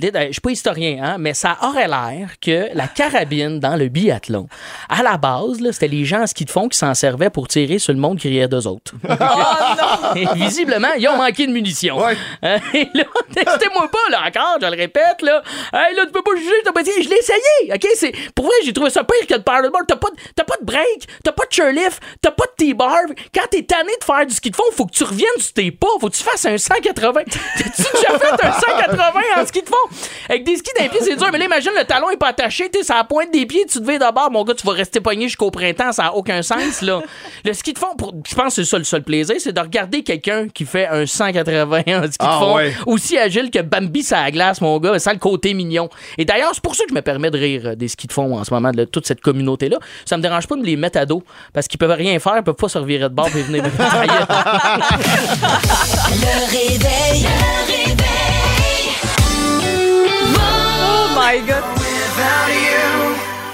Ben, 0.00 0.26
Je 0.26 0.32
suis 0.32 0.40
pas 0.40 0.50
historien, 0.50 0.98
hein, 1.02 1.16
mais 1.18 1.34
ça 1.34 1.56
aurait 1.62 1.88
l'air 1.88 2.38
que 2.40 2.68
la 2.74 2.88
carabine 2.88 3.60
dans 3.60 3.76
le 3.76 3.88
biathlon, 3.88 4.48
à 4.88 5.02
la 5.02 5.16
base, 5.16 5.58
c'était 5.72 5.88
les 5.88 6.04
gens 6.04 6.22
en 6.22 6.26
ski 6.26 6.44
de 6.44 6.50
fond 6.50 6.68
qui 6.68 6.78
s'en 6.78 6.94
servaient 6.94 7.30
pour 7.30 7.48
tirer 7.48 7.78
sur 7.78 7.92
le 7.92 7.98
monde 7.98 8.18
qui 8.18 8.28
riait 8.28 8.48
d'eux 8.48 8.66
autres. 8.66 8.94
Et 10.16 10.26
visiblement, 10.34 10.92
ils 10.98 11.08
ont 11.08 11.16
manqué 11.16 11.46
de 11.46 11.52
munitions. 11.52 11.98
Ouais. 11.98 12.16
Euh, 12.44 12.58
et 12.74 12.88
là, 12.94 13.04
testez-moi 13.32 13.88
pas, 13.90 14.10
là, 14.10 14.22
encore, 14.26 14.58
je 14.60 14.66
le 14.66 14.76
répète, 14.76 15.22
là. 15.22 15.42
Hey, 15.72 15.94
là, 15.94 16.06
tu 16.06 16.12
peux 16.12 16.22
pas 16.22 16.36
juger, 16.36 16.52
t'as 16.64 16.72
pas 16.72 16.82
dit, 16.82 16.90
je 17.02 17.08
l'ai 17.08 17.16
essayé, 17.16 17.72
OK? 17.72 17.86
C'est, 17.94 18.12
pour 18.34 18.46
vrai, 18.46 18.54
j'ai 18.64 18.72
trouvé 18.72 18.90
ça 18.90 19.04
pire 19.04 19.26
que 19.26 19.34
le 19.34 19.42
paddleboard. 19.42 19.86
T'as 19.86 19.96
pas, 19.96 20.08
t'as 20.34 20.44
pas 20.44 20.56
de 20.60 20.64
break, 20.64 21.08
t'as 21.24 21.32
pas 21.32 21.44
de 21.46 21.52
chairlift, 21.52 22.02
t'as 22.20 22.30
pas 22.30 22.44
de 22.44 22.64
T-bar. 22.64 23.00
Quand 23.34 23.46
t'es 23.50 23.62
tanné 23.62 23.92
de 23.98 24.04
faire 24.04 24.26
du 24.26 24.34
ski 24.34 24.50
de 24.50 24.56
fond, 24.56 24.64
faut 24.72 24.86
que 24.86 24.92
tu 24.92 25.04
reviennes 25.04 25.28
sur 25.38 25.52
tes 25.52 25.70
pas, 25.70 25.88
faut 26.00 26.08
que 26.08 26.16
tu 26.16 26.22
fasses 26.22 26.44
un 26.44 26.58
180. 26.58 27.20
T'as-tu 27.24 27.82
déjà 27.94 28.18
fait 28.18 28.46
un 28.46 28.52
180 28.52 29.20
en 29.36 29.46
ski 29.46 29.62
de 29.62 29.68
fond? 29.68 29.76
Avec 30.28 30.44
des 30.44 30.56
skis 30.56 30.70
d'un 30.78 30.88
pied, 30.88 31.00
c'est 31.02 31.16
dur, 31.16 31.28
mais 31.32 31.38
là, 31.38 31.44
imagine, 31.46 31.72
le 31.78 31.84
talon 31.84 32.10
est 32.10 32.16
pas 32.16 32.28
attaché, 32.28 32.68
t'es 32.70 32.82
sur 32.82 32.94
la 32.94 33.04
pointe 33.04 33.32
des 33.32 33.46
pieds, 33.46 33.64
tu 33.70 33.78
te 33.78 33.84
vais 33.84 33.98
d'abord, 33.98 34.30
mon 34.30 34.44
gars, 34.44 34.54
tu 34.54 34.66
vas 34.66 34.72
rester 34.72 35.00
pogné 35.00 35.26
jusqu'au 35.28 35.50
printemps, 35.50 35.92
ça 35.92 36.06
a 36.06 36.12
aucun 36.12 36.42
sens, 36.42 36.82
là. 36.82 37.00
Le 37.44 37.52
ski 37.52 37.72
de 37.72 37.78
fond, 37.78 37.94
pour- 37.96 38.14
je 38.28 38.34
pense 38.34 38.54
que 38.56 38.62
c'est 38.62 38.70
ça 38.70 38.78
le 38.78 38.84
seul 38.84 39.02
plaisir, 39.02 39.36
c'est 39.38 39.52
de 39.52 39.60
regarder 39.60 40.02
quelqu'un 40.02 40.48
qui 40.48 40.64
fait 40.64 40.86
un 40.86 41.06
180 41.06 41.78
en 41.88 42.02
ski 42.02 42.08
de 42.10 42.14
Ah, 42.20 42.38
fond, 42.40 42.54
ouais. 42.56 42.72
aussi 42.86 43.18
agile 43.18 43.50
que 43.50 43.60
Bambi 43.60 44.02
sur 44.02 44.16
la 44.16 44.30
glace, 44.30 44.60
mon 44.60 44.78
gars, 44.78 44.98
sans 44.98 45.12
le 45.12 45.18
côté 45.18 45.54
mignon. 45.54 45.88
Et 46.18 46.24
d'ailleurs, 46.24 46.50
c'est 46.54 46.62
pour 46.62 46.74
ça 46.74 46.84
que 46.84 46.90
je 46.90 46.94
me 46.94 47.02
permets 47.02 47.30
de 47.30 47.38
rire 47.38 47.62
euh, 47.66 47.74
des 47.74 47.88
skis 47.88 48.06
de 48.06 48.12
fond 48.12 48.36
en 48.38 48.44
ce 48.44 48.52
moment, 48.54 48.70
de 48.70 48.84
toute 48.84 49.06
cette 49.06 49.20
communauté-là. 49.20 49.78
Ça 50.04 50.16
me 50.16 50.22
dérange 50.22 50.46
pas 50.46 50.54
de 50.56 50.60
me 50.60 50.66
les 50.66 50.76
mettre 50.76 50.98
à 50.98 51.06
dos, 51.06 51.22
parce 51.52 51.66
qu'ils 51.68 51.78
peuvent 51.78 51.90
rien 51.90 52.18
faire, 52.18 52.34
ils 52.36 52.42
peuvent 52.42 52.54
pas 52.54 52.68
se 52.68 52.78
revirer 52.78 53.04
de 53.08 53.14
bord 53.14 53.28
et 53.28 53.42
venir 53.42 53.62
me. 53.64 53.68
Le 56.12 56.50
réveil. 56.50 57.22
Le 57.22 57.72
réveil. 57.72 58.11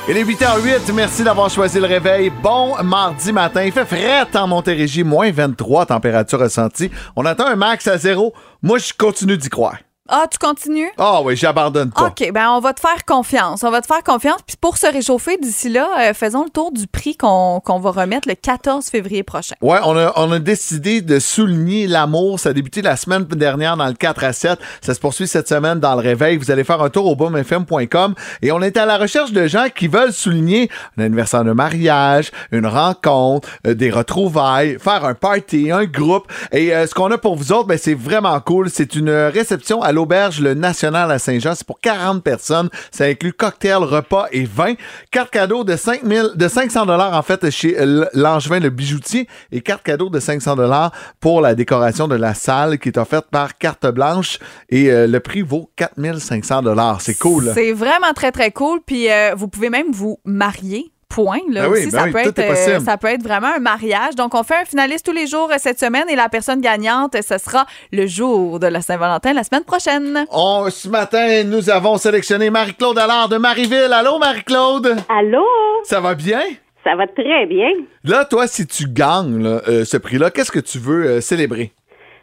Il 0.09 0.17
est 0.17 0.25
8h08. 0.25 0.93
Merci 0.95 1.23
d'avoir 1.23 1.49
choisi 1.49 1.79
le 1.79 1.87
réveil. 1.87 2.31
Bon 2.31 2.75
mardi 2.83 3.33
matin. 3.33 3.63
Il 3.63 3.73
fait 3.73 3.85
frais 3.85 4.27
en 4.35 4.49
Montérégie, 4.49 5.05
moins 5.05 5.31
23 5.31 5.87
température 5.87 6.41
ressentie. 6.41 6.91
On 7.15 7.25
attend 7.25 7.47
un 7.47 7.57
max 7.57 7.87
à 7.87 7.99
zéro. 7.99 8.35
Moi, 8.63 8.79
je 8.79 8.93
continue 8.93 9.37
d'y 9.37 9.49
croire. 9.49 9.77
Ah, 10.11 10.27
tu 10.31 10.39
continues? 10.39 10.91
Ah 10.97 11.21
oui, 11.23 11.37
j'abandonne 11.37 11.91
pas. 11.91 12.07
OK, 12.07 12.31
ben 12.33 12.49
on 12.51 12.61
va 12.61 12.73
te 12.73 12.81
faire 12.81 13.05
confiance. 13.07 13.63
On 13.63 13.71
va 13.71 13.83
te 13.83 13.87
faire 13.87 14.03
confiance. 14.03 14.41
Puis 14.47 14.57
pour 14.59 14.79
se 14.79 14.87
réchauffer 14.87 15.37
d'ici 15.37 15.69
là, 15.69 15.87
euh, 16.01 16.15
faisons 16.15 16.45
le 16.45 16.51
tour 16.51 16.73
du 16.73 16.87
prix 16.87 17.15
qu'on 17.15 17.61
qu'on 17.61 17.79
va 17.79 17.91
remettre 17.91 18.27
le 18.27 18.35
14 18.35 18.87
février 18.87 19.23
prochain. 19.23 19.55
Ouais, 19.61 19.79
on 19.85 19.97
a, 19.99 20.15
on 20.17 20.33
a 20.33 20.39
décidé 20.39 21.03
de 21.03 21.19
souligner 21.19 21.87
l'amour. 21.87 22.41
Ça 22.41 22.49
a 22.49 22.53
débuté 22.55 22.81
la 22.81 22.97
semaine 22.97 23.25
dernière 23.25 23.77
dans 23.77 23.87
le 23.87 23.93
4 23.93 24.25
à 24.25 24.33
7. 24.33 24.59
Ça 24.81 24.95
se 24.95 25.01
poursuit 25.01 25.29
cette 25.29 25.47
semaine 25.47 25.79
dans 25.79 25.95
le 25.95 26.01
réveil. 26.01 26.39
Vous 26.39 26.51
allez 26.51 26.65
faire 26.65 26.81
un 26.81 26.89
tour 26.89 27.05
au 27.05 27.15
boomfm.com 27.15 28.15
et 28.41 28.51
on 28.51 28.63
est 28.63 28.79
à 28.79 28.87
la 28.87 28.97
recherche 28.97 29.33
de 29.33 29.47
gens 29.47 29.67
qui 29.75 29.89
veulent 29.89 30.15
souligner 30.15 30.71
un 30.97 31.05
anniversaire 31.05 31.45
de 31.45 31.53
mariage, 31.53 32.31
une 32.51 32.67
rencontre, 32.67 33.47
euh, 33.67 33.75
des 33.75 33.91
retrouvailles, 33.91 34.79
faire 34.79 35.05
un 35.05 35.15
party, 35.15 35.71
un 35.71 35.85
groupe. 35.85 36.33
Et 36.51 36.75
euh, 36.75 36.87
ce 36.87 36.95
qu'on 36.95 37.11
a 37.11 37.19
pour 37.19 37.37
vous 37.37 37.53
autres, 37.53 37.67
ben, 37.67 37.77
c'est 37.77 37.95
vraiment 37.95 38.41
cool. 38.41 38.71
C'est 38.71 38.95
une 38.95 39.11
réception 39.11 39.83
à 39.83 39.93
l'auberge 39.99 40.41
Le 40.41 40.55
National 40.55 41.11
à 41.11 41.19
Saint-Jean. 41.19 41.57
C'est 41.57 41.67
pour 41.67 41.81
40 41.81 42.23
personnes. 42.23 42.69
Ça 42.93 43.07
inclut 43.07 43.33
cocktail, 43.33 43.79
repas 43.79 44.27
et 44.31 44.45
vin. 44.45 44.75
Carte 45.11 45.31
cadeau 45.31 45.65
de 45.65 45.75
5000, 45.75 46.31
de 46.37 46.49
500 46.49 46.87
dollars 46.87 47.15
en 47.15 47.23
fait 47.23 47.51
chez 47.51 47.77
euh, 47.81 48.05
Langevin 48.15 48.61
le 48.61 48.71
bijoutier 48.71 49.27
et 49.51 49.61
carte 49.61 49.83
cadeau 49.83 50.09
de 50.09 50.21
500 50.21 50.55
dollars 50.55 50.93
pour 51.19 51.41
la 51.41 51.57
décoration 51.57 52.07
de 52.07 52.15
la 52.15 52.35
salle 52.35 52.79
qui 52.79 52.91
est 52.91 52.99
offerte 52.99 53.27
par 53.29 53.59
carte 53.59 53.89
blanche 53.89 54.39
et 54.69 54.89
euh, 54.89 55.09
le 55.09 55.19
prix 55.19 55.43
vaut 55.43 55.69
4500 55.75 56.63
dollars. 56.63 57.01
C'est 57.01 57.19
cool. 57.19 57.51
C'est 57.55 57.73
vraiment 57.73 58.13
très, 58.15 58.31
très 58.31 58.53
cool. 58.53 58.79
Puis 58.87 59.11
euh, 59.11 59.35
vous 59.37 59.49
pouvez 59.49 59.69
même 59.69 59.91
vous 59.91 60.21
marier. 60.25 60.93
Point. 61.09 61.39
Là, 61.51 61.63
Ben 61.63 61.71
oui, 61.73 61.79
aussi, 61.79 61.91
ben 61.91 61.99
ça, 61.99 62.05
oui, 62.05 62.13
peut 62.13 62.23
tout 62.23 62.29
être, 62.29 62.39
est 62.39 62.49
possible. 62.49 62.77
euh, 62.77 62.81
ça 62.81 62.97
peut 62.99 63.09
être 63.09 63.23
vraiment 63.23 63.49
un 63.57 63.59
mariage. 63.61 64.15
Donc, 64.15 64.35
on 64.35 64.43
fait 64.43 64.57
un 64.57 64.65
finaliste 64.65 65.07
tous 65.07 65.13
les 65.13 65.27
jours 65.27 65.51
euh, 65.51 65.55
cette 65.59 65.79
semaine 65.81 66.05
et 66.11 66.17
la 66.17 66.29
personne 66.29 66.61
gagnante, 66.61 67.17
ce 67.21 67.39
sera 67.39 67.65
le 67.93 68.07
jour 68.07 68.61
de 68.61 68.67
la 68.67 68.81
Saint-Valentin 68.83 69.33
la 69.33 69.43
semaine 69.43 69.65
prochaine. 69.65 70.27
On, 70.31 70.69
ce 70.71 70.89
matin, 70.89 71.45
nous 71.45 71.71
avons 71.71 71.97
sélectionné 71.97 72.51
Marie-Claude 72.51 72.99
Allard 72.99 73.29
de 73.29 73.39
Marieville. 73.39 73.93
Allô, 73.93 74.19
Marie-Claude? 74.19 74.97
Allô? 75.09 75.45
Ça 75.85 76.01
va 76.01 76.15
bien? 76.15 76.41
Ça 76.85 76.95
va 76.95 77.07
très 77.07 77.47
bien. 77.47 77.69
Là, 78.05 78.25
toi, 78.25 78.47
si 78.47 78.67
tu 78.67 78.85
gagnes 78.89 79.43
là, 79.43 79.61
euh, 79.69 79.85
ce 79.85 79.97
prix-là, 79.97 80.31
qu'est-ce 80.31 80.53
que 80.53 80.61
tu 80.61 80.79
veux 80.79 81.07
euh, 81.07 81.21
célébrer? 81.21 81.73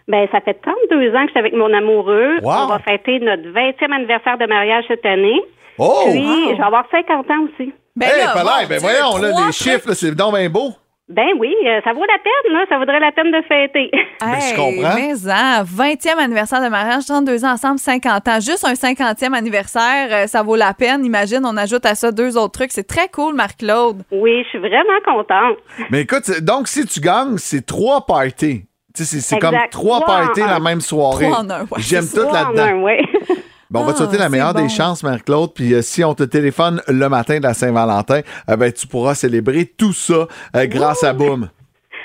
Ben, 0.07 0.27
ça 0.31 0.39
fait 0.41 0.53
32 0.61 1.09
ans 1.15 1.21
que 1.23 1.27
je 1.27 1.31
suis 1.31 1.39
avec 1.39 1.53
mon 1.53 1.73
amoureux. 1.73 2.37
Wow. 2.43 2.51
On 2.63 2.67
va 2.67 2.79
fêter 2.79 3.19
notre 3.19 3.43
20e 3.49 3.91
anniversaire 3.93 4.37
de 4.37 4.45
mariage 4.45 4.85
cette 4.87 5.05
année. 5.05 5.41
Oh! 5.79 6.03
Puis, 6.11 6.23
je 6.51 6.55
vais 6.57 6.63
avoir 6.63 6.85
50 6.91 7.29
ans 7.31 7.45
aussi. 7.45 7.73
Ben 7.95 8.07
hey, 8.09 8.25
là, 8.25 8.33
pas 8.33 8.43
ben 8.67 8.79
voyons, 8.79 9.17
là, 9.17 9.29
trois 9.31 9.45
les 9.47 9.51
chiffres, 9.53 9.87
là, 9.89 9.95
c'est 9.95 10.11
donc 10.11 10.35
bien 10.35 10.49
beau. 10.49 10.73
Ben 11.07 11.27
oui, 11.37 11.53
euh, 11.67 11.79
ça 11.83 11.93
vaut 11.93 12.01
la 12.01 12.17
peine, 12.17 12.51
là. 12.53 12.65
Ça 12.67 12.79
vaudrait 12.79 12.99
la 12.99 13.11
peine 13.11 13.31
de 13.31 13.41
fêter. 13.47 13.91
Ben, 14.21 14.39
je 14.39 14.47
Hey, 14.47 14.55
comprends. 14.55 14.95
Mais 14.95 15.11
hein, 15.31 15.63
20e 15.63 16.17
anniversaire 16.17 16.63
de 16.63 16.67
mariage, 16.69 17.05
32 17.05 17.45
ans 17.45 17.51
ensemble, 17.51 17.77
50 17.79 18.27
ans. 18.27 18.39
Juste 18.39 18.65
un 18.65 18.73
50e 18.73 19.33
anniversaire, 19.33 20.07
euh, 20.11 20.25
ça 20.27 20.41
vaut 20.41 20.55
la 20.55 20.73
peine. 20.73 21.05
Imagine, 21.05 21.41
on 21.45 21.55
ajoute 21.57 21.85
à 21.85 21.93
ça 21.95 22.11
deux 22.11 22.37
autres 22.37 22.53
trucs. 22.53 22.71
C'est 22.71 22.87
très 22.87 23.07
cool, 23.09 23.35
Marc-Claude. 23.35 24.01
oui, 24.11 24.41
je 24.45 24.49
suis 24.49 24.57
vraiment 24.57 24.99
contente. 25.05 25.57
Mais 25.91 26.01
écoute, 26.01 26.29
donc 26.41 26.67
si 26.67 26.85
tu 26.87 26.99
gagnes, 27.01 27.37
c'est 27.37 27.65
trois 27.65 28.05
parties. 28.05 28.63
Tu 28.95 29.03
sais, 29.03 29.19
c'est- 29.19 29.37
comme 29.39 29.55
trois 29.71 30.01
parties 30.05 30.39
la 30.39 30.59
même 30.61 30.79
soirée. 30.81 31.25
Trois 31.25 31.39
en 31.41 31.49
un, 31.49 31.61
ouais, 31.63 31.67
J'aime 31.79 32.05
tout 32.07 32.21
Trois 32.21 32.31
en 32.45 32.51
là-dedans. 32.53 32.65
Bon, 33.75 33.81
on 33.81 33.85
va 33.87 33.91
te 33.91 33.97
souhaiter 33.97 34.17
la 34.17 34.29
meilleure 34.29 34.53
bon. 34.53 34.61
des 34.61 34.69
chances, 34.69 35.03
Marie-Claude. 35.03 35.53
Puis 35.53 35.73
euh, 35.73 35.81
si 35.81 36.01
on 36.01 36.13
te 36.13 36.23
téléphone 36.23 36.81
le 36.87 37.09
matin 37.09 37.39
de 37.39 37.43
la 37.43 37.53
Saint-Valentin, 37.53 38.21
euh, 38.49 38.55
ben, 38.55 38.71
tu 38.71 38.87
pourras 38.87 39.15
célébrer 39.15 39.65
tout 39.65 39.91
ça 39.91 40.29
euh, 40.55 40.65
grâce 40.65 41.03
à 41.03 41.11
Boom. 41.11 41.49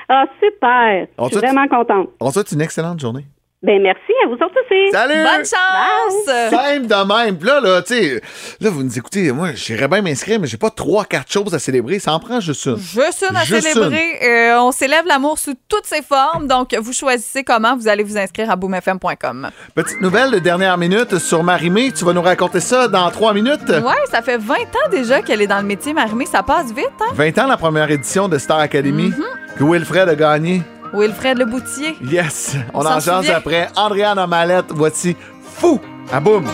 Ah, 0.08 0.24
super. 0.42 1.06
On 1.16 1.26
Je 1.26 1.38
suis 1.38 1.38
vraiment 1.38 1.68
contente. 1.68 2.08
On 2.18 2.26
te 2.26 2.32
souhaite 2.32 2.50
une 2.50 2.60
excellente 2.62 2.98
journée. 2.98 3.24
Ben 3.62 3.78
merci 3.82 4.12
à 4.24 4.26
vous 4.28 4.36
autres 4.36 4.54
aussi. 4.64 4.90
Salut! 4.90 5.22
Bonne 5.22 5.44
chance! 5.44 6.50
Simple 6.50 6.86
de 6.86 7.06
même. 7.26 7.36
Puis 7.36 7.46
là, 7.46 7.60
là, 7.60 7.82
tu 7.82 7.92
sais, 7.94 8.22
là, 8.58 8.70
vous 8.70 8.82
nous 8.82 8.96
écoutez, 8.98 9.30
moi, 9.32 9.50
j'irais 9.52 9.86
bien 9.86 10.00
m'inscrire, 10.00 10.40
mais 10.40 10.46
j'ai 10.46 10.56
pas 10.56 10.70
trois, 10.70 11.04
quatre 11.04 11.30
choses 11.30 11.54
à 11.54 11.58
célébrer. 11.58 11.98
Ça 11.98 12.14
en 12.14 12.20
prend 12.20 12.40
juste 12.40 12.64
une. 12.64 12.78
Juste 12.78 13.22
une 13.28 13.36
à 13.36 13.44
Juste 13.44 13.68
célébrer. 13.68 14.18
Euh, 14.26 14.60
on 14.62 14.72
célèbre 14.72 15.06
l'amour 15.08 15.38
sous 15.38 15.52
toutes 15.68 15.84
ses 15.84 16.00
formes. 16.00 16.46
Donc, 16.46 16.74
vous 16.74 16.94
choisissez 16.94 17.44
comment. 17.44 17.76
Vous 17.76 17.86
allez 17.86 18.02
vous 18.02 18.16
inscrire 18.16 18.50
à 18.50 18.56
boomfm.com. 18.56 19.50
Petite 19.74 20.00
nouvelle 20.00 20.30
de 20.30 20.38
dernière 20.38 20.78
minute 20.78 21.18
sur 21.18 21.42
Marimé. 21.42 21.92
Tu 21.92 22.02
vas 22.06 22.14
nous 22.14 22.22
raconter 22.22 22.60
ça 22.60 22.88
dans 22.88 23.10
trois 23.10 23.34
minutes. 23.34 23.68
Ouais, 23.68 24.06
ça 24.10 24.22
fait 24.22 24.38
20 24.38 24.54
ans 24.54 24.88
déjà 24.90 25.20
qu'elle 25.20 25.42
est 25.42 25.46
dans 25.46 25.60
le 25.60 25.66
métier, 25.66 25.92
Marimé. 25.92 26.24
Ça 26.24 26.42
passe 26.42 26.68
vite, 26.72 26.88
hein? 27.00 27.12
20 27.12 27.38
ans, 27.38 27.46
la 27.46 27.58
première 27.58 27.90
édition 27.90 28.26
de 28.26 28.38
Star 28.38 28.58
Academy, 28.60 29.10
Mm-hmm. 29.10 29.58
que 29.58 29.64
Wilfred 29.64 30.08
a 30.08 30.14
gagné. 30.14 30.62
Wilfred 30.92 31.38
Leboutier. 31.38 31.96
Yes! 32.02 32.56
On, 32.74 32.80
On 32.80 32.86
en 32.86 33.00
jase 33.00 33.30
après. 33.30 33.68
Andréane 33.76 34.24
Mallette, 34.26 34.70
voici 34.70 35.16
Fou! 35.56 35.80
À 36.12 36.20
boum! 36.20 36.44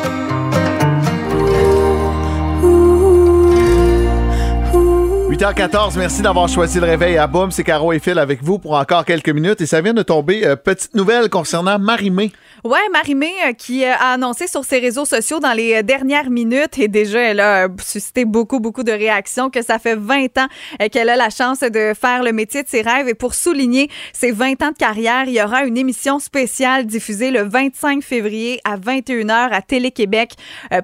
8h14, 5.29 5.99
merci 5.99 6.23
d'avoir 6.23 6.49
choisi 6.49 6.79
le 6.79 6.87
réveil 6.87 7.19
à 7.19 7.27
Boom. 7.27 7.51
C'est 7.51 7.65
Caro 7.65 7.93
et 7.93 7.99
Phil 7.99 8.17
avec 8.17 8.45
vous 8.45 8.61
pour 8.61 8.75
encore 8.75 9.05
quelques 9.05 9.29
minutes. 9.29 9.61
Et 9.61 9.67
ça 9.67 9.81
vient 9.81 9.93
de 9.93 10.03
tomber. 10.03 10.47
euh, 10.47 10.55
petite 10.55 10.95
nouvelle 10.95 11.29
concernant 11.29 11.81
Marimé. 11.81 12.31
Ouais, 12.65 12.89
Marimé 12.93 13.31
euh, 13.47 13.53
qui 13.53 13.85
euh, 13.85 13.93
a 13.93 14.15
annoncé 14.15 14.49
sur 14.49 14.65
ses 14.65 14.79
réseaux 14.79 15.05
sociaux 15.05 15.39
dans 15.39 15.53
les 15.53 15.75
euh, 15.75 15.83
dernières 15.83 16.31
minutes 16.31 16.79
et 16.79 16.89
déjà 16.89 17.21
elle 17.21 17.39
a 17.39 17.69
suscité 17.85 18.25
beaucoup 18.25 18.61
beaucoup 18.61 18.83
de 18.83 18.91
réactions 18.91 19.51
que 19.51 19.63
ça 19.63 19.79
fait 19.79 19.95
20 19.95 20.39
ans 20.39 20.49
qu'elle 20.91 21.09
a 21.11 21.15
la 21.15 21.31
chance 21.31 21.61
de 21.61 21.93
faire 21.95 22.23
le 22.25 22.33
métier 22.33 22.65
de 22.65 22.69
ses 22.69 22.81
rêves 22.81 23.09
et 23.09 23.15
pour 23.15 23.35
souligner 23.35 23.89
ses 24.13 24.33
20 24.33 24.63
ans 24.63 24.71
de 24.71 24.77
carrière, 24.77 25.25
il 25.27 25.35
y 25.35 25.43
aura 25.43 25.65
une 25.65 25.77
émission 25.77 26.19
spéciale 26.19 26.87
diffusée 26.87 27.31
le 27.31 27.43
25 27.43 28.03
février 28.03 28.61
à 28.65 28.77
21h 28.77 29.51
à 29.53 29.63
Télé-Québec 29.63 30.33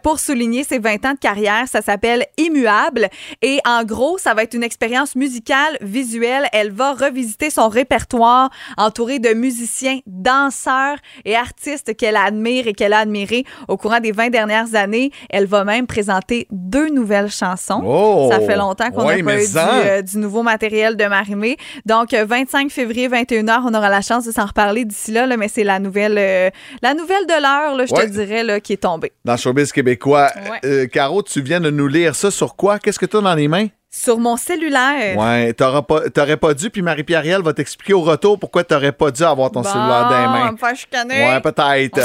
pour 0.02 0.20
souligner 0.20 0.62
ses 0.64 0.78
20 0.78 1.04
ans 1.06 1.12
de 1.14 1.18
carrière, 1.18 1.66
ça 1.66 1.82
s'appelle 1.82 2.26
Immuable 2.38 3.08
et 3.40 3.58
en 3.66 3.82
gros, 3.84 4.18
ça 4.18 4.31
va 4.34 4.42
être 4.44 4.54
une 4.54 4.62
expérience 4.62 5.14
musicale, 5.16 5.76
visuelle, 5.80 6.46
elle 6.52 6.70
va 6.72 6.92
revisiter 6.94 7.50
son 7.50 7.68
répertoire 7.68 8.50
entouré 8.76 9.18
de 9.18 9.30
musiciens, 9.34 9.98
danseurs 10.06 10.96
et 11.24 11.36
artistes 11.36 11.96
qu'elle 11.96 12.16
admire 12.16 12.66
et 12.66 12.72
qu'elle 12.72 12.92
a 12.92 12.98
admirés 12.98 13.44
au 13.68 13.76
courant 13.76 14.00
des 14.00 14.12
20 14.12 14.30
dernières 14.30 14.74
années. 14.74 15.10
Elle 15.30 15.46
va 15.46 15.64
même 15.64 15.86
présenter 15.86 16.46
deux 16.50 16.88
nouvelles 16.88 17.30
chansons. 17.30 17.82
Oh! 17.84 18.28
Ça 18.30 18.40
fait 18.40 18.56
longtemps 18.56 18.90
qu'on 18.90 19.02
n'a 19.04 19.14
Ouais, 19.16 19.22
pas 19.22 19.36
eu 19.36 19.40
du, 19.40 19.46
ça. 19.46 19.74
euh, 19.84 20.02
du 20.02 20.18
nouveau 20.18 20.42
matériel 20.42 20.96
de 20.96 21.04
Marimé. 21.04 21.56
Donc, 21.86 22.14
euh, 22.14 22.24
25 22.24 22.70
février, 22.70 23.08
21h, 23.08 23.62
on 23.66 23.74
aura 23.74 23.88
la 23.88 24.00
chance 24.00 24.24
de 24.24 24.32
s'en 24.32 24.46
reparler 24.46 24.84
d'ici 24.84 25.12
là, 25.12 25.26
là, 25.26 25.36
mais 25.36 25.48
c'est 25.48 25.64
la 25.64 25.78
nouvelle, 25.78 26.16
euh, 26.18 26.50
la 26.82 26.94
nouvelle 26.94 27.26
de 27.26 27.40
l'heure, 27.40 27.86
je 27.86 27.92
Ouais. 27.94 28.06
te 28.06 28.10
dirais, 28.12 28.44
là, 28.44 28.60
qui 28.60 28.72
est 28.74 28.76
tombée. 28.82 29.12
Dans 29.24 29.36
showbiz 29.36 29.72
québécois. 29.72 30.30
Ouais. 30.50 30.60
Euh, 30.64 30.86
Caro, 30.86 31.22
tu 31.22 31.40
viens 31.42 31.60
de 31.60 31.70
nous 31.70 31.88
lire 31.88 32.14
ça 32.14 32.30
sur 32.30 32.56
quoi? 32.56 32.78
Qu'est-ce 32.78 32.98
que 32.98 33.06
tu 33.06 33.16
as 33.16 33.20
dans 33.20 33.34
les 33.34 33.48
mains? 33.48 33.66
Sur 33.94 34.18
mon 34.18 34.36
cellulaire. 34.38 35.18
Ouais, 35.18 35.52
t'auras 35.52 35.82
pas, 35.82 36.08
t'aurais 36.08 36.38
pas 36.38 36.54
dû, 36.54 36.70
puis 36.70 36.80
Marie-Pierre 36.80 37.42
va 37.42 37.52
t'expliquer 37.52 37.92
au 37.92 38.00
retour 38.00 38.38
pourquoi 38.38 38.64
t'aurais 38.64 38.92
pas 38.92 39.10
dû 39.10 39.22
avoir 39.22 39.50
ton 39.50 39.60
Bon, 39.60 39.68
cellulaire 39.68 40.08
dans 40.08 40.18
les 40.20 40.26
mains. 40.26 40.52
me 40.52 40.56
faire 40.56 40.74
chicaner. 40.74 41.26
Ouais, 41.28 41.40
peut-être. 41.40 42.00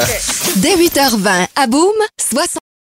Dès 0.57 0.75
8h20, 0.75 1.47
à 1.55 1.67
Boom, 1.67 1.93
60 2.19 2.57